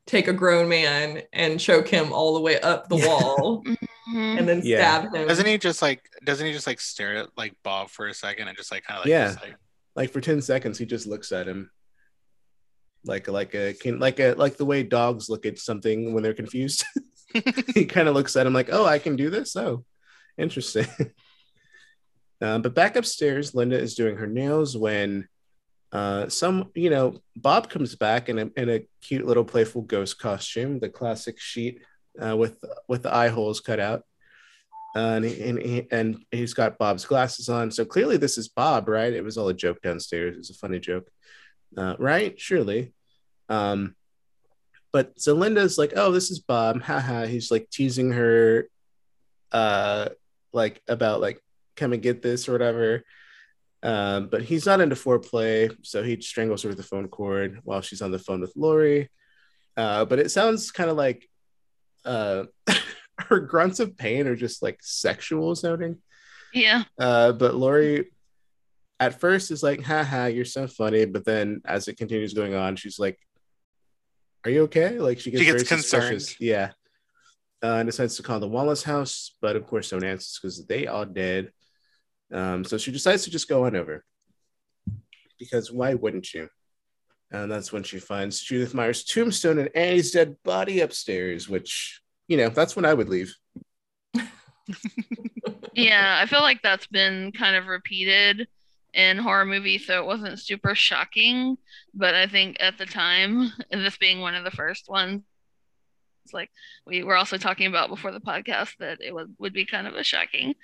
take 0.07 0.29
a 0.29 0.33
grown 0.33 0.68
man 0.68 1.22
and 1.33 1.59
choke 1.59 1.88
him 1.88 2.12
all 2.12 2.35
the 2.35 2.40
way 2.40 2.61
up 2.61 2.88
the 2.88 2.96
Yeah. 2.96 3.07
wall 3.09 3.64
Mhm. 4.09 4.38
and 4.38 4.49
then 4.49 4.61
Yeah. 4.62 5.01
stab 5.01 5.12
him. 5.12 5.27
Doesn't 5.27 5.46
he 5.46 5.59
just 5.59 5.83
like? 5.83 6.09
Doesn't 6.25 6.46
he 6.46 6.53
just 6.53 6.68
like 6.68 6.79
stare 6.79 7.16
at 7.16 7.29
like 7.37 7.55
Bob 7.64 7.90
for 7.90 8.07
a 8.07 8.14
second 8.14 8.46
and 8.46 8.57
just 8.57 8.70
like 8.70 8.85
kind 8.85 8.99
of 9.01 9.05
like, 9.05 9.11
Yeah. 9.11 9.27
just, 9.33 9.42
like 9.42 9.57
like 9.96 10.11
for 10.12 10.20
10 10.20 10.42
seconds 10.42 10.79
he 10.79 10.87
just 10.87 11.09
looks 11.09 11.33
at 11.33 11.49
him 11.49 11.68
like 13.05 13.27
like 13.27 13.53
a 13.57 13.75
can 13.75 13.99
like 13.99 14.20
a 14.20 14.35
like 14.35 14.57
the 14.59 14.64
way 14.64 14.85
dogs 14.85 15.29
look 15.29 15.44
at 15.44 15.59
something 15.59 16.12
when 16.14 16.22
they're 16.22 16.35
confused 16.35 16.85
he 17.75 17.85
kind 17.85 18.07
of 18.07 18.14
looks 18.14 18.37
at 18.37 18.46
him 18.46 18.53
like 18.53 18.68
oh 18.70 18.85
i 18.87 18.99
can 19.01 19.16
do 19.16 19.29
this 19.29 19.57
oh 19.57 19.85
interesting 20.38 20.87
um, 22.40 22.62
but 22.62 22.75
back 22.75 22.96
upstairs 22.96 23.55
linda 23.55 23.79
is 23.79 23.94
doing 23.94 24.16
her 24.16 24.27
nails 24.27 24.77
when 24.77 25.29
uh 25.92 26.29
some 26.29 26.70
you 26.75 26.90
know 26.90 27.16
bob 27.37 27.70
comes 27.70 27.95
back 27.95 28.28
in 28.28 28.39
a, 28.39 28.51
in 28.57 28.68
a 28.68 28.87
cute 29.01 29.26
little 29.26 29.45
playful 29.45 29.82
ghost 29.82 30.18
costume 30.18 30.78
the 30.78 30.89
classic 30.89 31.39
sheet 31.39 31.82
uh, 32.20 32.37
with 32.37 32.62
with 32.89 33.03
the 33.03 33.14
eye 33.14 33.28
holes 33.28 33.61
cut 33.61 33.78
out 33.78 34.03
uh, 34.97 35.16
and, 35.16 35.24
he, 35.26 35.43
and, 35.43 35.59
he, 35.59 35.87
and 35.91 36.24
he's 36.30 36.55
got 36.55 36.78
Bob's 36.78 37.05
glasses 37.05 37.51
on. 37.51 37.70
So 37.70 37.84
clearly, 37.84 38.16
this 38.16 38.39
is 38.39 38.49
Bob, 38.49 38.89
right? 38.89 39.12
It 39.12 39.22
was 39.22 39.37
all 39.37 39.49
a 39.49 39.55
joke 39.55 39.82
downstairs. 39.82 40.34
It 40.34 40.39
was 40.39 40.51
a 40.51 40.55
funny 40.55 40.78
joke, 40.78 41.07
uh, 41.76 41.97
right? 41.99 42.41
Surely. 42.41 42.95
Um, 43.51 43.95
but 44.95 45.20
so 45.20 45.34
Linda's 45.34 45.76
like, 45.76 45.93
"Oh, 45.97 46.12
this 46.12 46.30
is 46.30 46.39
Bob." 46.39 46.80
Haha. 46.80 47.26
He's 47.26 47.51
like 47.51 47.68
teasing 47.68 48.12
her, 48.12 48.70
uh, 49.53 50.09
like 50.57 50.82
about 50.88 51.20
like 51.20 51.40
come 51.76 51.92
and 51.92 52.02
get 52.02 52.22
this 52.22 52.48
or 52.48 52.52
whatever. 52.52 53.04
Um, 53.82 54.28
but 54.28 54.42
he's 54.42 54.66
not 54.66 54.80
into 54.80 54.96
foreplay, 54.96 55.76
so 55.82 56.02
he 56.02 56.20
strangles 56.20 56.62
her 56.62 56.70
with 56.70 56.78
the 56.78 56.82
phone 56.82 57.07
cord 57.09 57.61
while 57.62 57.82
she's 57.82 58.02
on 58.02 58.11
the 58.11 58.18
phone 58.18 58.40
with 58.40 58.52
Laurie. 58.57 59.11
Uh, 59.76 60.04
but 60.07 60.18
it 60.18 60.30
sounds 60.30 60.70
kind 60.72 60.90
of 60.90 60.96
like 60.96 61.28
uh 62.04 62.44
her 63.28 63.40
grunts 63.40 63.78
of 63.80 63.96
pain 63.96 64.26
are 64.26 64.36
just 64.36 64.62
like 64.62 64.78
sexual 64.80 65.54
sounding. 65.54 65.98
Yeah. 66.52 66.84
Uh, 66.98 67.32
but 67.32 67.54
Laurie 67.54 68.11
at 68.98 69.20
first 69.20 69.50
is 69.50 69.62
like, 69.62 69.82
haha, 69.82 70.26
you're 70.26 70.44
so 70.46 70.66
funny. 70.66 71.04
But 71.04 71.24
then 71.24 71.61
as 71.64 71.86
it 71.88 71.98
continues 71.98 72.32
going 72.32 72.54
on, 72.54 72.76
she's 72.76 72.98
like, 72.98 73.18
Are 74.44 74.50
you 74.50 74.62
okay? 74.62 74.98
Like 74.98 75.20
she 75.20 75.30
gets, 75.30 75.42
She 75.42 75.46
gets 75.50 75.62
very 75.68 75.80
suspicious. 75.82 76.26
concerned. 76.30 76.36
Yeah. 76.40 76.70
Uh, 77.62 77.82
decides 77.82 78.16
to 78.16 78.22
call 78.22 78.38
the 78.38 78.48
Wallace 78.48 78.82
house, 78.82 79.34
but 79.40 79.57
of 79.57 79.66
course, 79.66 79.90
don't 79.90 80.04
answer 80.04 80.38
because 80.40 80.66
they 80.66 80.86
are 80.86 81.07
dead. 81.07 81.52
Um, 82.32 82.64
so 82.64 82.76
she 82.76 82.92
decides 82.92 83.24
to 83.24 83.30
just 83.30 83.48
go 83.48 83.64
on 83.64 83.74
over 83.74 84.04
because 85.38 85.72
why 85.72 85.94
wouldn't 85.94 86.34
you? 86.34 86.48
And 87.30 87.50
that's 87.50 87.72
when 87.72 87.82
she 87.82 87.98
finds 87.98 88.40
Judith 88.40 88.74
Myers' 88.74 89.04
tombstone 89.04 89.59
and 89.59 89.70
Annie's 89.74 90.12
dead 90.12 90.36
body 90.44 90.80
upstairs, 90.80 91.48
which, 91.48 92.00
you 92.28 92.36
know, 92.36 92.50
that's 92.50 92.76
when 92.76 92.84
I 92.84 92.94
would 92.94 93.09
leave. 93.09 93.34
Yeah, 95.76 96.18
I 96.22 96.26
feel 96.26 96.40
like 96.40 96.62
that's 96.62 96.86
been 96.86 97.32
kind 97.32 97.54
of 97.54 97.66
repeated 97.66 98.48
in 98.94 99.18
horror 99.18 99.44
movies, 99.44 99.86
so 99.86 100.00
it 100.00 100.07
wasn't 100.07 100.40
super 100.40 100.74
shocking. 100.74 101.59
But 101.92 102.14
I 102.14 102.26
think 102.26 102.57
at 102.61 102.78
the 102.78 102.86
time, 102.86 103.52
this 103.70 103.98
being 103.98 104.20
one 104.20 104.34
of 104.34 104.42
the 104.42 104.50
first 104.50 104.88
ones, 104.88 105.22
it's 106.27 106.35
like 106.35 106.51
we 106.85 107.05
were 107.05 107.14
also 107.14 107.37
talking 107.39 107.68
about 107.68 107.89
before 107.89 108.11
the 108.11 108.20
podcast 108.20 108.77
that 108.81 108.99
it 109.01 109.14
would, 109.14 109.33
would 109.39 109.53
be 109.53 109.64
kind 109.64 109.87
of 109.87 109.95
a 109.95 110.03
shocking 110.03 110.55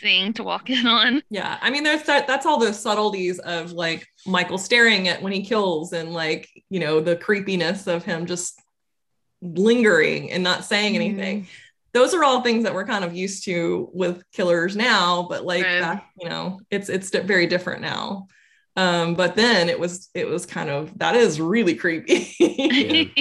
thing 0.00 0.32
to 0.32 0.42
walk 0.42 0.68
in 0.68 0.84
on. 0.84 1.22
Yeah, 1.30 1.58
I 1.60 1.70
mean, 1.70 1.84
there's 1.84 2.02
that. 2.04 2.26
That's 2.26 2.44
all 2.44 2.58
those 2.58 2.78
subtleties 2.78 3.38
of 3.38 3.70
like 3.70 4.08
Michael 4.26 4.58
staring 4.58 5.06
at 5.06 5.22
when 5.22 5.32
he 5.32 5.44
kills, 5.44 5.92
and 5.92 6.12
like 6.12 6.48
you 6.70 6.80
know 6.80 7.00
the 7.00 7.14
creepiness 7.14 7.86
of 7.86 8.04
him 8.04 8.26
just 8.26 8.60
lingering 9.40 10.32
and 10.32 10.42
not 10.42 10.64
saying 10.64 10.94
mm-hmm. 10.94 11.02
anything. 11.02 11.48
Those 11.92 12.14
are 12.14 12.24
all 12.24 12.40
things 12.40 12.64
that 12.64 12.74
we're 12.74 12.86
kind 12.86 13.04
of 13.04 13.14
used 13.14 13.44
to 13.44 13.90
with 13.92 14.24
killers 14.32 14.74
now, 14.74 15.26
but 15.28 15.44
like 15.44 15.62
Right. 15.62 15.80
back, 15.80 16.10
you 16.18 16.28
know, 16.28 16.58
it's 16.70 16.88
it's 16.88 17.10
very 17.10 17.46
different 17.46 17.82
now. 17.82 18.26
Um, 18.74 19.14
but 19.14 19.36
then 19.36 19.68
it 19.68 19.78
was 19.78 20.08
it 20.14 20.26
was 20.26 20.46
kind 20.46 20.70
of 20.70 20.98
that 20.98 21.14
is 21.14 21.40
really 21.40 21.74
creepy. 21.74 22.32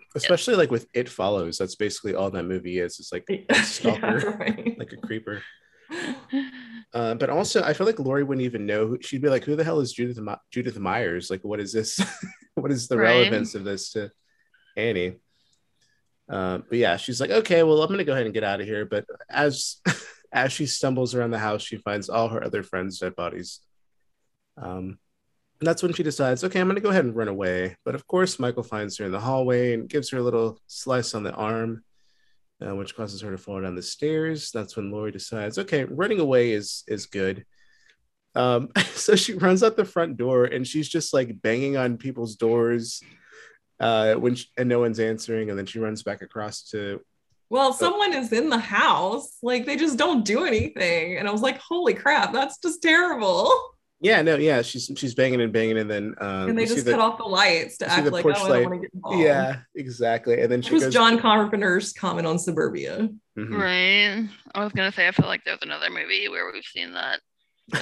Especially 0.16 0.54
like 0.56 0.70
with 0.70 0.86
It 0.94 1.08
Follows. 1.08 1.58
That's 1.58 1.76
basically 1.76 2.14
all 2.14 2.30
that 2.30 2.42
movie 2.44 2.78
is. 2.80 2.98
It's 2.98 3.12
like 3.12 3.24
a 3.48 3.54
stalker, 3.62 4.18
Yeah, 4.18 4.36
right. 4.36 4.78
like 4.78 4.92
a 4.92 4.96
creeper. 4.96 5.42
Uh, 6.92 7.14
but 7.14 7.30
also, 7.30 7.62
I 7.62 7.72
feel 7.74 7.86
like 7.86 7.98
Laurie 8.00 8.24
wouldn't 8.24 8.44
even 8.44 8.66
know. 8.66 8.86
who- 8.88 8.98
She'd 9.02 9.20
be 9.22 9.28
like, 9.28 9.44
"Who 9.44 9.54
the 9.56 9.62
hell 9.64 9.80
is 9.80 9.92
Judith 9.92 10.18
My- 10.18 10.38
Judith 10.50 10.78
Myers? 10.78 11.30
Like, 11.30 11.44
what 11.44 11.60
is 11.60 11.72
this? 11.72 12.00
what 12.54 12.72
is 12.72 12.88
the 12.88 12.96
Right. 12.96 13.18
relevance 13.18 13.54
of 13.54 13.64
this 13.64 13.92
to 13.92 14.10
Annie?" 14.76 15.16
Uh, 16.28 16.58
but 16.68 16.78
yeah, 16.78 16.96
she's 16.96 17.20
like, 17.20 17.30
"Okay, 17.30 17.62
well, 17.62 17.82
I'm 17.82 17.90
gonna 17.90 18.02
go 18.04 18.12
ahead 18.12 18.24
and 18.26 18.34
get 18.34 18.42
out 18.44 18.60
of 18.60 18.66
here." 18.66 18.84
But 18.86 19.04
as 19.30 19.76
as 20.32 20.52
she 20.52 20.66
stumbles 20.66 21.14
around 21.14 21.30
the 21.30 21.38
house, 21.38 21.62
she 21.62 21.76
finds 21.76 22.08
all 22.08 22.28
her 22.30 22.42
other 22.42 22.62
friends' 22.64 22.98
dead 22.98 23.14
bodies. 23.14 23.60
Um, 24.56 24.98
and 25.60 25.66
that's 25.66 25.82
when 25.82 25.92
she 25.92 26.02
decides, 26.02 26.44
"Okay, 26.44 26.60
I'm 26.60 26.68
gonna 26.68 26.80
go 26.80 26.90
ahead 26.90 27.04
and 27.04 27.16
run 27.16 27.28
away." 27.28 27.76
But 27.84 27.94
of 27.94 28.06
course, 28.06 28.38
Michael 28.38 28.62
finds 28.62 28.98
her 28.98 29.06
in 29.06 29.12
the 29.12 29.20
hallway 29.20 29.72
and 29.74 29.88
gives 29.88 30.10
her 30.10 30.18
a 30.18 30.22
little 30.22 30.60
slice 30.66 31.14
on 31.14 31.22
the 31.22 31.32
arm 31.32 31.82
uh, 32.64 32.74
which 32.74 32.96
causes 32.96 33.20
her 33.20 33.30
to 33.30 33.38
fall 33.38 33.60
down 33.60 33.74
the 33.74 33.82
stairs. 33.82 34.50
That's 34.50 34.76
when 34.76 34.90
Laurie 34.90 35.12
decides, 35.12 35.58
okay, 35.58 35.84
running 35.84 36.20
away 36.20 36.52
is 36.52 36.84
is 36.86 37.06
good. 37.06 37.44
Um, 38.34 38.70
so 38.94 39.16
she 39.16 39.34
runs 39.34 39.62
out 39.62 39.76
the 39.76 39.84
front 39.84 40.16
door 40.16 40.44
and 40.44 40.66
she's 40.66 40.88
just 40.88 41.12
like 41.12 41.40
banging 41.42 41.76
on 41.76 41.96
people's 41.96 42.36
doors 42.36 43.02
uh, 43.80 44.14
when 44.14 44.34
she, 44.34 44.46
and 44.56 44.68
no 44.68 44.78
one's 44.80 45.00
answering, 45.00 45.50
and 45.50 45.58
then 45.58 45.66
she 45.66 45.78
runs 45.78 46.02
back 46.02 46.22
across 46.22 46.62
to 46.70 47.00
Well, 47.50 47.72
someone 47.74 48.14
is 48.14 48.32
in 48.32 48.48
the 48.48 48.58
house, 48.58 49.36
like 49.42 49.66
they 49.66 49.76
just 49.76 49.98
don't 49.98 50.24
do 50.24 50.44
anything, 50.44 51.18
and 51.18 51.28
I 51.28 51.32
was 51.32 51.42
like, 51.42 51.58
"Holy 51.58 51.92
crap, 51.92 52.32
that's 52.32 52.58
just 52.58 52.82
terrible!" 52.82 53.52
yeah, 54.00 54.22
no, 54.22 54.36
yeah, 54.36 54.62
she's 54.62 54.90
she's 54.96 55.14
banging 55.14 55.40
and 55.40 55.52
banging, 55.52 55.78
and 55.78 55.90
then 55.90 56.14
um, 56.20 56.50
and 56.50 56.58
they 56.58 56.62
you 56.62 56.68
see 56.68 56.74
just 56.74 56.86
the- 56.86 56.92
cut 56.92 57.00
off 57.00 57.18
the 57.18 57.24
lights 57.24 57.78
to 57.78 57.90
act 57.90 58.10
like, 58.10 58.24
"Oh, 58.26 58.30
I 58.30 58.32
don't 58.32 58.70
want 58.70 58.74
to 58.74 58.80
get 58.80 58.94
involved." 58.94 59.20
Yeah, 59.20 59.60
exactly. 59.74 60.40
And 60.40 60.52
then 60.52 60.58
Which 60.58 60.68
she 60.68 60.74
was 60.74 60.84
goes, 60.84 60.92
John 60.94 61.18
Carpenter's 61.18 61.92
comment 61.92 62.26
on 62.26 62.38
Suburbia. 62.38 63.08
Mhm. 63.38 63.58
Right. 63.58 64.28
I 64.54 64.64
was 64.64 64.72
gonna 64.72 64.92
say 64.92 65.08
I 65.08 65.12
feel 65.12 65.26
like 65.26 65.44
there's 65.44 65.62
another 65.62 65.90
movie 65.90 66.28
where 66.28 66.50
we've 66.52 66.64
seen 66.64 66.92
that. 66.92 67.20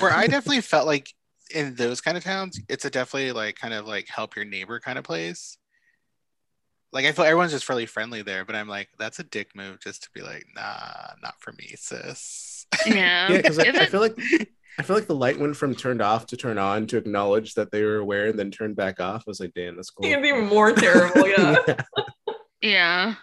Where 0.00 0.12
I 0.12 0.26
definitely 0.28 0.60
felt 0.62 0.86
like 0.86 1.08
in 1.54 1.74
those 1.74 2.00
kind 2.00 2.16
of 2.16 2.24
towns, 2.24 2.60
it's 2.68 2.84
a 2.84 2.90
definitely 2.90 3.32
like 3.32 3.56
kind 3.56 3.74
of 3.74 3.86
like 3.86 4.08
help 4.08 4.36
your 4.36 4.44
neighbor 4.44 4.80
kind 4.80 4.98
of 4.98 5.04
place. 5.04 5.58
Like 6.92 7.06
I 7.06 7.12
feel 7.12 7.24
everyone's 7.24 7.50
just 7.52 7.64
fairly 7.64 7.86
friendly 7.86 8.22
there, 8.22 8.44
but 8.44 8.54
I'm 8.54 8.68
like, 8.68 8.88
that's 9.00 9.18
a 9.18 9.24
dick 9.24 9.48
move 9.56 9.80
just 9.80 10.04
to 10.04 10.10
be 10.14 10.22
like, 10.22 10.46
nah, 10.54 11.14
not 11.22 11.34
for 11.40 11.52
me, 11.52 11.74
sis. 11.76 12.66
Yeah. 12.86 13.28
Yeah, 13.30 13.36
because 13.36 13.58
I, 13.58 13.64
I 13.64 13.86
feel 13.86 14.00
like 14.00 14.16
I 14.78 14.82
feel 14.82 14.96
like 14.96 15.06
the 15.06 15.14
light 15.14 15.38
went 15.38 15.56
from 15.56 15.74
turned 15.74 16.02
off 16.02 16.26
to 16.26 16.36
turn 16.36 16.58
on 16.58 16.86
to 16.88 16.96
acknowledge 16.96 17.54
that 17.54 17.70
they 17.70 17.82
were 17.84 17.98
aware, 17.98 18.26
and 18.26 18.38
then 18.38 18.50
turned 18.50 18.76
back 18.76 19.00
off. 19.00 19.22
I 19.26 19.30
was 19.30 19.40
like, 19.40 19.54
damn, 19.54 19.76
that's 19.76 19.90
cool. 19.90 20.06
It's 20.06 20.16
even 20.16 20.46
more 20.46 20.72
terrible. 20.72 21.28
Yeah. 21.28 21.56
Yeah. 22.60 23.16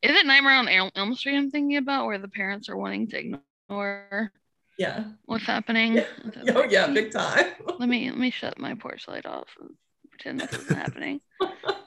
Is 0.00 0.16
it 0.16 0.24
Nightmare 0.24 0.54
on 0.54 0.66
El- 0.66 0.90
Elm 0.96 1.14
Street 1.14 1.36
I'm 1.36 1.50
thinking 1.50 1.76
about 1.76 2.06
where 2.06 2.16
the 2.16 2.28
parents 2.28 2.70
are 2.70 2.76
wanting 2.78 3.08
to 3.08 3.18
ignore 3.18 4.32
yeah. 4.78 5.04
what's 5.26 5.44
happening? 5.44 5.96
Yeah. 5.96 6.04
Oh 6.54 6.64
yeah, 6.64 6.86
big 6.86 7.12
time. 7.12 7.44
Let 7.78 7.90
me 7.90 8.08
let 8.08 8.18
me 8.18 8.30
shut 8.30 8.58
my 8.58 8.74
porch 8.74 9.06
light 9.06 9.26
off 9.26 9.48
and 9.60 9.74
pretend 10.10 10.40
this 10.40 10.52
isn't 10.54 10.76
happening. 10.76 11.20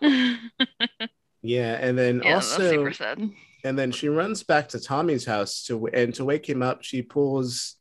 Yeah, 1.42 1.78
and 1.80 1.96
then 1.96 2.22
yeah, 2.24 2.34
that's 2.34 2.54
also 2.54 2.72
super 2.72 2.92
sad. 2.92 3.30
and 3.64 3.78
then 3.78 3.92
she 3.92 4.10
runs 4.10 4.42
back 4.42 4.68
to 4.70 4.80
Tommy's 4.80 5.26
house 5.26 5.64
to 5.66 5.86
and 5.88 6.12
to 6.16 6.26
wake 6.26 6.50
him 6.50 6.64
up. 6.64 6.82
She 6.82 7.04
pulls 7.04 7.76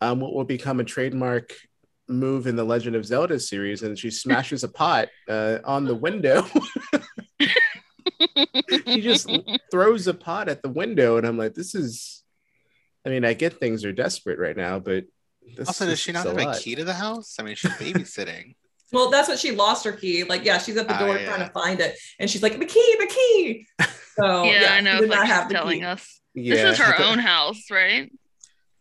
um, 0.00 0.20
what 0.20 0.34
will 0.34 0.44
become 0.44 0.80
a 0.80 0.84
trademark 0.84 1.52
move 2.08 2.46
in 2.46 2.54
the 2.56 2.64
Legend 2.64 2.94
of 2.96 3.04
Zelda 3.04 3.38
series, 3.40 3.82
and 3.82 3.98
she 3.98 4.10
smashes 4.10 4.62
a 4.64 4.68
pot 4.68 5.08
uh, 5.28 5.58
on 5.64 5.84
the 5.84 5.94
window. 5.94 6.44
she 8.86 9.00
just 9.00 9.28
throws 9.70 10.06
a 10.06 10.14
pot 10.14 10.48
at 10.48 10.62
the 10.62 10.68
window, 10.68 11.16
and 11.16 11.26
I'm 11.26 11.38
like, 11.38 11.54
this 11.54 11.74
is. 11.74 12.22
I 13.04 13.08
mean, 13.08 13.24
I 13.24 13.34
get 13.34 13.60
things 13.60 13.84
are 13.84 13.92
desperate 13.92 14.38
right 14.38 14.56
now, 14.56 14.80
but 14.80 15.04
this, 15.56 15.68
also, 15.68 15.86
does 15.86 16.00
she 16.00 16.10
is 16.10 16.14
not 16.14 16.26
a 16.26 16.30
have 16.30 16.38
a 16.38 16.44
lot. 16.46 16.58
key 16.58 16.74
to 16.74 16.82
the 16.84 16.92
house? 16.94 17.36
I 17.38 17.44
mean, 17.44 17.54
she's 17.54 17.70
babysitting. 17.72 18.54
Well, 18.92 19.10
that's 19.10 19.28
what 19.28 19.40
she 19.40 19.50
lost 19.50 19.84
her 19.84 19.90
key. 19.90 20.22
Like, 20.22 20.44
yeah, 20.44 20.58
she's 20.58 20.76
at 20.76 20.86
the 20.86 20.94
Ah, 20.94 20.98
door 21.00 21.16
yeah. 21.18 21.24
trying 21.26 21.44
to 21.44 21.52
find 21.52 21.80
it, 21.80 21.98
and 22.20 22.30
she's 22.30 22.40
like, 22.40 22.56
"The 22.56 22.64
key, 22.64 22.96
the 23.00 23.06
key." 23.08 23.66
So 24.14 24.44
yeah, 24.44 24.60
yeah, 24.62 24.74
I 24.74 24.80
know. 24.80 24.94
she 24.94 25.00
did 25.00 25.10
not 25.10 25.26
she's 25.26 25.34
have 25.34 25.48
the 25.48 25.54
telling 25.54 25.80
key. 25.80 25.84
us. 25.86 26.20
Yeah, 26.36 26.54
This 26.54 26.78
is 26.78 26.86
her 26.86 27.02
own 27.02 27.18
house, 27.18 27.64
right? 27.68 28.10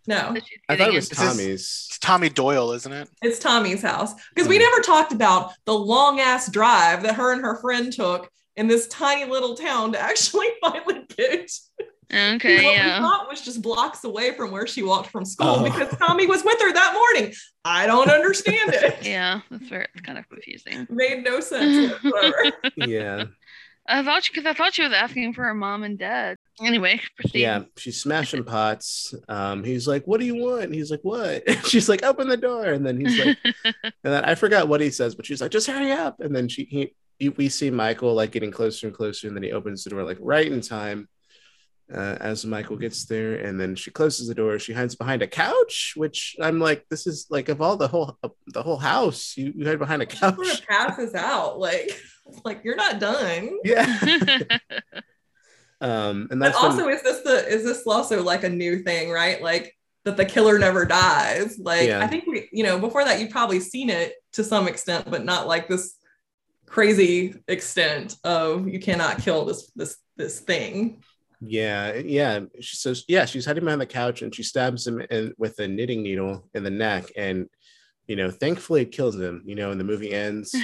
No, 0.08 0.36
I 0.70 0.76
thought 0.78 0.90
it 0.90 0.94
was 0.94 1.10
into. 1.10 1.10
This 1.10 1.12
is- 1.12 1.18
Tommy's. 1.18 1.62
It's 1.90 2.00
Tommy 2.00 2.30
Doyle, 2.30 2.72
isn't 2.74 2.92
it? 2.92 3.10
it's 3.22 3.40
Tommy's 3.40 3.82
house 3.82 4.14
because 4.34 4.48
we 4.48 4.58
Mhm. 4.58 4.62
never 4.62 4.82
talked 4.82 5.12
about 5.12 5.54
the 5.66 5.74
long 5.74 6.20
ass 6.20 6.50
drive 6.52 7.04
that 7.04 7.16
her 7.16 7.32
and 7.34 7.42
her 7.42 7.60
friend 7.62 7.92
took 7.92 8.30
in 8.56 8.68
this 8.68 8.88
tiny 8.88 9.26
little 9.30 9.56
town 9.56 9.92
to 9.94 10.00
actually 10.10 10.48
finally 10.62 11.06
get 11.18 11.52
Okay, 12.14 12.64
what 12.64 12.74
we 12.76 12.90
thought 13.02 13.28
was 13.28 13.42
just 13.42 13.64
blocks 13.64 14.04
away 14.04 14.36
from 14.36 14.52
where 14.52 14.68
she 14.68 14.84
walked 14.84 15.10
from 15.10 15.26
school 15.26 15.56
Oh. 15.60 15.64
because 15.64 15.90
Tommy 15.98 16.28
was 16.28 16.44
with 16.44 16.62
her 16.62 16.72
that 16.72 16.94
morning. 16.94 17.34
I 17.66 17.88
don't 17.88 18.10
understand 18.12 18.76
it. 18.76 18.98
Yeah, 19.04 19.42
that's 19.50 19.68
very 19.68 19.88
it's 19.92 20.02
kind 20.06 20.20
of 20.20 20.30
confusing. 20.30 20.86
Made 20.92 21.24
no 21.24 21.40
sense 21.40 21.92
whatsoever. 22.04 22.52
Yeah, 22.78 23.24
I 23.88 24.04
thought 24.04 24.24
because 24.32 24.46
I 24.46 24.54
thought 24.54 24.76
she 24.76 24.84
was 24.84 24.94
asking 24.94 25.34
for 25.34 25.46
her 25.46 25.56
mom 25.56 25.82
and 25.84 25.98
dad. 25.98 26.38
Anyway, 26.62 27.02
proceed. 27.18 27.40
yeah. 27.42 27.64
She's 27.78 28.00
smashing 28.02 28.44
pots. 28.46 29.14
Um, 29.28 29.64
he's 29.64 29.88
like, 29.88 30.06
"What 30.06 30.20
do 30.22 30.26
you 30.26 30.36
want?" 30.36 30.64
And 30.64 30.74
he's 30.74 30.90
like, 30.92 31.02
"What?" 31.04 31.44
she's 31.68 31.90
like, 31.90 32.04
"Open 32.04 32.30
the 32.30 32.38
door." 32.38 32.66
And 32.66 32.86
then 32.86 32.98
he's 33.00 33.20
like, 33.20 33.38
and 33.66 33.74
then 34.04 34.24
I 34.24 34.36
forgot 34.36 34.68
what 34.70 34.80
he 34.82 34.90
says, 34.90 35.16
but 35.16 35.26
she's 35.26 35.42
like, 35.42 35.52
"Just 35.52 35.68
hurry 35.68 35.92
up!" 35.92 36.20
And 36.22 36.34
then 36.36 36.48
she, 36.48 36.64
he, 36.66 36.94
you- 37.20 37.34
we 37.36 37.50
see 37.50 37.70
Michael 37.72 38.14
like 38.14 38.32
getting 38.32 38.52
closer 38.52 38.88
and 38.88 38.96
closer, 38.96 39.28
and 39.28 39.36
then 39.36 39.44
he 39.44 39.52
opens 39.52 39.84
the 39.84 39.90
door 39.90 40.04
like 40.04 40.18
right 40.22 40.50
in 40.50 40.62
time 40.62 41.10
uh, 41.94 42.18
as 42.22 42.46
Michael 42.46 42.78
gets 42.78 43.04
there, 43.06 43.36
and 43.36 43.60
then 43.60 43.76
she 43.76 43.92
closes 43.92 44.28
the 44.30 44.34
door. 44.36 44.58
She 44.58 44.72
hides 44.72 44.96
behind 44.96 45.22
a 45.22 45.28
couch, 45.28 45.94
which 45.98 46.38
I'm 46.42 46.60
like, 46.60 46.86
this 46.90 47.06
is 47.06 47.28
like 47.30 47.50
of 47.50 47.62
all 47.62 47.76
the 47.76 47.90
whole 47.90 48.18
the 48.48 48.64
whole 48.64 48.78
house, 48.78 49.34
you, 49.36 49.52
you 49.58 49.68
hide 49.68 49.78
behind 49.80 50.02
a 50.02 50.06
couch. 50.06 50.66
passes 50.70 51.14
out 51.16 51.60
like 51.60 52.02
like 52.46 52.62
you're 52.64 52.78
not 52.78 53.00
done. 53.00 53.58
Yeah. 53.66 54.00
Um, 55.82 56.28
and 56.32 56.40
But 56.40 56.52
that's 56.54 56.62
when- 56.62 56.72
also, 56.72 56.88
is 56.88 57.02
this 57.04 57.22
the 57.22 57.48
is 57.48 57.64
this 57.64 57.84
also 57.86 58.24
like 58.24 58.44
a 58.44 58.50
new 58.50 58.80
thing, 58.80 59.10
right? 59.10 59.42
Like 59.42 59.76
that 60.06 60.18
the 60.18 60.26
killer 60.26 60.60
never 60.60 60.86
dies. 60.86 61.58
Like 61.60 61.88
Yeah. 61.88 62.00
I 62.04 62.08
think 62.08 62.26
we, 62.28 62.48
you 62.52 62.64
know, 62.64 62.80
before 62.80 63.04
that 63.04 63.20
you've 63.20 63.32
probably 63.32 63.60
seen 63.60 63.90
it 63.90 64.14
to 64.34 64.44
some 64.44 64.68
extent, 64.68 65.10
but 65.10 65.26
not 65.26 65.48
like 65.48 65.68
this 65.68 65.96
crazy 66.66 67.36
extent 67.48 68.16
of 68.24 68.68
you 68.68 68.80
cannot 68.80 69.20
kill 69.20 69.46
this 69.46 69.72
this 69.76 69.98
this 70.18 70.40
thing. 70.40 71.04
Yeah, 71.42 71.94
yeah. 71.94 72.40
She 72.62 72.76
says, 72.78 73.04
yeah, 73.08 73.26
she's 73.26 73.46
hiding 73.46 73.66
behind 73.66 73.82
the 73.82 73.86
couch 73.86 74.22
and 74.22 74.34
she 74.34 74.42
stabs 74.42 74.88
him 74.88 75.02
in, 75.12 75.34
with 75.38 75.60
a 75.60 75.68
knitting 75.68 76.02
needle 76.02 76.48
in 76.54 76.64
the 76.64 76.70
neck. 76.72 77.12
And, 77.18 77.50
you 78.08 78.16
know, 78.16 78.30
thankfully 78.32 78.82
it 78.82 78.92
kills 78.92 79.16
him. 79.16 79.42
You 79.46 79.56
know, 79.56 79.72
and 79.72 79.80
the 79.80 79.84
movie 79.84 80.12
ends. 80.14 80.56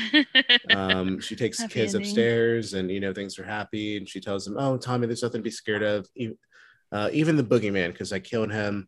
Um, 0.69 1.19
she 1.19 1.35
takes 1.43 1.59
Happy 1.61 1.73
kids 1.73 1.95
ending. 1.95 2.07
upstairs 2.07 2.73
and, 2.73 2.89
you 2.91 2.99
know, 2.99 3.13
things 3.13 3.39
are 3.39 3.43
happy. 3.43 3.97
And 3.97 4.07
she 4.07 4.19
tells 4.19 4.45
him, 4.47 4.55
oh, 4.57 4.77
Tommy, 4.77 5.07
there's 5.07 5.23
nothing 5.23 5.39
to 5.39 5.43
be 5.43 5.51
scared 5.51 5.83
of. 5.83 6.07
Uh, 6.91 7.09
even 7.13 7.35
the 7.37 7.43
boogeyman, 7.43 7.91
because 7.91 8.11
I 8.13 8.19
killed 8.19 8.51
him. 8.51 8.87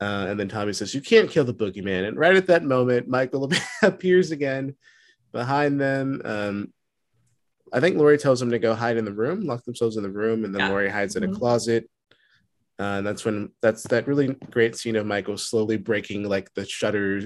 Uh, 0.00 0.26
and 0.28 0.38
then 0.40 0.48
Tommy 0.48 0.72
says, 0.72 0.94
you 0.94 1.00
can't 1.00 1.30
kill 1.30 1.44
the 1.44 1.54
boogeyman. 1.54 2.06
And 2.08 2.16
right 2.18 2.36
at 2.36 2.46
that 2.48 2.64
moment, 2.64 3.08
Michael 3.08 3.50
appears 3.82 4.30
again 4.30 4.74
behind 5.32 5.80
them. 5.80 6.20
Um, 6.24 6.72
I 7.72 7.80
think 7.80 7.96
Laurie 7.96 8.18
tells 8.18 8.40
them 8.40 8.50
to 8.50 8.58
go 8.58 8.74
hide 8.74 8.96
in 8.96 9.04
the 9.04 9.12
room, 9.12 9.44
lock 9.44 9.64
themselves 9.64 9.96
in 9.96 10.02
the 10.02 10.10
room, 10.10 10.44
and 10.44 10.54
then 10.54 10.62
Yeah. 10.62 10.68
Laurie 10.70 10.88
hides 10.90 11.16
in 11.16 11.24
a 11.24 11.28
Mhm. 11.28 11.34
closet. 11.38 11.90
Uh, 12.78 12.98
and 13.00 13.06
that's 13.06 13.24
when 13.24 13.50
that's 13.62 13.82
that 13.84 14.06
really 14.06 14.34
great 14.50 14.76
scene 14.76 14.96
of 14.96 15.06
Michael 15.06 15.38
slowly 15.38 15.76
breaking 15.78 16.24
like 16.28 16.52
the 16.54 16.66
shutters, 16.66 17.24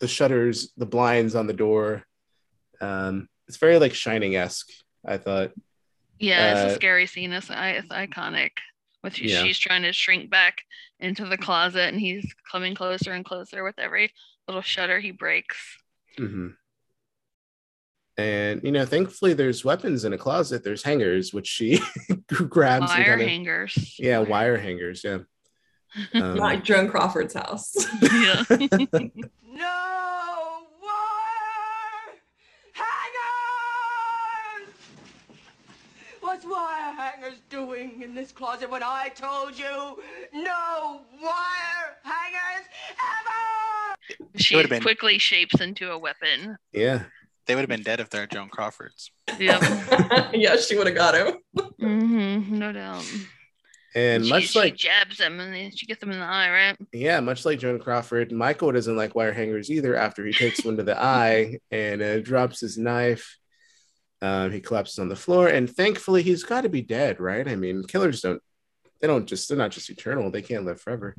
the 0.00 0.08
shutters, 0.08 0.72
the 0.76 0.86
blinds 0.86 1.34
on 1.34 1.46
the 1.46 1.52
door. 1.52 2.04
Um, 2.80 3.28
it's 3.48 3.56
very 3.56 3.78
like 3.78 3.94
Shining 3.94 4.36
esque. 4.36 4.68
I 5.04 5.18
thought. 5.18 5.52
Yeah, 6.18 6.52
it's 6.64 6.72
Uh, 6.72 6.74
a 6.74 6.76
scary 6.76 7.06
scene. 7.06 7.32
It's, 7.32 7.48
it's 7.50 7.88
iconic. 7.88 8.50
With 9.04 9.18
Yeah. 9.20 9.42
she's 9.42 9.58
trying 9.58 9.82
to 9.82 9.92
shrink 9.92 10.30
back 10.30 10.62
into 10.98 11.26
the 11.26 11.36
closet, 11.38 11.88
and 11.92 12.00
he's 12.00 12.26
coming 12.50 12.74
closer 12.74 13.12
and 13.12 13.24
closer 13.24 13.62
with 13.62 13.78
every 13.78 14.10
little 14.48 14.62
shutter 14.62 14.98
he 15.00 15.10
breaks. 15.12 15.56
hmm 16.16 16.48
And 18.16 18.62
you 18.64 18.72
know, 18.72 18.86
thankfully, 18.86 19.34
there's 19.34 19.64
weapons 19.64 20.04
in 20.04 20.12
a 20.12 20.18
closet. 20.18 20.64
There's 20.64 20.82
hangers, 20.82 21.32
which 21.34 21.46
she 21.46 21.80
grabs. 22.28 22.88
Wire 22.88 23.04
kinda- 23.18 23.28
hangers. 23.28 23.94
Yeah, 23.98 24.20
wire 24.20 24.56
hangers. 24.56 25.02
Yeah. 25.04 25.18
Um, 26.14 26.36
Like 26.36 26.64
Joan 26.64 26.88
Crawford's 26.90 27.34
house. 27.34 27.74
yeah. 28.02 28.42
No 29.58 30.66
wire 30.82 32.18
hangers! 32.72 34.74
What's 36.20 36.44
wire 36.44 36.92
hangers 36.94 37.38
doing 37.48 38.02
in 38.02 38.14
this 38.14 38.32
closet 38.32 38.70
when 38.70 38.82
I 38.82 39.08
told 39.14 39.58
you 39.58 39.98
no 40.34 41.00
wire 41.22 41.96
hangers 42.02 42.66
ever? 42.98 44.28
She 44.36 44.62
been- 44.66 44.82
quickly 44.82 45.18
shapes 45.18 45.58
into 45.60 45.90
a 45.90 45.98
weapon. 45.98 46.56
yeah. 46.72 47.04
They 47.46 47.54
would 47.54 47.60
have 47.62 47.68
been 47.68 47.84
dead 47.84 48.00
if 48.00 48.10
they're 48.10 48.26
Joan 48.26 48.48
Crawfords. 48.48 49.12
Yep. 49.38 49.62
yeah, 50.34 50.56
she 50.56 50.76
would 50.76 50.88
have 50.88 50.96
got 50.96 51.14
him. 51.14 51.36
hmm 51.78 52.58
no 52.58 52.72
doubt. 52.72 53.04
And 53.94 54.24
she, 54.24 54.30
much 54.30 54.42
she 54.48 54.58
like 54.58 54.76
jabs 54.76 55.20
him 55.20 55.40
and 55.40 55.78
she 55.78 55.86
gets 55.86 56.02
him 56.02 56.10
in 56.10 56.18
the 56.18 56.24
eye, 56.24 56.50
right? 56.50 56.76
Yeah, 56.92 57.20
much 57.20 57.44
like 57.44 57.58
Joan 57.58 57.78
Crawford, 57.78 58.30
Michael 58.32 58.72
doesn't 58.72 58.96
like 58.96 59.14
wire 59.14 59.32
hangers 59.32 59.70
either. 59.70 59.96
After 59.96 60.24
he 60.26 60.32
takes 60.32 60.64
one 60.64 60.76
to 60.76 60.82
the 60.82 61.00
eye 61.00 61.60
and 61.70 62.02
uh, 62.02 62.20
drops 62.20 62.60
his 62.60 62.76
knife, 62.76 63.38
um, 64.20 64.50
he 64.50 64.60
collapses 64.60 64.98
on 64.98 65.08
the 65.08 65.16
floor. 65.16 65.48
And 65.48 65.70
thankfully, 65.70 66.22
he's 66.22 66.44
got 66.44 66.62
to 66.62 66.68
be 66.68 66.82
dead, 66.82 67.20
right? 67.20 67.46
I 67.48 67.56
mean, 67.56 67.84
killers 67.84 68.20
don't, 68.20 68.42
they 69.00 69.06
don't 69.06 69.26
just, 69.26 69.48
they're 69.48 69.58
not 69.58 69.70
just 69.70 69.88
eternal. 69.88 70.30
They 70.30 70.42
can't 70.42 70.64
live 70.64 70.80
forever. 70.80 71.16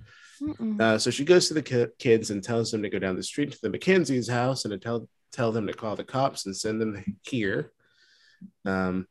Uh, 0.79 0.97
so 0.99 1.09
she 1.09 1.25
goes 1.25 1.47
to 1.47 1.55
the 1.55 1.63
ki- 1.63 1.87
kids 1.97 2.29
and 2.29 2.43
tells 2.43 2.69
them 2.69 2.83
to 2.83 2.89
go 2.89 2.99
down 2.99 3.15
the 3.15 3.23
street 3.23 3.51
to 3.51 3.59
the 3.61 3.69
Mackenzie's 3.69 4.29
house 4.29 4.65
and 4.65 4.71
to 4.71 4.77
tell 4.77 5.09
tell 5.31 5.51
them 5.51 5.67
to 5.67 5.73
call 5.73 5.95
the 5.95 6.03
cops 6.03 6.45
and 6.45 6.55
send 6.55 6.79
them 6.79 7.17
here. 7.23 7.71
Um, 8.65 9.07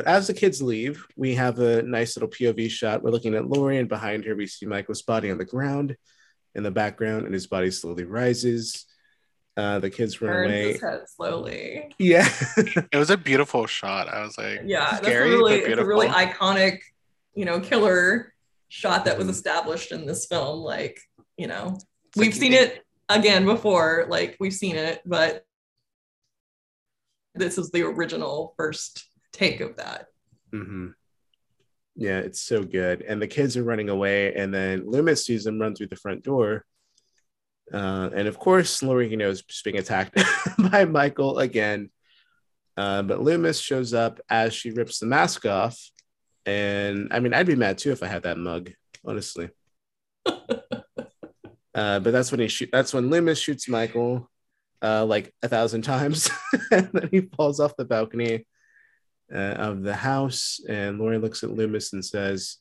but 0.00 0.06
as 0.10 0.28
the 0.28 0.32
kids 0.32 0.62
leave, 0.62 1.06
we 1.14 1.34
have 1.34 1.58
a 1.58 1.82
nice 1.82 2.16
little 2.16 2.30
POV 2.30 2.70
shot. 2.70 3.02
We're 3.02 3.10
looking 3.10 3.34
at 3.34 3.46
Laurie, 3.46 3.76
and 3.76 3.86
behind 3.86 4.24
her, 4.24 4.34
we 4.34 4.46
see 4.46 4.64
Michael's 4.64 5.02
body 5.02 5.30
on 5.30 5.36
the 5.36 5.44
ground 5.44 5.94
in 6.54 6.62
the 6.62 6.70
background, 6.70 7.26
and 7.26 7.34
his 7.34 7.46
body 7.46 7.70
slowly 7.70 8.04
rises. 8.04 8.86
Uh, 9.58 9.78
the 9.78 9.90
kids 9.90 10.22
run 10.22 10.32
Turns 10.32 10.46
away. 10.48 10.72
his 10.72 10.80
head 10.80 11.00
slowly. 11.06 11.94
Yeah. 11.98 12.26
It 12.56 12.96
was 12.96 13.10
a 13.10 13.18
beautiful 13.18 13.66
shot. 13.66 14.08
I 14.08 14.22
was 14.22 14.38
like, 14.38 14.62
Yeah, 14.64 14.88
that's 14.90 15.02
scary, 15.06 15.28
really, 15.32 15.52
but 15.52 15.58
it's 15.58 15.64
a 15.64 15.66
beautiful. 15.66 15.88
really 15.88 16.08
iconic, 16.08 16.78
you 17.34 17.44
know, 17.44 17.60
killer 17.60 18.32
shot 18.68 19.04
that 19.04 19.18
was 19.18 19.26
Mhm. 19.26 19.30
established 19.32 19.92
in 19.92 20.06
this 20.06 20.24
film. 20.24 20.60
Like, 20.60 20.98
you 21.36 21.46
know, 21.46 21.76
It's 22.06 22.16
we've 22.16 22.28
like 22.28 22.34
seen 22.40 22.52
unique. 22.52 22.68
it 22.70 22.86
again 23.10 23.44
before. 23.44 24.06
Like, 24.08 24.38
we've 24.40 24.54
seen 24.54 24.76
it, 24.76 25.02
but 25.04 25.44
this 27.34 27.58
is 27.58 27.70
the 27.70 27.82
original 27.82 28.54
first 28.56 29.04
take 29.40 29.60
of 29.60 29.76
that. 29.76 30.06
hmm 30.52 30.88
Yeah, 31.96 32.18
it's 32.18 32.40
so 32.40 32.62
good. 32.62 33.02
And 33.02 33.20
the 33.20 33.26
kids 33.26 33.56
are 33.56 33.64
running 33.64 33.88
away, 33.88 34.34
and 34.34 34.52
then 34.52 34.84
Loomis 34.86 35.24
sees 35.24 35.44
them 35.44 35.60
run 35.60 35.74
through 35.74 35.88
the 35.88 35.96
front 35.96 36.22
door. 36.22 36.64
Uh, 37.72 38.10
and 38.14 38.28
of 38.28 38.38
course, 38.38 38.82
Laurie, 38.82 39.08
you 39.08 39.16
know, 39.16 39.30
is 39.30 39.42
being 39.64 39.78
attacked 39.78 40.22
by 40.70 40.84
Michael 40.84 41.38
again. 41.38 41.90
Uh, 42.76 43.02
but 43.02 43.22
Loomis 43.22 43.60
shows 43.60 43.94
up 43.94 44.20
as 44.28 44.52
she 44.54 44.70
rips 44.70 44.98
the 44.98 45.06
mask 45.06 45.46
off. 45.46 45.78
And 46.46 47.08
I 47.12 47.20
mean, 47.20 47.34
I'd 47.34 47.46
be 47.46 47.54
mad 47.54 47.78
too 47.78 47.92
if 47.92 48.02
I 48.02 48.06
had 48.06 48.24
that 48.24 48.38
mug, 48.38 48.70
honestly. 49.04 49.50
uh, 50.26 50.40
but 51.74 52.04
that's 52.04 52.30
when 52.30 52.40
he 52.40 52.48
shoot. 52.48 52.70
That's 52.72 52.92
when 52.92 53.10
Loomis 53.10 53.38
shoots 53.38 53.68
Michael, 53.68 54.28
uh, 54.82 55.04
like 55.04 55.32
a 55.42 55.48
thousand 55.48 55.82
times, 55.82 56.30
and 56.70 56.90
then 56.92 57.08
he 57.12 57.20
falls 57.20 57.60
off 57.60 57.76
the 57.76 57.84
balcony 57.84 58.46
uh, 59.34 59.54
of 59.58 59.82
the 59.82 59.94
house. 59.94 60.60
And 60.68 60.98
Laurie 60.98 61.18
looks 61.18 61.42
at 61.42 61.50
Loomis 61.50 61.92
and 61.92 62.04
says, 62.04 62.56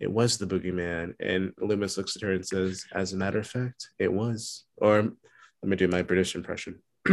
It 0.00 0.10
was 0.10 0.38
the 0.38 0.46
boogeyman. 0.46 1.14
And 1.20 1.52
Loomis 1.58 1.96
looks 1.96 2.16
at 2.16 2.22
her 2.22 2.32
and 2.32 2.46
says, 2.46 2.84
As 2.94 3.12
a 3.12 3.16
matter 3.16 3.38
of 3.38 3.46
fact, 3.46 3.88
it 3.98 4.12
was. 4.12 4.64
Or 4.76 5.02
let 5.02 5.68
me 5.68 5.76
do 5.76 5.88
my 5.88 6.02
British 6.02 6.34
impression. 6.34 6.82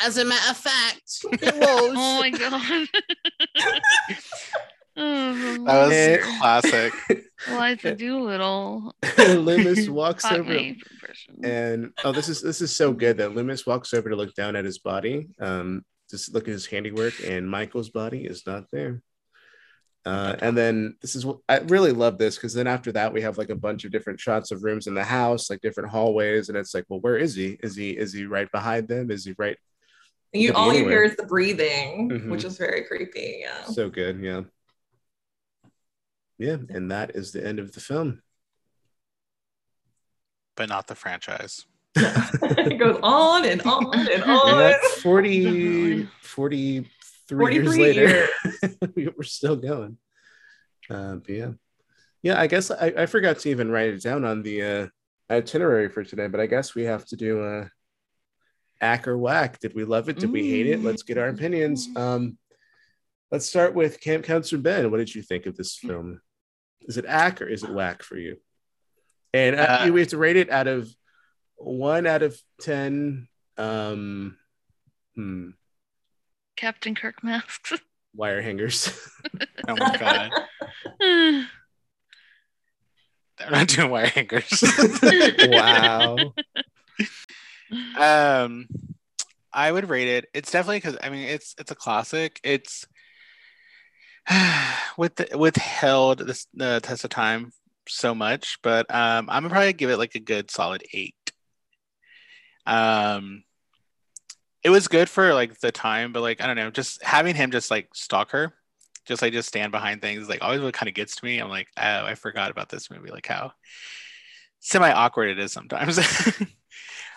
As 0.00 0.18
a 0.18 0.24
matter 0.24 0.50
of 0.50 0.56
fact, 0.56 1.02
it 1.32 1.54
was. 1.56 1.94
Oh 1.96 2.20
my 2.20 2.30
god. 2.30 2.88
oh, 4.96 5.64
that 5.64 5.84
was 5.86 5.92
Eh. 5.92 6.18
classic. 6.38 6.92
Eliza 7.48 7.94
Doolittle. 7.94 8.94
Loomis 9.18 9.88
walks 9.88 10.24
over 10.24 10.58
and 11.42 11.92
oh, 12.04 12.12
this 12.12 12.28
is 12.28 12.42
this 12.42 12.60
is 12.60 12.74
so 12.74 12.92
good 12.92 13.18
that 13.18 13.34
Loomis 13.34 13.66
walks 13.66 13.94
over 13.94 14.08
to 14.10 14.16
look 14.16 14.34
down 14.34 14.56
at 14.56 14.64
his 14.64 14.78
body, 14.78 15.28
um, 15.40 15.84
just 16.14 16.32
look 16.32 16.44
at 16.46 16.52
his 16.52 16.66
handiwork, 16.66 17.14
and 17.24 17.50
Michael's 17.50 17.90
body 17.90 18.24
is 18.24 18.46
not 18.46 18.70
there. 18.70 19.02
Uh, 20.06 20.36
and 20.40 20.56
then 20.56 20.96
this 21.00 21.16
is 21.16 21.24
what 21.24 21.38
I 21.48 21.58
really 21.60 21.92
love 21.92 22.18
this 22.18 22.36
because 22.36 22.52
then 22.52 22.66
after 22.66 22.92
that 22.92 23.12
we 23.12 23.22
have 23.22 23.38
like 23.38 23.48
a 23.48 23.56
bunch 23.56 23.84
of 23.84 23.90
different 23.90 24.20
shots 24.20 24.50
of 24.52 24.62
rooms 24.62 24.86
in 24.86 24.94
the 24.94 25.02
house, 25.02 25.48
like 25.50 25.60
different 25.62 25.90
hallways, 25.90 26.48
and 26.48 26.58
it's 26.58 26.74
like, 26.74 26.84
well, 26.88 27.00
where 27.00 27.16
is 27.16 27.34
he? 27.34 27.58
Is 27.62 27.74
he 27.74 27.90
is 27.90 28.12
he 28.12 28.26
right 28.26 28.50
behind 28.52 28.86
them? 28.86 29.10
Is 29.10 29.24
he 29.24 29.34
right? 29.38 29.56
And 30.32 30.42
you 30.42 30.50
Could 30.50 30.54
be 30.54 30.60
all 30.60 30.74
you 30.74 30.88
hear 30.88 31.04
is 31.04 31.16
the 31.16 31.24
breathing, 31.24 32.10
Mhm. 32.10 32.28
which 32.28 32.44
is 32.44 32.58
very 32.58 32.84
creepy. 32.84 33.38
Yeah. 33.40 33.64
So 33.64 33.88
good, 33.88 34.20
yeah, 34.20 34.42
yeah. 36.38 36.58
And 36.68 36.90
that 36.90 37.16
is 37.16 37.32
the 37.32 37.44
end 37.44 37.58
of 37.58 37.72
the 37.72 37.80
film. 37.80 38.20
but 40.56 40.68
not 40.68 40.86
the 40.86 40.94
franchise. 40.94 41.66
It 41.96 42.78
goes 42.78 42.98
on 43.02 43.44
and 43.44 43.62
on 43.62 43.98
and 43.98 44.08
And 44.08 44.22
on. 44.24 44.58
that's 44.58 45.00
40, 45.00 45.44
Definitely. 45.44 46.08
43, 46.22 47.54
years 47.54 47.78
later, 47.78 48.26
we 48.94 49.08
we're 49.08 49.22
still 49.22 49.56
going. 49.56 49.96
Uh, 50.90 51.16
but 51.16 51.30
yeah. 51.30 51.50
Yeah, 52.22 52.40
I 52.40 52.46
guess 52.46 52.70
I, 52.70 52.92
I 52.96 53.06
forgot 53.06 53.38
to 53.40 53.50
even 53.50 53.70
write 53.70 53.90
it 53.90 54.02
down 54.02 54.24
on 54.24 54.42
the 54.42 54.62
uh, 54.62 54.86
itinerary 55.30 55.88
for 55.90 56.02
today, 56.04 56.26
but 56.26 56.40
I 56.40 56.46
guess 56.46 56.74
we 56.74 56.84
have 56.84 57.04
to 57.06 57.16
do 57.16 57.44
a 57.44 57.70
ack 58.80 59.06
or 59.06 59.18
whack. 59.18 59.58
Did 59.60 59.74
we 59.74 59.84
love 59.84 60.08
it? 60.08 60.18
Did 60.18 60.30
we 60.32 60.50
hate 60.50 60.66
it? 60.66 60.82
Let's 60.82 61.02
get 61.02 61.18
our 61.18 61.28
opinions. 61.28 61.88
Um, 61.96 62.38
let's 63.30 63.46
start 63.46 63.74
with 63.74 64.00
Camp 64.00 64.24
Counselor 64.24 64.62
Ben. 64.62 64.90
What 64.90 64.98
did 64.98 65.14
you 65.14 65.22
think 65.22 65.44
of 65.46 65.54
this 65.56 65.76
film? 65.76 66.20
Is 66.82 66.96
it 66.96 67.04
ack 67.06 67.40
or 67.42 67.46
is 67.46 67.62
it 67.62 67.70
whack 67.70 68.02
for 68.02 68.16
you? 68.16 68.36
And 69.32 69.56
uh, 69.56 69.80
Uh, 69.82 69.90
we 69.92 70.00
have 70.00 70.08
to 70.10 70.18
rate 70.18 70.36
it 70.36 70.50
out 70.50 70.66
of 70.66 70.88
one 71.64 72.06
out 72.06 72.22
of 72.22 72.40
10. 72.60 73.28
Um, 73.56 74.36
hmm, 75.14 75.50
Captain 76.56 76.94
Kirk 76.94 77.22
masks. 77.22 77.72
wire 78.14 78.42
hangers. 78.42 78.90
Oh 79.66 79.76
my 79.78 79.96
god. 79.96 80.30
They're 81.00 81.46
not 83.50 83.66
doing 83.66 83.90
wire 83.90 84.08
hangers. 84.08 84.62
wow. 85.38 86.34
um 87.96 88.66
I 89.54 89.72
would 89.72 89.88
rate 89.88 90.08
it. 90.08 90.26
It's 90.34 90.50
definitely 90.50 90.78
because 90.78 90.98
I 91.02 91.08
mean 91.08 91.28
it's 91.28 91.54
it's 91.58 91.70
a 91.70 91.74
classic. 91.74 92.40
It's 92.44 92.86
with 94.98 95.16
the, 95.16 95.38
withheld 95.38 96.18
this 96.18 96.46
the 96.52 96.80
test 96.82 97.04
of 97.04 97.10
time 97.10 97.52
so 97.88 98.14
much, 98.14 98.58
but 98.62 98.84
um 98.94 99.30
I'm 99.30 99.44
gonna 99.44 99.48
probably 99.48 99.72
give 99.72 99.88
it 99.88 99.96
like 99.96 100.14
a 100.14 100.20
good 100.20 100.50
solid 100.50 100.82
eight. 100.92 101.23
Um 102.66 103.44
it 104.64 104.70
was 104.70 104.88
good 104.88 105.10
for 105.10 105.34
like 105.34 105.60
the 105.60 105.70
time, 105.70 106.12
but 106.12 106.22
like 106.22 106.40
I 106.40 106.46
don't 106.46 106.56
know, 106.56 106.70
just 106.70 107.02
having 107.02 107.34
him 107.34 107.50
just 107.50 107.70
like 107.70 107.94
stalk 107.94 108.30
her, 108.30 108.54
just 109.04 109.20
like 109.20 109.34
just 109.34 109.48
stand 109.48 109.70
behind 109.70 110.00
things, 110.00 110.28
like 110.28 110.42
always 110.42 110.62
what 110.62 110.74
kind 110.74 110.88
of 110.88 110.94
gets 110.94 111.16
to 111.16 111.24
me. 111.24 111.38
I'm 111.38 111.50
like, 111.50 111.68
oh, 111.76 112.04
I 112.06 112.14
forgot 112.14 112.50
about 112.50 112.70
this 112.70 112.90
movie, 112.90 113.10
like 113.10 113.26
how 113.26 113.52
semi 114.60 114.90
awkward 114.90 115.28
it 115.28 115.38
is 115.38 115.52
sometimes. 115.52 116.00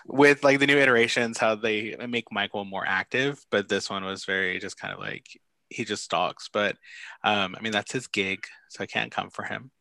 With 0.10 0.41
like 0.43 0.60
the 0.60 0.68
new 0.68 0.78
iterations, 0.78 1.38
how 1.38 1.56
they 1.56 1.95
make 2.08 2.32
Michael 2.32 2.64
more 2.64 2.86
active, 2.88 3.45
but 3.52 3.68
this 3.68 3.89
one 3.89 4.06
was 4.06 4.24
very 4.24 4.58
just 4.58 4.80
kind 4.80 4.93
of 4.93 5.00
like 5.00 5.26
he 5.70 5.84
just 5.84 6.04
stalks. 6.04 6.50
But 6.52 6.78
um, 7.26 7.56
I 7.58 7.62
mean 7.62 7.74
that's 7.74 7.91
his 7.91 8.08
gig, 8.08 8.45
so 8.70 8.84
I 8.84 8.88
can't 8.88 9.12
come 9.12 9.30
for 9.30 9.43
him. 9.43 9.72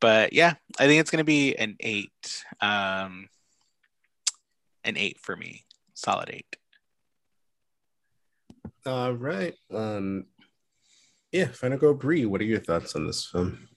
But 0.00 0.32
yeah, 0.32 0.54
I 0.80 0.86
think 0.86 1.00
it's 1.00 1.10
gonna 1.10 1.22
be 1.24 1.54
an 1.54 1.76
eight, 1.80 2.44
um, 2.60 3.28
an 4.88 4.96
eight 4.96 5.18
for 5.20 5.36
me, 5.36 5.64
solid 5.94 6.30
eight. 6.30 6.56
All 8.86 9.12
right. 9.12 9.54
Um, 9.72 10.26
yeah, 11.30 11.48
Final 11.48 11.78
Girl 11.78 11.94
Brie, 11.94 12.26
what 12.26 12.40
are 12.40 12.44
your 12.44 12.60
thoughts 12.60 12.96
on 12.96 13.06
this 13.06 13.26
film? 13.26 13.68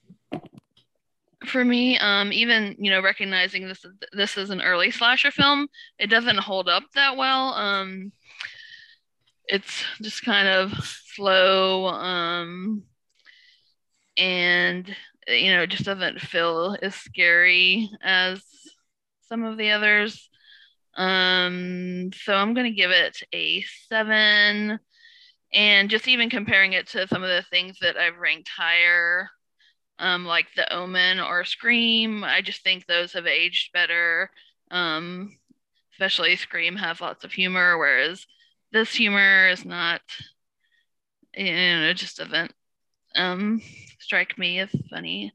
for 1.46 1.64
me. 1.64 1.98
Um, 1.98 2.32
even 2.32 2.76
you 2.78 2.90
know, 2.90 3.02
recognizing 3.02 3.66
this 3.66 3.84
this 4.12 4.36
is 4.36 4.50
an 4.50 4.62
early 4.62 4.90
slasher 4.90 5.30
film, 5.30 5.68
it 5.98 6.08
doesn't 6.08 6.38
hold 6.38 6.68
up 6.68 6.84
that 6.94 7.16
well. 7.16 7.54
Um, 7.54 8.12
it's 9.46 9.84
just 10.00 10.24
kind 10.24 10.48
of 10.48 10.72
slow, 11.14 11.86
um, 11.86 12.84
and 14.16 14.94
you 15.28 15.52
know, 15.52 15.62
it 15.62 15.70
just 15.70 15.84
doesn't 15.84 16.20
feel 16.20 16.76
as 16.82 16.94
scary 16.94 17.90
as 18.02 18.42
some 19.28 19.44
of 19.44 19.56
the 19.56 19.70
others. 19.70 20.28
Um, 20.96 22.10
so 22.14 22.34
I'm 22.34 22.54
gonna 22.54 22.70
give 22.70 22.90
it 22.90 23.22
a 23.32 23.62
seven. 23.88 24.78
And 25.54 25.90
just 25.90 26.08
even 26.08 26.30
comparing 26.30 26.72
it 26.72 26.88
to 26.88 27.06
some 27.08 27.22
of 27.22 27.28
the 27.28 27.44
things 27.50 27.78
that 27.80 27.96
I've 27.98 28.18
ranked 28.18 28.48
higher, 28.48 29.28
um, 29.98 30.24
like 30.24 30.46
The 30.56 30.72
Omen 30.72 31.20
or 31.20 31.44
Scream, 31.44 32.24
I 32.24 32.40
just 32.40 32.62
think 32.62 32.86
those 32.86 33.12
have 33.12 33.26
aged 33.26 33.72
better. 33.72 34.30
Um, 34.70 35.36
especially 35.92 36.36
Scream 36.36 36.76
has 36.76 37.00
lots 37.00 37.24
of 37.24 37.32
humor, 37.32 37.78
whereas 37.78 38.26
this 38.72 38.94
humor 38.94 39.48
is 39.48 39.64
not, 39.64 40.00
you 41.36 41.52
know, 41.52 41.88
it 41.90 41.94
just 41.94 42.16
doesn't 42.16 42.52
um, 43.14 43.60
strike 44.00 44.38
me 44.38 44.58
as 44.58 44.70
funny 44.90 45.32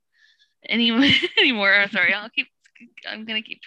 any 0.68 0.92
anymore. 1.38 1.86
Sorry, 1.92 2.14
I'll 2.14 2.30
keep. 2.30 2.48
I'm 3.10 3.26
gonna 3.26 3.42
keep 3.42 3.62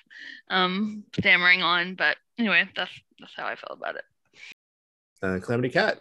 um, 0.49 1.05
stammering 1.19 1.63
on, 1.63 1.95
but 1.95 2.17
anyway, 2.39 2.69
that's 2.75 2.91
that's 3.19 3.33
how 3.37 3.47
I 3.47 3.57
feel 3.57 3.77
about 3.77 3.97
it. 3.97 4.05
Uh, 5.23 5.39
Calamity 5.41 5.69
Cat. 5.69 6.01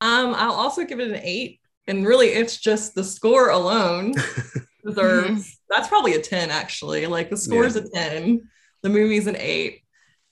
Um, 0.00 0.34
I'll 0.34 0.52
also 0.52 0.84
give 0.84 1.00
it 1.00 1.10
an 1.10 1.20
eight. 1.22 1.60
And 1.86 2.06
really, 2.06 2.28
it's 2.28 2.56
just 2.56 2.94
the 2.94 3.04
score 3.04 3.50
alone 3.50 4.14
deserves 4.84 5.58
that's 5.68 5.88
probably 5.88 6.14
a 6.14 6.20
10, 6.20 6.50
actually. 6.50 7.06
Like 7.06 7.30
the 7.30 7.36
score 7.36 7.64
is 7.64 7.76
a 7.76 7.88
10, 7.88 8.48
the 8.82 8.88
movie's 8.88 9.26
an 9.26 9.36
eight. 9.38 9.82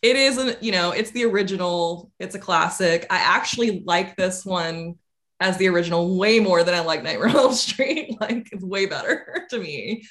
It 0.02 0.16
isn't, 0.16 0.62
you 0.62 0.72
know, 0.72 0.90
it's 0.90 1.10
the 1.12 1.24
original, 1.24 2.10
it's 2.18 2.34
a 2.34 2.38
classic. 2.38 3.06
I 3.10 3.16
actually 3.16 3.82
like 3.86 4.16
this 4.16 4.44
one 4.44 4.96
as 5.40 5.56
the 5.56 5.68
original 5.68 6.18
way 6.18 6.40
more 6.40 6.62
than 6.62 6.74
I 6.74 6.80
like 6.80 7.02
Nightmare 7.02 7.28
on 7.28 7.36
Elm 7.36 7.52
Street. 7.54 8.16
like 8.20 8.48
it's 8.52 8.62
way 8.62 8.86
better 8.86 9.46
to 9.50 9.58
me. 9.58 10.04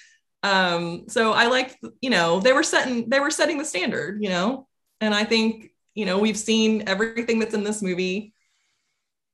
Um, 0.43 1.05
so 1.07 1.31
I 1.33 1.47
like, 1.47 1.77
you 2.01 2.09
know, 2.09 2.39
they 2.41 2.53
were 2.53 2.63
setting 2.63 3.09
they 3.09 3.19
were 3.19 3.31
setting 3.31 3.57
the 3.57 3.65
standard, 3.65 4.21
you 4.21 4.29
know, 4.29 4.67
and 5.01 5.13
I 5.13 5.23
think, 5.23 5.71
you 5.95 6.05
know, 6.05 6.19
we've 6.19 6.37
seen 6.37 6.83
everything 6.87 7.39
that's 7.39 7.53
in 7.53 7.63
this 7.63 7.81
movie 7.81 8.33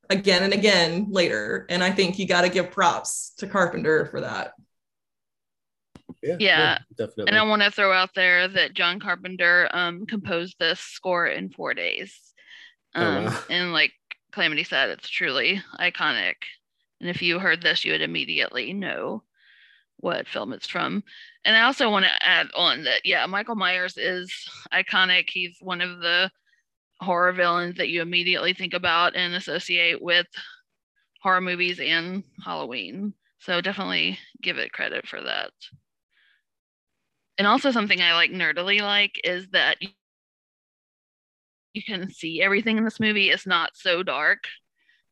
again 0.10 0.44
and 0.44 0.54
again 0.54 1.08
later. 1.10 1.66
And 1.70 1.84
I 1.84 1.92
think 1.92 2.18
you 2.20 2.28
got 2.28 2.42
to 2.42 2.50
give 2.50 2.72
props 2.72 3.34
to 3.38 3.48
Carpenter 3.48 4.06
for 4.08 4.22
that. 4.22 4.54
Yeah, 6.22 6.38
Yeah, 6.38 6.78
definitely. 6.98 7.26
And 7.28 7.38
I 7.38 7.44
want 7.44 7.62
to 7.62 7.72
throw 7.72 7.94
out 7.94 8.14
there 8.16 8.48
that 8.48 8.74
John 8.74 9.00
Carpenter 9.00 9.70
um, 9.72 10.06
composed 10.06 10.56
this 10.60 10.80
score 10.80 11.28
in 11.28 11.50
four 11.50 11.74
days. 11.74 12.18
Oh, 12.96 13.02
Um, 13.02 13.26
wow. 13.26 13.44
And 13.50 13.74
like 13.74 13.94
Calamity 14.32 14.64
said, 14.64 14.90
it's 14.90 15.10
truly 15.10 15.62
iconic. 15.80 16.36
And 17.00 17.10
if 17.10 17.22
you 17.22 17.40
heard 17.40 17.62
this, 17.62 17.86
you 17.86 17.92
would 17.94 18.02
immediately 18.02 18.74
know 18.74 19.24
what 20.00 20.28
film 20.28 20.54
it's 20.54 20.68
from. 20.68 21.04
And 21.46 21.56
I 21.56 21.62
also 21.62 21.90
want 21.90 22.06
to 22.06 22.28
add 22.28 22.48
on 22.56 22.84
that, 22.84 23.02
yeah, 23.06 23.26
Michael 23.26 23.56
Myers 23.56 23.98
is 23.98 24.34
iconic. 24.74 25.30
He's 25.30 25.58
one 25.62 25.82
of 25.82 26.00
the 26.00 26.32
horror 27.02 27.32
villains 27.32 27.78
that 27.78 27.90
you 27.90 28.02
immediately 28.02 28.54
think 28.54 28.74
about 28.74 29.16
and 29.16 29.34
associate 29.34 30.02
with 30.02 30.28
horror 31.22 31.42
movies 31.42 31.80
and 31.80 32.24
Halloween. 32.44 33.14
So 33.40 33.62
definitely 33.62 34.20
give 34.42 34.58
it 34.58 34.74
credit 34.74 35.08
for 35.08 35.22
that. 35.22 35.52
And 37.38 37.48
also 37.48 37.72
something 37.72 38.02
I 38.02 38.14
like 38.14 38.32
nerdily 38.32 38.82
like 38.82 39.20
is 39.24 39.48
that 39.52 39.78
you 41.74 41.84
can 41.84 42.10
see 42.12 42.42
everything 42.42 42.78
in 42.78 42.84
this 42.84 43.00
movie 43.00 43.30
is 43.30 43.46
not 43.46 43.72
so 43.76 44.04
dark 44.04 44.44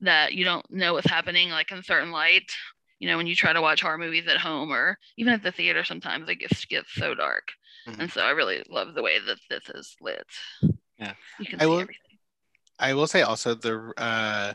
that 0.01 0.33
you 0.33 0.43
don't 0.43 0.69
know 0.69 0.93
what's 0.93 1.09
happening 1.09 1.49
like 1.49 1.71
in 1.71 1.83
certain 1.83 2.11
light. 2.11 2.51
You 2.99 3.07
know, 3.07 3.17
when 3.17 3.27
you 3.27 3.35
try 3.35 3.53
to 3.53 3.61
watch 3.61 3.81
horror 3.81 3.97
movies 3.97 4.27
at 4.27 4.37
home 4.37 4.71
or 4.71 4.97
even 5.17 5.33
at 5.33 5.43
the 5.43 5.51
theater, 5.51 5.83
sometimes 5.83 6.27
it 6.29 6.35
gets 6.35 6.65
gets 6.65 6.91
so 6.93 7.13
dark. 7.13 7.49
Mhm. 7.87 7.99
And 7.99 8.11
so 8.11 8.21
I 8.21 8.31
really 8.31 8.63
love 8.69 8.93
the 8.95 9.03
way 9.03 9.19
that 9.19 9.37
this 9.49 9.69
is 9.69 9.95
lit. 10.01 10.25
Yeah. 10.97 11.13
You 11.39 11.45
can 11.45 11.59
I 11.59 11.63
see 11.63 11.69
will- 11.69 11.79
everything. 11.81 12.17
I 12.79 12.93
will 12.93 13.07
say 13.07 13.21
also 13.23 13.55
the 13.55 13.91
uh, 13.97 14.53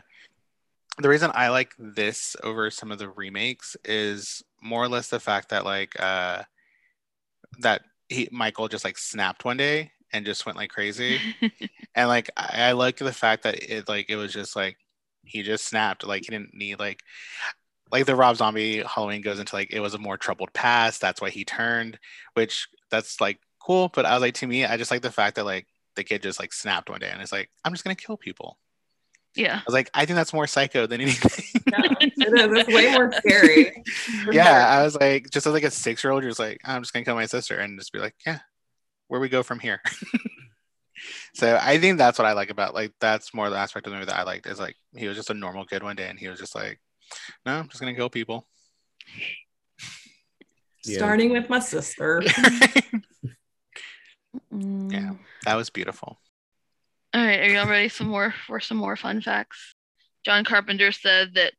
the 0.97 1.09
reason 1.09 1.31
I 1.33 1.49
like 1.49 1.73
this 1.77 2.35
over 2.43 2.69
some 2.71 2.91
of 2.91 2.99
the 2.99 3.09
remakes 3.09 3.75
is 3.83 4.43
more 4.61 4.83
or 4.83 4.87
less 4.87 5.09
the 5.09 5.19
fact 5.19 5.49
that 5.49 5.65
like 5.65 5.99
uh, 5.99 6.43
that 7.59 7.81
he 8.09 8.29
Michael 8.31 8.67
just 8.67 8.85
like 8.85 8.97
snapped 8.97 9.43
one 9.43 9.57
day 9.57 9.91
and 10.11 10.25
just 10.25 10.45
went 10.45 10.57
like 10.57 10.69
crazy, 10.69 11.19
and 11.95 12.07
like 12.07 12.29
I, 12.37 12.69
I 12.69 12.71
like 12.73 12.97
the 12.97 13.11
fact 13.11 13.43
that 13.43 13.55
it 13.63 13.89
like 13.89 14.09
it 14.09 14.15
was 14.15 14.31
just 14.31 14.55
like 14.55 14.77
he 15.25 15.43
just 15.43 15.65
snapped 15.65 16.05
like 16.05 16.23
he 16.23 16.31
didn't 16.31 16.53
need 16.53 16.79
like 16.79 17.01
like 17.93 18.05
the 18.05 18.15
Rob 18.15 18.35
Zombie 18.35 18.83
Halloween 18.83 19.21
goes 19.21 19.39
into 19.39 19.55
like 19.55 19.71
it 19.71 19.79
was 19.79 19.93
a 19.93 19.99
more 19.99 20.17
troubled 20.17 20.51
past 20.51 20.99
that's 20.99 21.21
why 21.21 21.29
he 21.29 21.45
turned 21.45 21.97
which 22.33 22.67
that's 22.91 23.21
like 23.21 23.39
cool 23.61 23.89
but 23.93 24.05
I 24.05 24.13
was 24.13 24.21
like 24.21 24.33
to 24.35 24.47
me 24.47 24.65
I 24.65 24.75
just 24.75 24.91
like 24.91 25.01
the 25.01 25.11
fact 25.11 25.37
that 25.37 25.45
like 25.45 25.67
the 25.95 26.03
kid 26.03 26.23
just 26.23 26.39
like 26.39 26.51
snapped 26.51 26.89
one 26.89 26.99
day 26.99 27.09
and 27.09 27.21
it's 27.21 27.31
like 27.31 27.49
I'm 27.63 27.71
just 27.71 27.85
gonna 27.85 27.95
kill 27.95 28.17
people 28.17 28.57
yeah. 29.35 29.55
I 29.55 29.63
was 29.65 29.73
like, 29.73 29.89
I 29.93 30.05
think 30.05 30.15
that's 30.15 30.33
more 30.33 30.47
psycho 30.47 30.85
than 30.85 31.01
anything. 31.01 31.63
Yeah, 31.71 31.81
it 32.01 32.13
is. 32.17 32.59
It's 32.59 32.67
way 32.67 32.91
more 32.91 33.11
scary. 33.11 33.83
Yeah. 34.31 34.67
I 34.67 34.83
was 34.83 34.95
like, 34.95 35.29
just 35.31 35.47
as 35.47 35.53
like 35.53 35.63
a 35.63 35.71
six 35.71 36.03
year 36.03 36.11
old, 36.11 36.23
you're 36.23 36.29
just 36.29 36.39
like, 36.39 36.61
I'm 36.63 36.81
just 36.81 36.93
gonna 36.93 37.05
kill 37.05 37.15
my 37.15 37.25
sister 37.25 37.57
and 37.57 37.79
just 37.79 37.91
be 37.91 37.99
like, 37.99 38.15
yeah, 38.25 38.39
where 39.07 39.19
we 39.19 39.29
go 39.29 39.43
from 39.43 39.59
here. 39.59 39.81
so 41.33 41.59
I 41.61 41.79
think 41.79 41.97
that's 41.97 42.19
what 42.19 42.27
I 42.27 42.33
like 42.33 42.49
about 42.49 42.73
like 42.73 42.93
that's 42.99 43.33
more 43.33 43.49
the 43.49 43.57
aspect 43.57 43.87
of 43.87 43.91
the 43.91 43.97
movie 43.97 44.09
that 44.09 44.19
I 44.19 44.23
liked 44.23 44.45
is 44.45 44.59
like 44.59 44.75
he 44.95 45.07
was 45.07 45.17
just 45.17 45.29
a 45.29 45.33
normal 45.33 45.65
kid 45.65 45.83
one 45.83 45.95
day 45.95 46.09
and 46.09 46.19
he 46.19 46.27
was 46.27 46.39
just 46.39 46.55
like, 46.55 46.79
no, 47.45 47.59
I'm 47.59 47.67
just 47.69 47.79
gonna 47.79 47.95
kill 47.95 48.09
people. 48.09 48.47
Yeah. 50.85 50.97
Starting 50.97 51.31
with 51.31 51.49
my 51.49 51.59
sister. 51.59 52.21
yeah, 54.51 55.11
that 55.45 55.55
was 55.55 55.69
beautiful. 55.69 56.19
All 57.13 57.23
right, 57.23 57.39
are 57.39 57.49
y'all 57.49 57.69
ready 57.69 57.89
some 57.89 58.07
more 58.07 58.33
for 58.47 58.59
some 58.59 58.77
more 58.77 58.95
fun 58.95 59.21
facts? 59.21 59.75
John 60.25 60.43
Carpenter 60.43 60.91
said 60.91 61.35
that 61.35 61.53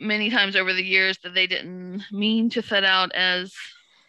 many 0.00 0.30
times 0.30 0.56
over 0.56 0.72
the 0.72 0.82
years 0.82 1.18
that 1.22 1.34
they 1.34 1.46
didn't 1.46 2.02
mean 2.10 2.50
to 2.50 2.62
set 2.62 2.84
out 2.84 3.12
as 3.14 3.54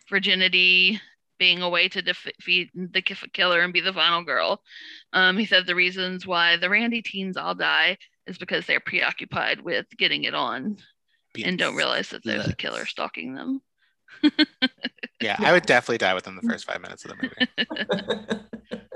virginity 0.09 0.99
being 1.37 1.61
a 1.61 1.69
way 1.69 1.89
to 1.89 2.01
defeat 2.01 2.69
the 2.73 3.01
killer 3.01 3.61
and 3.61 3.73
be 3.73 3.81
the 3.81 3.91
final 3.91 4.23
girl. 4.23 4.61
Um, 5.11 5.37
he 5.37 5.45
said 5.45 5.65
the 5.65 5.75
reasons 5.75 6.25
why 6.25 6.55
the 6.55 6.69
Randy 6.69 7.01
teens 7.01 7.35
all 7.35 7.55
die 7.55 7.97
is 8.27 8.37
because 8.37 8.65
they're 8.65 8.79
preoccupied 8.79 9.61
with 9.61 9.85
getting 9.97 10.23
it 10.25 10.33
on 10.33 10.77
and 11.43 11.57
don't 11.57 11.75
realize 11.75 12.09
that 12.09 12.23
there's 12.23 12.47
a 12.47 12.55
killer 12.55 12.85
stalking 12.85 13.33
them. 13.35 13.61
Yeah, 15.21 15.35
I 15.39 15.51
would 15.51 15.65
definitely 15.65 15.97
die 15.99 16.13
within 16.13 16.35
the 16.35 16.41
first 16.43 16.65
five 16.65 16.81
minutes 16.81 17.05
of 17.05 17.11
the 17.11 17.29
movie. 18.29 18.41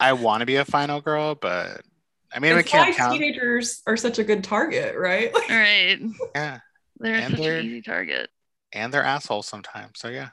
I 0.00 0.12
want 0.14 0.40
to 0.40 0.46
be 0.46 0.56
a 0.56 0.64
final 0.64 1.00
girl, 1.00 1.34
but 1.34 1.82
I 2.34 2.38
mean, 2.40 2.52
I 2.54 2.58
it's 2.60 2.72
why 2.72 2.84
can't 2.84 2.96
count. 2.96 3.12
teenagers 3.14 3.82
are 3.86 3.96
such 3.96 4.18
a 4.18 4.24
good 4.24 4.42
target, 4.44 4.96
right? 4.98 5.32
Right. 5.48 5.98
Yeah, 6.34 6.58
they're 6.98 7.14
And 7.14 7.30
such 7.32 7.40
they're- 7.40 7.58
an 7.58 7.66
easy 7.66 7.82
target. 7.82 8.30
and 8.72 8.92
they're 8.92 9.04
assholes 9.04 9.46
sometimes. 9.46 9.92
So 9.98 10.08
yeah. 10.08 10.30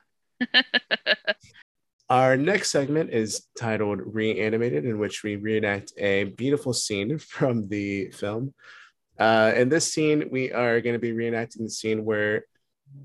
Our 2.09 2.37
next 2.37 2.71
segment 2.71 3.11
is 3.11 3.45
titled 3.55 4.01
Reanimated, 4.03 4.83
in 4.83 4.97
which 4.97 5.23
we 5.23 5.35
reenact 5.35 5.93
a 5.95 6.23
beautiful 6.23 6.73
scene 6.73 7.17
from 7.19 7.67
the 7.67 8.09
film. 8.09 8.55
Uh, 9.19 9.53
in 9.55 9.69
this 9.69 9.93
scene, 9.93 10.29
we 10.31 10.51
are 10.51 10.81
going 10.81 10.93
to 10.93 10.99
be 10.99 11.11
reenacting 11.11 11.59
the 11.59 11.69
scene 11.69 12.03
where 12.03 12.45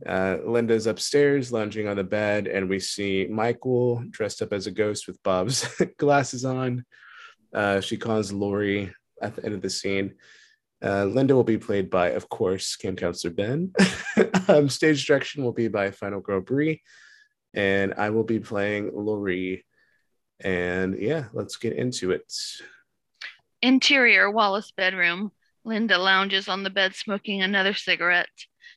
uh, 0.07 0.39
Linda's 0.47 0.87
upstairs, 0.87 1.53
lounging 1.53 1.87
on 1.87 1.97
the 1.97 2.05
bed, 2.05 2.47
and 2.47 2.67
we 2.71 2.81
see 2.81 3.27
Michael 3.31 4.03
dressed 4.09 4.41
up 4.41 4.55
as 4.55 4.67
a 4.67 4.71
ghost 4.71 5.07
with 5.07 5.23
Bob's 5.23 5.69
glasses 5.99 6.47
on. 6.47 6.87
Uh, 7.53 7.83
she 7.83 7.99
calls 7.99 8.33
Laurie 8.33 8.95
at 9.21 9.37
the 9.37 9.45
end 9.45 9.55
of 9.55 9.61
the 9.61 9.69
scene. 9.69 10.15
Uh, 10.83 11.05
Linda 11.05 11.35
will 11.35 11.45
be 11.45 11.59
played 11.59 11.91
by, 11.91 12.11
of 12.11 12.31
course, 12.31 12.77
Camp 12.77 12.99
Counselor 12.99 13.35
Ben. 13.35 13.73
um, 14.49 14.71
stage 14.71 15.07
direction 15.07 15.45
will 15.45 15.53
be 15.53 15.69
by 15.69 15.91
Final 15.91 16.21
Girl 16.21 16.41
Brie 16.41 16.81
and 17.55 17.95
I 17.95 18.11
will 18.11 18.25
be 18.25 18.41
playing 18.41 18.91
Laurie. 18.95 19.65
And 20.41 21.01
yeah, 21.01 21.27
let's 21.33 21.57
get 21.57 21.75
into 21.75 22.11
it. 22.11 22.33
Interior 23.63 24.31
Wallace 24.31 24.73
bedroom. 24.73 25.33
Linda 25.65 25.97
lounges 25.97 26.49
on 26.49 26.63
the 26.63 26.71
bed 26.71 26.95
smoking 26.95 27.43
another 27.43 27.73
cigarette. 27.73 28.29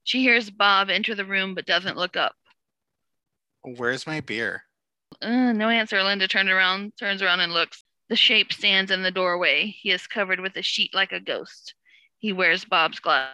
She 0.04 0.22
hears 0.22 0.50
Bob 0.50 0.90
enter 0.90 1.16
the 1.16 1.26
room 1.26 1.54
but 1.54 1.66
doesn't 1.66 1.98
look 1.98 2.16
up. 2.16 2.36
Where's 3.64 4.08
my 4.08 4.22
beer? 4.22 4.64
Uh, 5.22 5.52
no 5.52 5.68
answer. 5.68 6.02
Linda 6.02 6.28
turns 6.28 6.50
around, 6.50 6.94
turns 6.98 7.22
around 7.22 7.42
and 7.42 7.52
looks. 7.52 7.84
The 8.10 8.16
shape 8.16 8.54
stands 8.54 8.92
in 8.92 9.04
the 9.04 9.12
doorway. 9.12 9.66
He 9.66 9.92
is 9.92 10.08
covered 10.08 10.40
with 10.40 10.56
a 10.56 10.62
sheet 10.62 10.94
like 10.94 11.12
a 11.12 11.20
ghost. 11.20 11.74
He 12.20 12.32
wears 12.32 12.64
Bob's 12.64 13.00
glasses. 13.00 13.34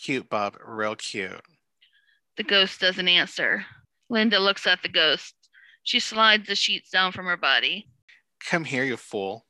Cute, 0.00 0.28
Bob. 0.28 0.56
Real 0.64 0.94
cute. 0.94 1.40
The 2.36 2.44
ghost 2.44 2.80
doesn't 2.80 3.08
answer. 3.08 3.64
Linda 4.10 4.38
looks 4.38 4.66
at 4.66 4.82
the 4.82 4.88
ghost. 4.88 5.34
She 5.82 6.00
slides 6.00 6.46
the 6.46 6.54
sheets 6.54 6.90
down 6.90 7.12
from 7.12 7.26
her 7.26 7.36
body. 7.36 7.88
Come 8.44 8.64
here, 8.64 8.84
you 8.84 8.96
fool. 8.96 9.46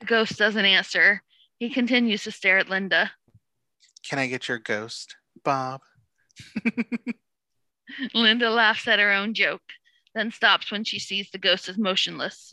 The 0.00 0.06
ghost 0.06 0.36
doesn't 0.36 0.64
answer. 0.64 1.22
He 1.58 1.70
continues 1.70 2.24
to 2.24 2.30
stare 2.30 2.58
at 2.58 2.68
Linda. 2.68 3.12
Can 4.08 4.18
I 4.18 4.26
get 4.26 4.48
your 4.48 4.58
ghost, 4.58 5.16
Bob? 5.42 5.80
Linda 8.14 8.50
laughs 8.50 8.86
at 8.86 8.98
her 8.98 9.12
own 9.12 9.32
joke, 9.32 9.62
then 10.14 10.30
stops 10.30 10.70
when 10.70 10.84
she 10.84 10.98
sees 10.98 11.30
the 11.30 11.38
ghost 11.38 11.68
is 11.68 11.78
motionless. 11.78 12.52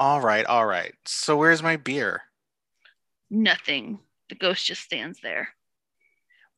All 0.00 0.20
right, 0.20 0.46
all 0.46 0.66
right. 0.66 0.94
So 1.04 1.36
where's 1.36 1.62
my 1.62 1.76
beer? 1.76 2.22
Nothing. 3.30 4.00
The 4.28 4.34
ghost 4.34 4.66
just 4.66 4.82
stands 4.82 5.20
there. 5.22 5.50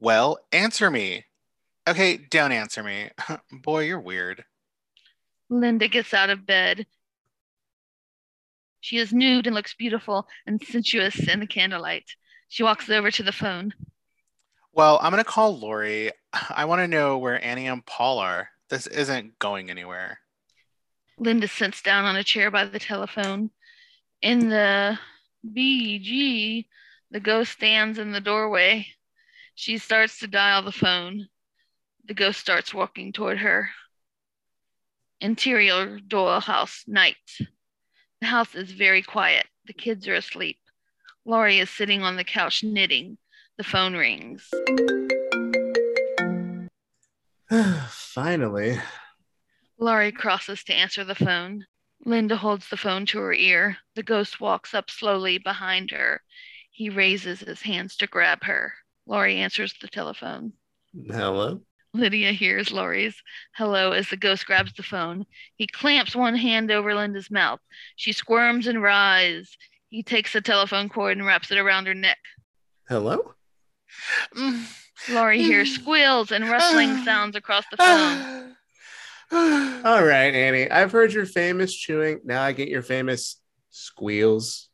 Well, 0.05 0.39
answer 0.53 0.91
me. 0.91 1.25
Okay, 1.89 2.19
don't 2.19 2.53
answer 2.53 2.83
me. 2.83 3.09
Boy, 3.51 3.85
you're 3.85 3.99
weird. 3.99 4.45
Linda 5.49 5.89
gets 5.89 6.13
out 6.13 6.29
of 6.29 6.45
bed. 6.45 6.85
She 8.83 8.99
is 8.99 9.15
nude 9.15 9.47
and 9.47 9.55
looks 9.55 9.73
beautiful 9.73 10.29
and 10.47 10.63
sensuous 10.63 11.27
in 11.27 11.41
the 11.41 11.47
candlelight. 11.47 12.05
She 12.49 12.63
walks 12.63 12.91
over 12.91 13.11
to 13.13 13.23
the 13.23 13.33
phone. 13.33 13.73
Well, 14.75 14.99
I'm 15.01 15.11
gonna 15.11 15.25
call 15.25 15.59
Laurie. 15.59 16.11
I 16.51 16.67
want 16.67 16.81
to 16.81 16.87
know 16.87 17.17
where 17.17 17.43
Annie 17.43 17.69
and 17.69 17.87
Paul 17.87 18.19
are. 18.19 18.51
This 18.69 18.87
isn't 18.87 19.39
going 19.39 19.71
anywhere. 19.71 20.19
Linda 21.17 21.49
sits 21.49 21.81
down 21.81 22.05
on 22.05 22.17
a 22.17 22.23
chair 22.23 22.51
by 22.51 22.67
the 22.67 22.79
telephone. 22.79 23.53
In 24.21 24.51
the 24.51 24.99
BG, 25.51 26.67
the 27.11 27.21
ghost 27.21 27.53
stands 27.53 27.99
in 27.99 28.13
the 28.13 28.21
doorway. 28.21 28.87
She 29.55 29.79
starts 29.79 30.19
to 30.19 30.27
dial 30.27 30.63
the 30.63 30.73
phone. 30.73 31.29
The 32.07 32.15
ghost 32.15 32.41
starts 32.41 32.75
walking 32.75 33.13
toward 33.13 33.39
her. 33.39 33.71
Interior 35.21 36.01
Doyle 36.01 36.41
House, 36.41 36.85
night. 36.87 37.17
The 38.21 38.27
house 38.27 38.55
is 38.55 38.73
very 38.73 39.01
quiet. 39.01 39.47
The 39.67 39.73
kids 39.73 40.09
are 40.09 40.15
asleep. 40.15 40.59
Laurie 41.25 41.61
is 41.61 41.71
sitting 41.71 42.03
on 42.03 42.17
the 42.17 42.25
couch 42.25 42.63
knitting. 42.65 43.17
The 43.57 43.65
phone 43.65 43.95
rings. 43.95 44.51
Finally. 47.89 48.81
Laurie 49.79 50.13
crosses 50.13 50.65
to 50.65 50.75
answer 50.75 51.05
the 51.05 51.15
phone. 51.15 51.67
Linda 52.05 52.37
holds 52.37 52.69
the 52.69 52.77
phone 52.77 53.07
to 53.07 53.19
her 53.19 53.33
ear. 53.33 53.79
The 53.95 54.03
ghost 54.03 54.41
walks 54.41 54.75
up 54.75 54.91
slowly 54.91 55.39
behind 55.39 55.91
her. 55.93 56.23
He 56.71 56.91
raises 56.91 57.41
his 57.41 57.63
hands 57.63 57.97
to 57.99 58.07
grab 58.07 58.45
her. 58.45 58.75
Laurie 59.07 59.37
answers 59.37 59.75
the 59.81 59.89
telephone. 59.89 60.53
Hello. 61.09 61.61
Lydia 61.95 62.33
hears 62.33 62.73
Laurie's 62.73 63.23
hello 63.55 63.93
as 63.93 64.09
the 64.09 64.17
ghost 64.17 64.47
grabs 64.47 64.73
the 64.73 64.83
phone. 64.83 65.25
He 65.55 65.67
clamps 65.67 66.17
one 66.17 66.35
hand 66.35 66.71
over 66.71 66.95
Linda's 66.95 67.31
mouth. 67.31 67.61
She 67.95 68.13
squirms 68.13 68.67
and 68.67 68.83
writhes. 68.83 69.57
He 69.91 70.03
takes 70.03 70.33
the 70.33 70.41
telephone 70.41 70.89
cord 70.89 71.17
and 71.17 71.25
wraps 71.25 71.53
it 71.53 71.59
around 71.59 71.87
her 71.87 71.95
neck. 71.95 72.19
Hello. 72.89 73.35
Mm. 74.37 74.65
Laurie 75.11 75.43
hears 75.43 75.73
squeals 75.73 76.33
and 76.33 76.49
rustling 76.49 76.97
sounds 77.05 77.37
across 77.37 77.65
the 77.71 77.77
phone. 77.77 78.57
All 79.85 80.05
right, 80.05 80.35
Annie. 80.35 80.71
I've 80.71 80.91
heard 80.91 81.13
your 81.13 81.27
famous 81.27 81.73
chewing. 81.73 82.21
Now 82.25 82.43
I 82.43 82.53
get 82.53 82.69
your 82.69 82.83
famous 82.83 83.41
squeals. 83.71 84.69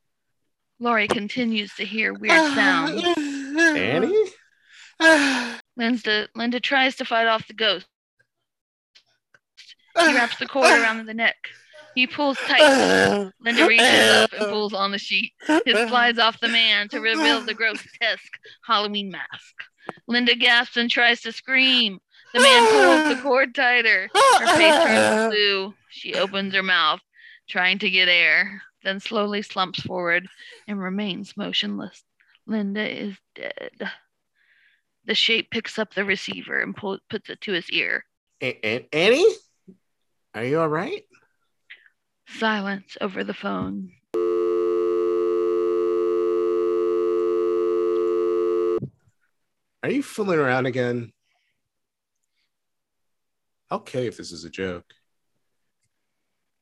Laurie 0.78 1.08
continues 1.08 1.74
to 1.74 1.84
hear 1.84 2.14
weird 2.14 2.54
sounds. 2.54 3.04
Annie? 3.76 4.30
Linda, 5.76 6.28
Linda 6.34 6.60
tries 6.60 6.96
to 6.96 7.04
fight 7.04 7.26
off 7.26 7.46
the 7.48 7.54
ghost. 7.54 7.86
He 9.98 10.14
wraps 10.14 10.38
the 10.38 10.46
cord 10.46 10.70
around 10.70 11.06
the 11.06 11.14
neck. 11.14 11.36
He 11.94 12.06
pulls 12.06 12.38
tight. 12.38 13.32
Linda 13.40 13.66
reaches 13.66 14.10
up 14.12 14.32
and 14.32 14.48
pulls 14.50 14.72
on 14.72 14.92
the 14.92 14.98
sheet. 14.98 15.32
It 15.48 15.88
slides 15.88 16.18
off 16.18 16.38
the 16.40 16.48
man 16.48 16.88
to 16.90 17.00
reveal 17.00 17.40
the 17.40 17.54
grotesque 17.54 18.38
Halloween 18.64 19.10
mask. 19.10 19.54
Linda 20.06 20.36
gasps 20.36 20.76
and 20.76 20.88
tries 20.90 21.20
to 21.22 21.32
scream. 21.32 21.98
The 22.32 22.40
man 22.40 22.66
pulls 22.70 23.16
the 23.16 23.22
cord 23.22 23.54
tighter. 23.54 24.08
Her 24.14 24.56
face 24.56 24.84
turns 24.84 25.34
blue. 25.34 25.74
She 25.88 26.14
opens 26.14 26.54
her 26.54 26.62
mouth, 26.62 27.00
trying 27.48 27.80
to 27.80 27.90
get 27.90 28.08
air, 28.08 28.62
then 28.84 29.00
slowly 29.00 29.42
slumps 29.42 29.80
forward 29.80 30.28
and 30.68 30.78
remains 30.80 31.36
motionless. 31.36 32.04
Linda 32.46 32.88
is 32.88 33.16
dead. 33.34 33.90
The 35.04 35.14
shape 35.14 35.50
picks 35.50 35.78
up 35.78 35.94
the 35.94 36.04
receiver 36.04 36.60
and 36.60 36.76
pull, 36.76 36.98
puts 37.08 37.30
it 37.30 37.40
to 37.42 37.52
his 37.52 37.70
ear. 37.70 38.04
A- 38.42 38.66
A- 38.66 38.88
Annie? 38.92 39.34
Are 40.34 40.44
you 40.44 40.60
all 40.60 40.68
right? 40.68 41.04
Silence 42.28 42.96
over 43.00 43.24
the 43.24 43.34
phone. 43.34 43.92
Are 49.82 49.90
you 49.90 50.02
fooling 50.02 50.38
around 50.38 50.66
again? 50.66 51.12
Okay, 53.72 54.06
if 54.06 54.16
this 54.16 54.32
is 54.32 54.44
a 54.44 54.50
joke. 54.50 54.84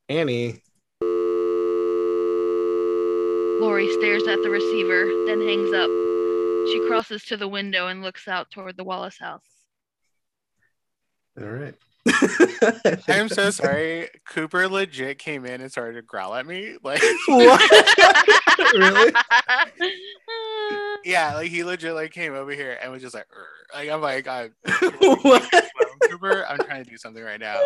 Annie. 0.08 0.62
Laurie 3.60 3.92
stares 3.98 4.22
at 4.26 4.42
the 4.42 4.50
receiver, 4.50 5.04
then 5.26 5.40
hangs 5.40 5.72
up. 5.72 5.90
She 6.68 6.86
crosses 6.88 7.24
to 7.26 7.36
the 7.36 7.48
window 7.48 7.88
and 7.88 8.02
looks 8.02 8.28
out 8.28 8.50
toward 8.50 8.76
the 8.76 8.84
Wallace 8.84 9.18
house. 9.18 9.42
All 11.40 11.46
right. 11.46 11.74
I'm 13.08 13.28
so 13.28 13.50
sorry. 13.50 14.08
Cooper 14.26 14.68
legit 14.68 15.18
came 15.18 15.44
in 15.44 15.60
and 15.60 15.70
started 15.70 15.94
to 15.94 16.02
growl 16.02 16.34
at 16.34 16.46
me. 16.46 16.76
Like, 16.82 17.02
What? 17.28 17.60
really? 18.74 19.12
yeah, 21.04 21.34
like 21.34 21.50
he 21.50 21.64
legit 21.64 21.94
like 21.94 22.12
came 22.12 22.34
over 22.34 22.52
here 22.52 22.78
and 22.82 22.90
was 22.92 23.02
just 23.02 23.14
like, 23.14 23.26
"Urgh." 23.28 23.74
like 23.74 23.88
I'm 23.90 24.00
like, 24.00 24.26
I'm, 24.26 24.54
What? 25.22 25.70
Cooper, 26.08 26.46
I'm 26.48 26.58
trying 26.58 26.84
to 26.84 26.90
do 26.90 26.96
something 26.96 27.22
right 27.22 27.40
now. 27.40 27.60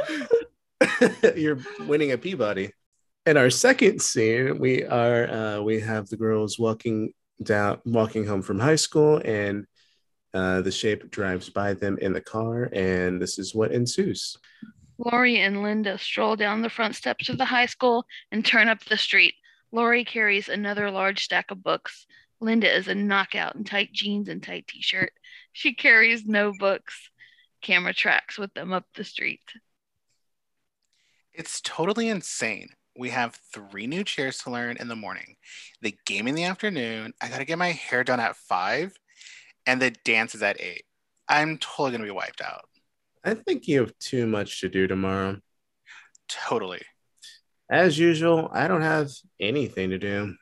You're 1.36 1.59
winning 1.80 2.12
a 2.12 2.18
Peabody. 2.18 2.72
In 3.24 3.36
our 3.36 3.50
second 3.50 4.02
scene, 4.02 4.58
we 4.58 4.84
are 4.84 5.30
uh, 5.30 5.60
we 5.60 5.78
have 5.80 6.08
the 6.08 6.16
girls 6.16 6.58
walking 6.58 7.12
down, 7.40 7.80
walking 7.84 8.26
home 8.26 8.42
from 8.42 8.58
high 8.58 8.76
school, 8.76 9.22
and 9.24 9.64
uh, 10.34 10.60
the 10.62 10.72
shape 10.72 11.08
drives 11.10 11.48
by 11.48 11.74
them 11.74 11.98
in 11.98 12.12
the 12.12 12.20
car, 12.20 12.68
and 12.72 13.22
this 13.22 13.38
is 13.38 13.54
what 13.54 13.70
ensues. 13.70 14.36
Laurie 14.98 15.38
and 15.38 15.62
Linda 15.62 15.98
stroll 15.98 16.34
down 16.34 16.62
the 16.62 16.70
front 16.70 16.96
steps 16.96 17.28
of 17.28 17.38
the 17.38 17.44
high 17.44 17.66
school 17.66 18.06
and 18.32 18.44
turn 18.44 18.68
up 18.68 18.84
the 18.84 18.96
street. 18.96 19.34
Laurie 19.70 20.04
carries 20.04 20.48
another 20.48 20.90
large 20.90 21.22
stack 21.24 21.50
of 21.52 21.62
books. 21.62 22.06
Linda 22.40 22.74
is 22.74 22.88
a 22.88 22.94
knockout 22.94 23.54
in 23.54 23.62
tight 23.62 23.92
jeans 23.92 24.28
and 24.28 24.42
tight 24.42 24.66
t 24.66 24.82
shirt. 24.82 25.12
She 25.52 25.74
carries 25.74 26.24
no 26.26 26.52
books. 26.58 27.08
Camera 27.62 27.94
tracks 27.94 28.36
with 28.36 28.52
them 28.54 28.72
up 28.72 28.84
the 28.96 29.04
street. 29.04 29.40
It's 31.32 31.60
totally 31.60 32.08
insane. 32.08 32.70
We 32.97 33.11
have 33.11 33.38
three 33.55 33.86
new 33.86 34.05
chairs 34.05 34.38
to 34.38 34.51
learn 34.51 34.76
in 34.78 34.88
the 34.88 34.97
morning, 34.97 35.36
the 35.80 35.97
game 36.05 36.28
in 36.28 36.34
the 36.34 36.45
afternoon. 36.45 37.14
I 37.20 37.28
gotta 37.28 37.45
get 37.45 37.59
my 37.59 37.72
hair 37.72 38.05
done 38.05 38.20
at 38.20 38.36
five, 38.36 38.95
and 39.66 39.80
the 39.80 39.90
dance 40.05 40.34
is 40.34 40.43
at 40.43 40.61
eight. 40.61 40.84
I'm 41.28 41.59
totally 41.59 41.93
gonna 41.93 42.05
be 42.05 42.11
wiped 42.11 42.43
out. 42.43 42.64
I 43.24 43.34
think 43.34 43.66
you 43.66 43.80
have 43.80 43.99
too 43.99 44.26
much 44.26 44.61
to 44.61 44.68
do 44.68 44.86
tomorrow. 44.86 45.38
Totally. 46.28 46.82
As 47.70 47.99
usual, 47.99 48.51
I 48.53 48.68
don't 48.68 48.82
have 48.82 49.11
anything 49.40 49.90
to 49.90 49.99
do. 49.99 50.34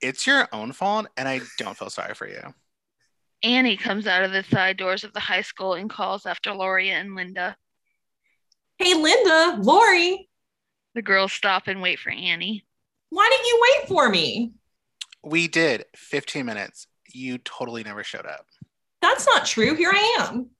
It's 0.00 0.26
your 0.26 0.48
own 0.52 0.72
fault, 0.72 1.06
and 1.16 1.28
I 1.28 1.40
don't 1.58 1.76
feel 1.76 1.90
sorry 1.90 2.14
for 2.14 2.28
you. 2.28 2.42
Annie 3.42 3.76
comes 3.76 4.06
out 4.06 4.24
of 4.24 4.32
the 4.32 4.42
side 4.42 4.76
doors 4.76 5.04
of 5.04 5.12
the 5.12 5.20
high 5.20 5.42
school 5.42 5.74
and 5.74 5.88
calls 5.88 6.26
after 6.26 6.52
Laurie 6.52 6.90
and 6.90 7.14
Linda. 7.14 7.56
Hey, 8.78 8.94
Linda, 8.94 9.58
Laurie, 9.60 10.28
The 10.94 11.02
girls 11.02 11.32
stop 11.32 11.66
and 11.66 11.82
wait 11.82 11.98
for 11.98 12.10
Annie. 12.10 12.64
why 13.10 13.28
didn't 13.30 13.46
you 13.46 13.60
wait 13.62 13.88
for 13.88 14.08
me? 14.08 14.52
We 15.22 15.48
did 15.48 15.84
15 15.96 16.44
minutes. 16.46 16.86
You 17.12 17.38
totally 17.38 17.82
never 17.82 18.04
showed 18.04 18.26
up. 18.26 18.46
That's 19.00 19.26
not 19.26 19.46
true. 19.46 19.74
Here 19.74 19.90
I 19.92 20.16
am. 20.20 20.50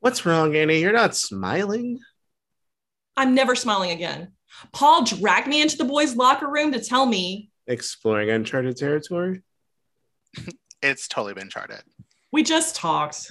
What's 0.00 0.24
wrong, 0.24 0.54
Annie? 0.56 0.80
You're 0.80 0.92
not 0.92 1.14
smiling. 1.14 1.98
I'm 3.16 3.34
never 3.34 3.54
smiling 3.54 3.90
again. 3.90 4.32
Paul 4.72 5.04
dragged 5.04 5.46
me 5.46 5.60
into 5.62 5.76
the 5.76 5.84
boys' 5.84 6.16
locker 6.16 6.48
room 6.48 6.72
to 6.72 6.80
tell 6.80 7.06
me 7.06 7.50
Exploring 7.66 8.30
uncharted 8.30 8.76
territory. 8.76 9.42
It's 10.82 11.08
totally 11.08 11.34
been 11.34 11.50
charted. 11.50 11.82
we 12.32 12.42
just 12.42 12.74
talked. 12.74 13.30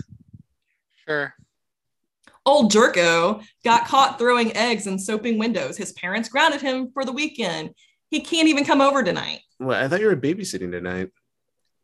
Sure. 1.08 1.34
Old 2.50 2.72
Jerko 2.72 3.46
got 3.64 3.86
caught 3.86 4.18
throwing 4.18 4.58
eggs 4.58 4.88
and 4.88 5.00
soaping 5.00 5.38
windows. 5.38 5.78
His 5.78 5.92
parents 5.92 6.30
grounded 6.30 6.62
him 6.62 6.90
for 6.92 7.06
the 7.06 7.12
weekend. 7.12 7.76
He 8.10 8.22
can't 8.22 8.48
even 8.48 8.66
come 8.66 8.82
over 8.82 9.04
tonight. 9.04 9.42
Well, 9.60 9.80
I 9.80 9.88
thought 9.88 10.00
you 10.00 10.08
were 10.08 10.16
babysitting 10.16 10.72
tonight. 10.72 11.12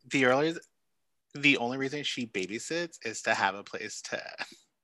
The 0.10 0.26
earlier 0.26 0.56
the 1.36 1.58
only 1.58 1.78
reason 1.78 2.02
she 2.02 2.26
babysits 2.26 2.98
is 3.06 3.22
to 3.24 3.36
have 3.36 3.54
a 3.54 3.64
place 3.64 4.02
to. 4.10 4.20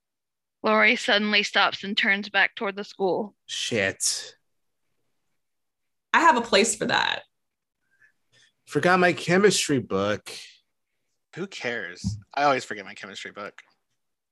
Laurie 0.63 0.95
suddenly 0.95 1.41
stops 1.41 1.83
and 1.83 1.97
turns 1.97 2.29
back 2.29 2.53
toward 2.55 2.75
the 2.75 2.83
school. 2.83 3.33
Shit. 3.47 4.35
I 6.13 6.19
have 6.19 6.37
a 6.37 6.41
place 6.41 6.75
for 6.75 6.85
that. 6.85 7.23
Forgot 8.67 8.99
my 8.99 9.13
chemistry 9.13 9.79
book. 9.79 10.29
Who 11.35 11.47
cares? 11.47 12.19
I 12.35 12.43
always 12.43 12.65
forget 12.65 12.85
my 12.85 12.93
chemistry 12.93 13.31
book. 13.31 13.63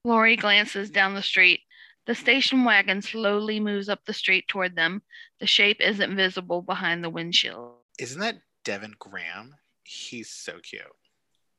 Laurie 0.03 0.37
glances 0.37 0.89
down 0.89 1.13
the 1.13 1.21
street. 1.21 1.61
The 2.05 2.15
station 2.15 2.63
wagon 2.63 3.01
slowly 3.01 3.59
moves 3.59 3.89
up 3.89 4.05
the 4.05 4.13
street 4.13 4.47
toward 4.47 4.75
them. 4.75 5.01
The 5.39 5.47
shape 5.47 5.81
isn't 5.81 6.15
visible 6.15 6.61
behind 6.61 7.03
the 7.03 7.09
windshield. 7.09 7.75
Isn't 7.99 8.21
that 8.21 8.41
Devin 8.63 8.95
Graham? 8.97 9.55
He's 9.83 10.29
so 10.29 10.59
cute. 10.63 10.83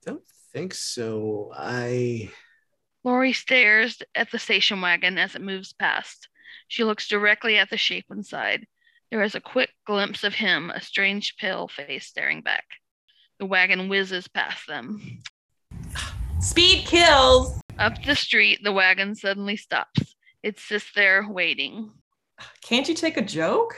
Don't 0.04 0.26
think 0.52 0.74
so. 0.74 1.52
I. 1.54 2.30
Laurie 3.04 3.32
stares 3.32 4.02
at 4.14 4.30
the 4.30 4.38
station 4.38 4.80
wagon 4.80 5.18
as 5.18 5.34
it 5.34 5.42
moves 5.42 5.72
past. 5.72 6.28
She 6.68 6.84
looks 6.84 7.08
directly 7.08 7.58
at 7.58 7.70
the 7.70 7.76
shape 7.76 8.06
inside. 8.10 8.66
There 9.10 9.22
is 9.22 9.34
a 9.34 9.40
quick 9.40 9.70
glimpse 9.86 10.24
of 10.24 10.34
him, 10.34 10.70
a 10.70 10.80
strange 10.80 11.36
pale 11.36 11.68
face 11.68 12.06
staring 12.06 12.42
back. 12.42 12.64
The 13.38 13.46
wagon 13.46 13.88
whizzes 13.88 14.28
past 14.28 14.66
them. 14.66 15.20
Speed 16.40 16.86
kills. 16.86 17.60
Up 17.80 18.02
the 18.04 18.14
street, 18.14 18.62
the 18.62 18.72
wagon 18.72 19.14
suddenly 19.14 19.56
stops. 19.56 20.14
It 20.42 20.60
sits 20.60 20.92
there 20.94 21.26
waiting. 21.26 21.90
Can't 22.62 22.86
you 22.86 22.94
take 22.94 23.16
a 23.16 23.24
joke? 23.24 23.74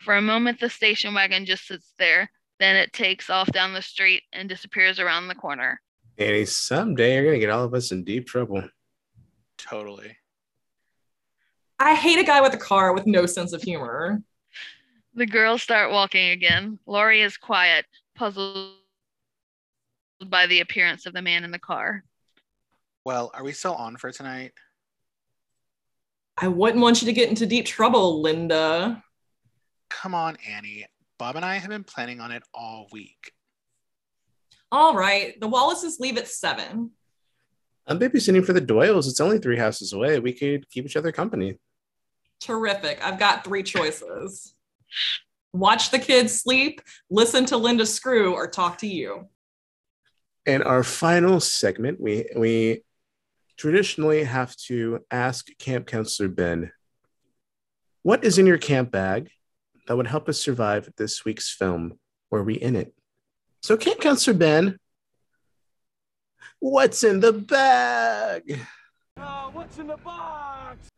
For 0.00 0.14
a 0.14 0.22
moment, 0.22 0.60
the 0.60 0.70
station 0.70 1.12
wagon 1.12 1.44
just 1.44 1.66
sits 1.66 1.92
there. 1.98 2.30
Then 2.60 2.76
it 2.76 2.92
takes 2.92 3.28
off 3.30 3.50
down 3.50 3.74
the 3.74 3.82
street 3.82 4.22
and 4.32 4.48
disappears 4.48 5.00
around 5.00 5.26
the 5.26 5.34
corner. 5.34 5.80
Annie, 6.18 6.44
someday 6.44 7.16
you're 7.16 7.24
gonna 7.24 7.40
get 7.40 7.50
all 7.50 7.64
of 7.64 7.74
us 7.74 7.90
in 7.90 8.04
deep 8.04 8.28
trouble. 8.28 8.62
Totally. 9.58 10.16
I 11.80 11.96
hate 11.96 12.20
a 12.20 12.24
guy 12.24 12.40
with 12.40 12.54
a 12.54 12.58
car 12.58 12.94
with 12.94 13.08
no 13.08 13.26
sense 13.26 13.52
of 13.52 13.60
humor. 13.60 14.22
The 15.14 15.26
girls 15.26 15.62
start 15.62 15.90
walking 15.90 16.30
again. 16.30 16.78
Laurie 16.86 17.22
is 17.22 17.36
quiet, 17.36 17.86
puzzled 18.14 18.76
by 20.26 20.46
the 20.46 20.60
appearance 20.60 21.06
of 21.06 21.12
the 21.12 21.22
man 21.22 21.42
in 21.42 21.50
the 21.50 21.58
car. 21.58 22.04
Well, 23.04 23.30
are 23.34 23.44
we 23.44 23.52
still 23.52 23.74
on 23.74 23.96
for 23.96 24.10
tonight? 24.12 24.52
I 26.36 26.48
wouldn't 26.48 26.82
want 26.82 27.02
you 27.02 27.06
to 27.06 27.12
get 27.12 27.28
into 27.28 27.46
deep 27.46 27.66
trouble, 27.66 28.22
Linda. 28.22 29.02
Come 29.90 30.14
on, 30.14 30.36
Annie. 30.48 30.86
Bob 31.18 31.36
and 31.36 31.44
I 31.44 31.56
have 31.56 31.68
been 31.70 31.84
planning 31.84 32.20
on 32.20 32.32
it 32.32 32.42
all 32.54 32.88
week. 32.92 33.32
All 34.70 34.94
right, 34.94 35.38
the 35.40 35.48
Wallaces 35.48 36.00
leave 36.00 36.16
at 36.16 36.28
seven. 36.28 36.92
I'm 37.86 37.98
babysitting 37.98 38.44
for 38.44 38.52
the 38.52 38.60
Doyles. 38.60 39.08
It's 39.08 39.20
only 39.20 39.38
three 39.38 39.58
houses 39.58 39.92
away. 39.92 40.18
We 40.18 40.32
could 40.32 40.68
keep 40.70 40.86
each 40.86 40.96
other 40.96 41.12
company. 41.12 41.58
Terrific. 42.40 43.04
I've 43.04 43.18
got 43.18 43.44
three 43.44 43.62
choices 43.62 44.54
watch 45.52 45.90
the 45.90 45.98
kids 45.98 46.40
sleep, 46.40 46.80
listen 47.10 47.44
to 47.46 47.56
Linda 47.56 47.86
Screw, 47.86 48.34
or 48.34 48.48
talk 48.48 48.78
to 48.78 48.86
you. 48.86 49.28
And 50.46 50.64
our 50.64 50.82
final 50.82 51.40
segment, 51.40 52.00
we 52.00 52.26
we 52.36 52.82
traditionally 53.62 54.24
have 54.24 54.56
to 54.56 54.98
ask 55.12 55.46
camp 55.56 55.86
counselor 55.86 56.28
Ben, 56.28 56.72
what 58.02 58.24
is 58.24 58.36
in 58.36 58.44
your 58.44 58.58
camp 58.58 58.90
bag 58.90 59.30
that 59.86 59.96
would 59.96 60.08
help 60.08 60.28
us 60.28 60.40
survive 60.40 60.88
this 60.96 61.24
week's 61.24 61.48
film? 61.48 62.00
Were 62.28 62.42
we 62.42 62.54
in 62.54 62.74
it? 62.74 62.92
So, 63.62 63.76
camp 63.76 64.00
counselor 64.00 64.36
Ben, 64.36 64.80
what's 66.58 67.04
in 67.04 67.20
the 67.20 67.32
bag? 67.32 68.58
Oh, 69.16 69.50
what's 69.52 69.78
in 69.78 69.86
the 69.86 69.96
box? 69.96 70.88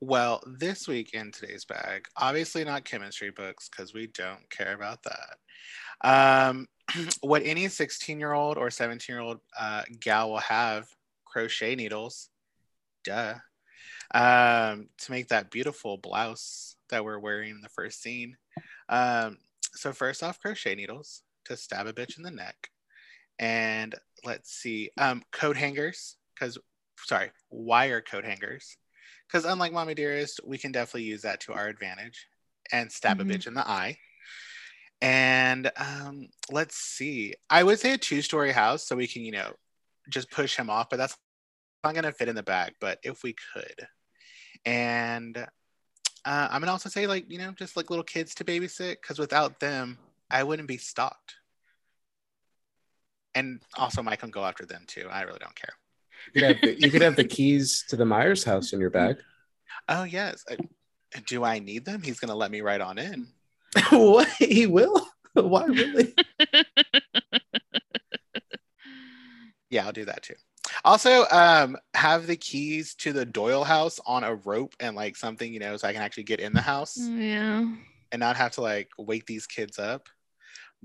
Well, 0.00 0.42
this 0.46 0.88
week 0.88 1.12
in 1.12 1.30
today's 1.30 1.66
bag, 1.66 2.06
obviously 2.16 2.64
not 2.64 2.86
chemistry 2.86 3.32
books 3.32 3.68
because 3.68 3.92
we 3.92 4.06
don't 4.06 4.48
care 4.48 4.72
about 4.72 5.00
that. 5.02 6.48
Um, 6.48 6.68
what 7.20 7.42
any 7.44 7.68
16 7.68 8.18
year 8.18 8.32
old 8.32 8.56
or 8.56 8.70
17 8.70 9.14
year 9.14 9.20
old 9.20 9.40
uh, 9.58 9.82
gal 10.00 10.30
will 10.30 10.38
have 10.38 10.86
crochet 11.30 11.74
needles, 11.76 12.30
duh, 13.04 13.34
um, 14.12 14.88
to 14.98 15.10
make 15.10 15.28
that 15.28 15.50
beautiful 15.50 15.96
blouse 15.96 16.76
that 16.88 17.04
we're 17.04 17.18
wearing 17.18 17.50
in 17.50 17.60
the 17.60 17.68
first 17.68 18.02
scene. 18.02 18.36
Um, 18.88 19.38
so, 19.74 19.92
first 19.92 20.22
off, 20.22 20.40
crochet 20.40 20.74
needles 20.74 21.22
to 21.44 21.56
stab 21.56 21.86
a 21.86 21.92
bitch 21.92 22.16
in 22.16 22.24
the 22.24 22.30
neck. 22.30 22.70
And 23.38 23.94
let's 24.24 24.52
see, 24.52 24.90
um, 24.98 25.22
coat 25.32 25.56
hangers, 25.56 26.16
because, 26.34 26.58
sorry, 26.98 27.30
wire 27.50 28.00
coat 28.00 28.24
hangers 28.24 28.76
because 29.26 29.44
unlike 29.44 29.72
mommy 29.72 29.94
dearest 29.94 30.40
we 30.44 30.58
can 30.58 30.72
definitely 30.72 31.04
use 31.04 31.22
that 31.22 31.40
to 31.40 31.52
our 31.52 31.68
advantage 31.68 32.26
and 32.72 32.90
stab 32.90 33.18
Mhm. 33.18 33.20
a 33.22 33.24
bitch 33.34 33.46
in 33.46 33.54
the 33.54 33.68
eye 33.68 33.96
and 35.00 35.70
um, 35.76 36.28
let's 36.50 36.76
see 36.76 37.34
i 37.48 37.62
would 37.62 37.78
say 37.78 37.92
a 37.92 37.98
two-story 37.98 38.52
house 38.52 38.86
so 38.86 38.96
we 38.96 39.06
can 39.06 39.22
you 39.22 39.32
know 39.32 39.54
just 40.08 40.30
push 40.30 40.56
him 40.56 40.70
off 40.70 40.88
but 40.90 40.96
that's 40.96 41.16
not 41.84 41.92
going 41.94 42.04
to 42.04 42.12
fit 42.12 42.28
in 42.28 42.34
the 42.36 42.42
bag 42.42 42.72
but 42.80 42.98
if 43.02 43.22
we 43.22 43.34
could 43.54 43.86
and 44.64 45.36
uh, 46.24 46.48
i'm 46.50 46.60
gonna 46.60 46.70
also 46.72 46.88
say 46.88 47.06
like 47.06 47.30
you 47.30 47.38
know 47.38 47.52
just 47.52 47.76
like 47.76 47.90
little 47.90 48.04
kids 48.04 48.34
to 48.34 48.44
babysit 48.44 48.96
because 49.00 49.18
without 49.18 49.60
them 49.60 49.98
i 50.30 50.42
wouldn't 50.42 50.68
be 50.68 50.76
stocked 50.76 51.34
and 53.34 53.60
also 53.76 54.02
mike 54.02 54.20
can 54.20 54.30
go 54.30 54.44
after 54.44 54.66
them 54.66 54.82
too 54.86 55.06
i 55.10 55.22
really 55.22 55.38
don't 55.38 55.54
care 55.54 55.72
You 56.34 56.40
could 56.40 56.42
have 56.50 56.60
the, 56.62 56.80
you 56.80 56.90
could 56.90 57.02
have 57.02 57.16
the 57.16 57.24
keys 57.24 57.84
to 57.88 57.96
the 57.96 58.04
Myers 58.04 58.44
house 58.44 58.72
in 58.72 58.80
your 58.80 58.90
bag. 58.90 59.16
oh 59.88 60.04
yes 60.04 60.44
Uh, 60.50 60.56
do 61.26 61.44
i 61.44 61.58
need 61.58 61.84
them 61.84 62.02
he's 62.02 62.20
gonna 62.20 62.34
let 62.34 62.50
me 62.50 62.60
right 62.60 62.80
on 62.80 62.98
in 62.98 63.26
what? 63.90 64.26
He 64.38 64.66
will? 64.66 65.06
Why 65.34 65.64
really? 65.66 66.12
Yeah, 69.70 69.86
I'll 69.86 69.92
do 69.92 70.04
that 70.04 70.22
too. 70.22 70.34
Also, 70.84 71.24
um, 71.30 71.76
have 71.94 72.26
the 72.26 72.36
keys 72.36 72.94
to 72.96 73.12
the 73.12 73.24
Doyle 73.24 73.64
house 73.64 73.98
on 74.06 74.24
a 74.24 74.34
rope 74.34 74.74
and 74.80 74.94
like 74.94 75.16
something, 75.16 75.52
you 75.52 75.58
know, 75.60 75.76
so 75.76 75.88
I 75.88 75.92
can 75.92 76.02
actually 76.02 76.24
get 76.24 76.40
in 76.40 76.52
the 76.52 76.60
house 76.60 76.96
Yeah. 76.98 77.66
and 78.12 78.20
not 78.20 78.36
have 78.36 78.52
to 78.52 78.60
like 78.60 78.88
wake 78.98 79.26
these 79.26 79.46
kids 79.46 79.78
up. 79.78 80.08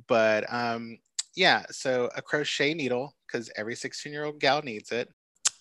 But 0.07 0.51
um, 0.51 0.97
yeah, 1.35 1.65
so 1.71 2.09
a 2.15 2.21
crochet 2.21 2.73
needle 2.73 3.15
because 3.27 3.51
every 3.57 3.75
16 3.75 4.11
year 4.11 4.25
old 4.25 4.39
gal 4.39 4.61
needs 4.61 4.91
it. 4.91 5.09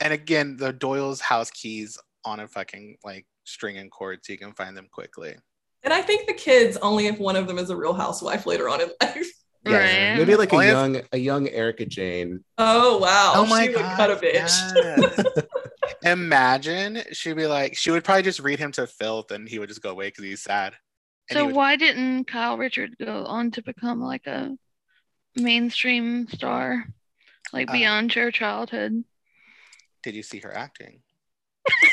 And 0.00 0.12
again, 0.12 0.56
the 0.56 0.72
Doyle's 0.72 1.20
house 1.20 1.50
keys 1.50 1.98
on 2.24 2.40
a 2.40 2.48
fucking 2.48 2.96
like 3.04 3.26
string 3.44 3.78
and 3.78 3.90
cord 3.90 4.20
so 4.22 4.32
you 4.32 4.38
can 4.38 4.52
find 4.54 4.76
them 4.76 4.88
quickly. 4.90 5.34
And 5.82 5.92
I 5.92 6.00
think 6.00 6.26
the 6.26 6.32
kids 6.34 6.76
only 6.78 7.06
if 7.08 7.18
one 7.18 7.36
of 7.36 7.46
them 7.46 7.58
is 7.58 7.68
a 7.70 7.76
real 7.76 7.92
housewife 7.92 8.46
later 8.46 8.68
on 8.68 8.80
in 8.80 8.90
life. 9.02 9.26
Right. 9.66 10.16
Maybe 10.18 10.36
like 10.36 10.52
a 10.52 10.56
Only 10.56 10.66
if- 10.68 10.72
young 10.72 11.00
a 11.12 11.16
young 11.18 11.48
Erika 11.48 11.86
Jayne. 11.86 12.44
Oh 12.58 12.98
wow. 12.98 13.44
she 13.46 13.68
would 13.70 13.78
cut 13.78 14.10
a 14.10 14.16
bitch. 14.16 14.72
yes. 14.74 15.24
Imagine 16.02 17.02
she'd 17.12 17.36
be 17.36 17.46
like, 17.46 17.76
she 17.76 17.90
would 17.90 18.04
probably 18.04 18.22
just 18.22 18.40
read 18.40 18.58
him 18.58 18.72
to 18.72 18.86
filth 18.86 19.30
and 19.30 19.48
he 19.48 19.58
would 19.58 19.68
just 19.68 19.82
go 19.82 19.90
away 19.90 20.08
because 20.08 20.24
he's 20.24 20.42
sad. 20.42 20.74
And 21.30 21.38
he 21.38 21.42
So 21.42 21.46
would- 21.46 21.54
why 21.54 21.76
didn't 21.76 22.24
Kyle 22.24 22.58
Richard 22.58 22.96
go 22.98 23.24
on 23.24 23.50
to 23.52 23.62
become 23.62 24.00
like 24.00 24.26
a 24.26 24.50
mainstream 25.36 26.28
star, 26.28 26.84
like 27.52 27.70
Uh, 27.70 27.72
beyond 27.72 28.14
your 28.14 28.30
childhood? 28.30 29.04
did 30.02 30.14
you 30.14 30.22
see 30.22 30.40
her 30.40 30.54
acting? 30.54 31.00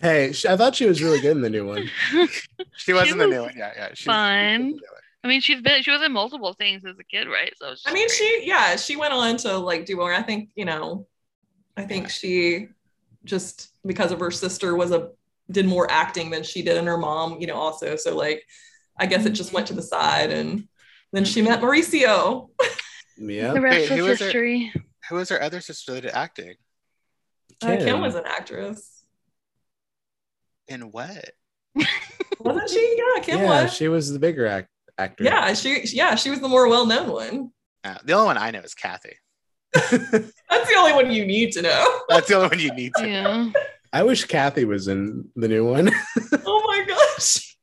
Hey, 0.00 0.32
sh- 0.32 0.44
I 0.44 0.56
thought 0.56 0.74
she 0.74 0.84
was 0.84 1.02
really 1.02 1.20
good 1.20 1.30
in 1.36 1.40
the 1.40 1.48
new 1.48 1.66
one. 1.66 1.88
She 2.76 2.92
was 2.92 3.10
in 3.10 3.16
the 3.16 3.26
was 3.28 3.34
new 3.36 3.42
one. 3.42 3.54
Yeah, 3.56 3.72
yeah. 3.74 3.88
She's, 3.94 4.04
fine. 4.04 4.78
I 5.24 5.28
mean, 5.28 5.40
she's 5.40 5.62
been 5.62 5.82
she 5.82 5.90
was 5.90 6.02
in 6.02 6.12
multiple 6.12 6.52
things 6.52 6.84
as 6.84 6.98
a 6.98 7.04
kid, 7.04 7.28
right? 7.28 7.52
So 7.56 7.74
I 7.86 7.92
mean, 7.94 8.06
great. 8.06 8.10
she 8.10 8.42
yeah, 8.44 8.76
she 8.76 8.96
went 8.96 9.14
on 9.14 9.38
to 9.38 9.56
like 9.56 9.86
do 9.86 9.96
more. 9.96 10.12
I 10.12 10.22
think, 10.22 10.50
you 10.54 10.66
know, 10.66 11.06
I 11.76 11.82
think 11.82 12.10
she 12.10 12.68
just 13.24 13.70
because 13.86 14.12
of 14.12 14.20
her 14.20 14.30
sister 14.30 14.76
was 14.76 14.90
a 14.92 15.10
did 15.50 15.66
more 15.66 15.90
acting 15.90 16.30
than 16.30 16.42
she 16.42 16.62
did 16.62 16.76
and 16.76 16.86
her 16.86 16.98
mom, 16.98 17.40
you 17.40 17.46
know, 17.46 17.56
also. 17.56 17.96
So 17.96 18.14
like 18.14 18.44
I 19.00 19.06
guess 19.06 19.24
it 19.24 19.30
just 19.30 19.52
went 19.52 19.66
to 19.68 19.74
the 19.74 19.82
side 19.82 20.30
and 20.30 20.68
then 21.12 21.24
she 21.24 21.42
met 21.42 21.60
Mauricio. 21.60 22.50
Yeah. 23.16 23.52
the 23.52 23.60
rest 23.60 23.76
Wait, 23.76 23.82
is 23.84 23.88
who 23.90 24.02
was 24.02 24.18
her- 24.18 24.24
history. 24.24 24.72
Who 25.08 25.14
was 25.14 25.28
her 25.28 25.40
other 25.40 25.60
sister 25.60 25.94
that 25.94 26.00
did 26.02 26.10
acting? 26.10 26.54
Uh, 27.62 27.76
Kim 27.76 27.78
Kim. 27.84 28.00
was 28.00 28.16
an 28.16 28.24
actress. 28.26 29.04
In 30.66 30.90
what? 30.90 31.30
Wasn't 32.40 32.70
she? 32.70 32.96
Yeah, 32.98 33.22
Kim 33.22 33.40
was. 33.40 33.44
yeah, 33.48 33.62
was. 33.62 33.74
she 33.74 33.86
was 33.86 34.12
the 34.12 34.18
bigger 34.18 34.46
act- 34.46 34.68
actor. 34.98 35.24
yeah, 35.24 35.52
she 35.54 35.82
yeah, 35.92 36.14
she 36.14 36.30
was 36.30 36.40
the 36.40 36.48
more 36.48 36.68
well-known 36.68 37.10
one. 37.10 37.50
Uh, 37.82 37.96
the 38.04 38.12
only 38.14 38.26
one 38.26 38.38
I 38.38 38.50
know 38.50 38.60
is 38.60 38.74
Kathy. 38.74 39.14
That's 39.74 39.90
the 40.10 40.74
only 40.78 40.92
one 40.92 41.10
you 41.10 41.26
need 41.26 41.52
to 41.52 41.62
know. 41.62 42.00
That's 42.08 42.28
the 42.28 42.34
only 42.36 42.48
one 42.48 42.58
you 42.60 42.72
need 42.74 42.92
to. 42.96 43.06
Yeah. 43.08 43.50
I 43.92 44.02
wish 44.02 44.24
Kathy 44.24 44.64
was 44.64 44.88
in 44.88 45.28
the 45.36 45.48
new 45.48 45.64
one. 45.68 45.90
Oh 46.46 46.62
my 46.66 46.84
gosh. 46.86 47.56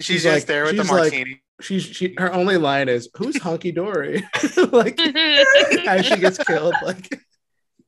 She's, 0.00 0.06
She's 0.06 0.22
just 0.22 0.34
like- 0.34 0.46
there 0.46 0.64
with 0.64 0.76
the 0.76 0.82
she's 0.82 0.90
like- 0.92 1.12
martini. 1.12 1.42
She's 1.60 1.82
she 1.82 2.14
her 2.18 2.32
only 2.32 2.56
line 2.56 2.88
is 2.88 3.08
who's 3.16 3.34
honky 3.36 3.74
dory? 3.74 4.22
like 4.70 4.96
as 5.00 6.06
she 6.06 6.16
gets 6.16 6.38
killed. 6.38 6.74
Like 6.84 7.20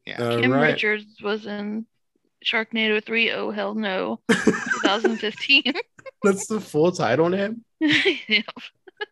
Yeah. 0.05 0.21
all 0.31 0.41
Kim 0.41 0.53
right. 0.53 0.73
Richards 0.73 1.05
was 1.23 1.47
in 1.47 1.87
Sharknado 2.45 3.05
3. 3.05 3.33
Oh, 3.33 3.51
hell 3.51 3.75
no. 3.75 4.21
2015. 4.31 5.63
That's 6.23 6.47
the 6.47 6.61
full 6.61 6.93
title 6.93 7.29
name. 7.29 7.65
yeah. 7.81 8.43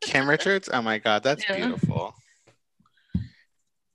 Kim 0.02 0.28
Richards. 0.28 0.68
Oh 0.72 0.82
my 0.82 0.98
god, 0.98 1.22
that's 1.22 1.42
Yeah. 1.48 1.56
beautiful. 1.56 2.14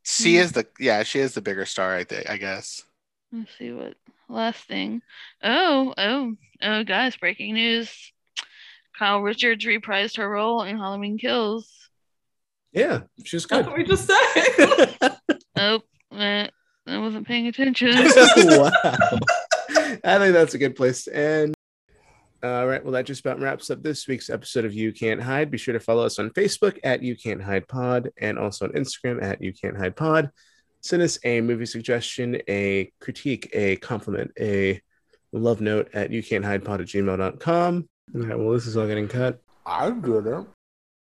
She 0.03 0.37
is 0.37 0.51
the 0.51 0.65
yeah, 0.79 1.03
she 1.03 1.19
is 1.19 1.33
the 1.33 1.41
bigger 1.41 1.65
star, 1.65 1.95
I 1.95 2.03
think. 2.03 2.29
I 2.29 2.37
guess. 2.37 2.81
Let's 3.31 3.51
see 3.57 3.71
what 3.71 3.93
last 4.27 4.63
thing. 4.65 5.01
Oh, 5.43 5.93
oh, 5.97 6.35
oh, 6.61 6.83
guys! 6.83 7.15
Breaking 7.15 7.53
news: 7.53 8.11
Kyle 8.97 9.21
Richards 9.21 9.65
reprised 9.65 10.17
her 10.17 10.29
role 10.29 10.63
in 10.63 10.77
Halloween 10.77 11.17
Kills. 11.19 11.69
Yeah, 12.73 13.01
she's 13.23 13.45
That's 13.45 13.65
good. 13.67 13.69
what 13.71 13.77
we 13.77 13.83
just 13.85 14.07
said. 14.07 15.17
Oh, 15.55 15.81
eh, 16.11 16.47
I 16.87 16.97
wasn't 16.97 17.27
paying 17.27 17.47
attention. 17.47 17.89
wow. 17.95 18.71
I 20.03 20.17
think 20.17 20.33
that's 20.33 20.53
a 20.53 20.57
good 20.57 20.75
place 20.75 21.05
to 21.05 21.15
end. 21.15 21.55
All 22.43 22.67
right. 22.67 22.83
Well, 22.83 22.91
that 22.91 23.05
just 23.05 23.21
about 23.21 23.39
wraps 23.39 23.69
up 23.69 23.81
this 23.81 24.07
week's 24.07 24.29
episode 24.29 24.65
of 24.65 24.73
You 24.73 24.91
Can't 24.91 25.21
Hide. 25.21 25.49
Be 25.49 25.57
sure 25.57 25.73
to 25.73 25.79
follow 25.79 26.05
us 26.05 26.19
on 26.19 26.29
Facebook 26.31 26.77
at 26.83 27.01
You 27.01 27.15
Can't 27.15 27.41
Hide 27.41 27.67
Pod 27.67 28.09
and 28.17 28.37
also 28.37 28.65
on 28.65 28.73
Instagram 28.73 29.23
at 29.23 29.41
You 29.41 29.53
Can't 29.53 29.77
Hide 29.77 29.95
Pod. 29.95 30.29
Send 30.81 31.01
us 31.01 31.17
a 31.23 31.39
movie 31.39 31.65
suggestion, 31.65 32.41
a 32.49 32.91
critique, 32.99 33.49
a 33.53 33.77
compliment, 33.77 34.31
a 34.37 34.81
love 35.31 35.61
note 35.61 35.89
at 35.93 36.11
you 36.11 36.21
can't 36.21 36.43
hide 36.43 36.65
pod 36.65 36.81
at 36.81 36.87
gmail.com. 36.87 37.87
All 38.15 38.21
right. 38.21 38.37
Well, 38.37 38.51
this 38.51 38.67
is 38.67 38.75
all 38.75 38.87
getting 38.87 39.07
cut. 39.07 39.41
I 39.65 39.89
did 39.91 40.27
it. 40.27 40.45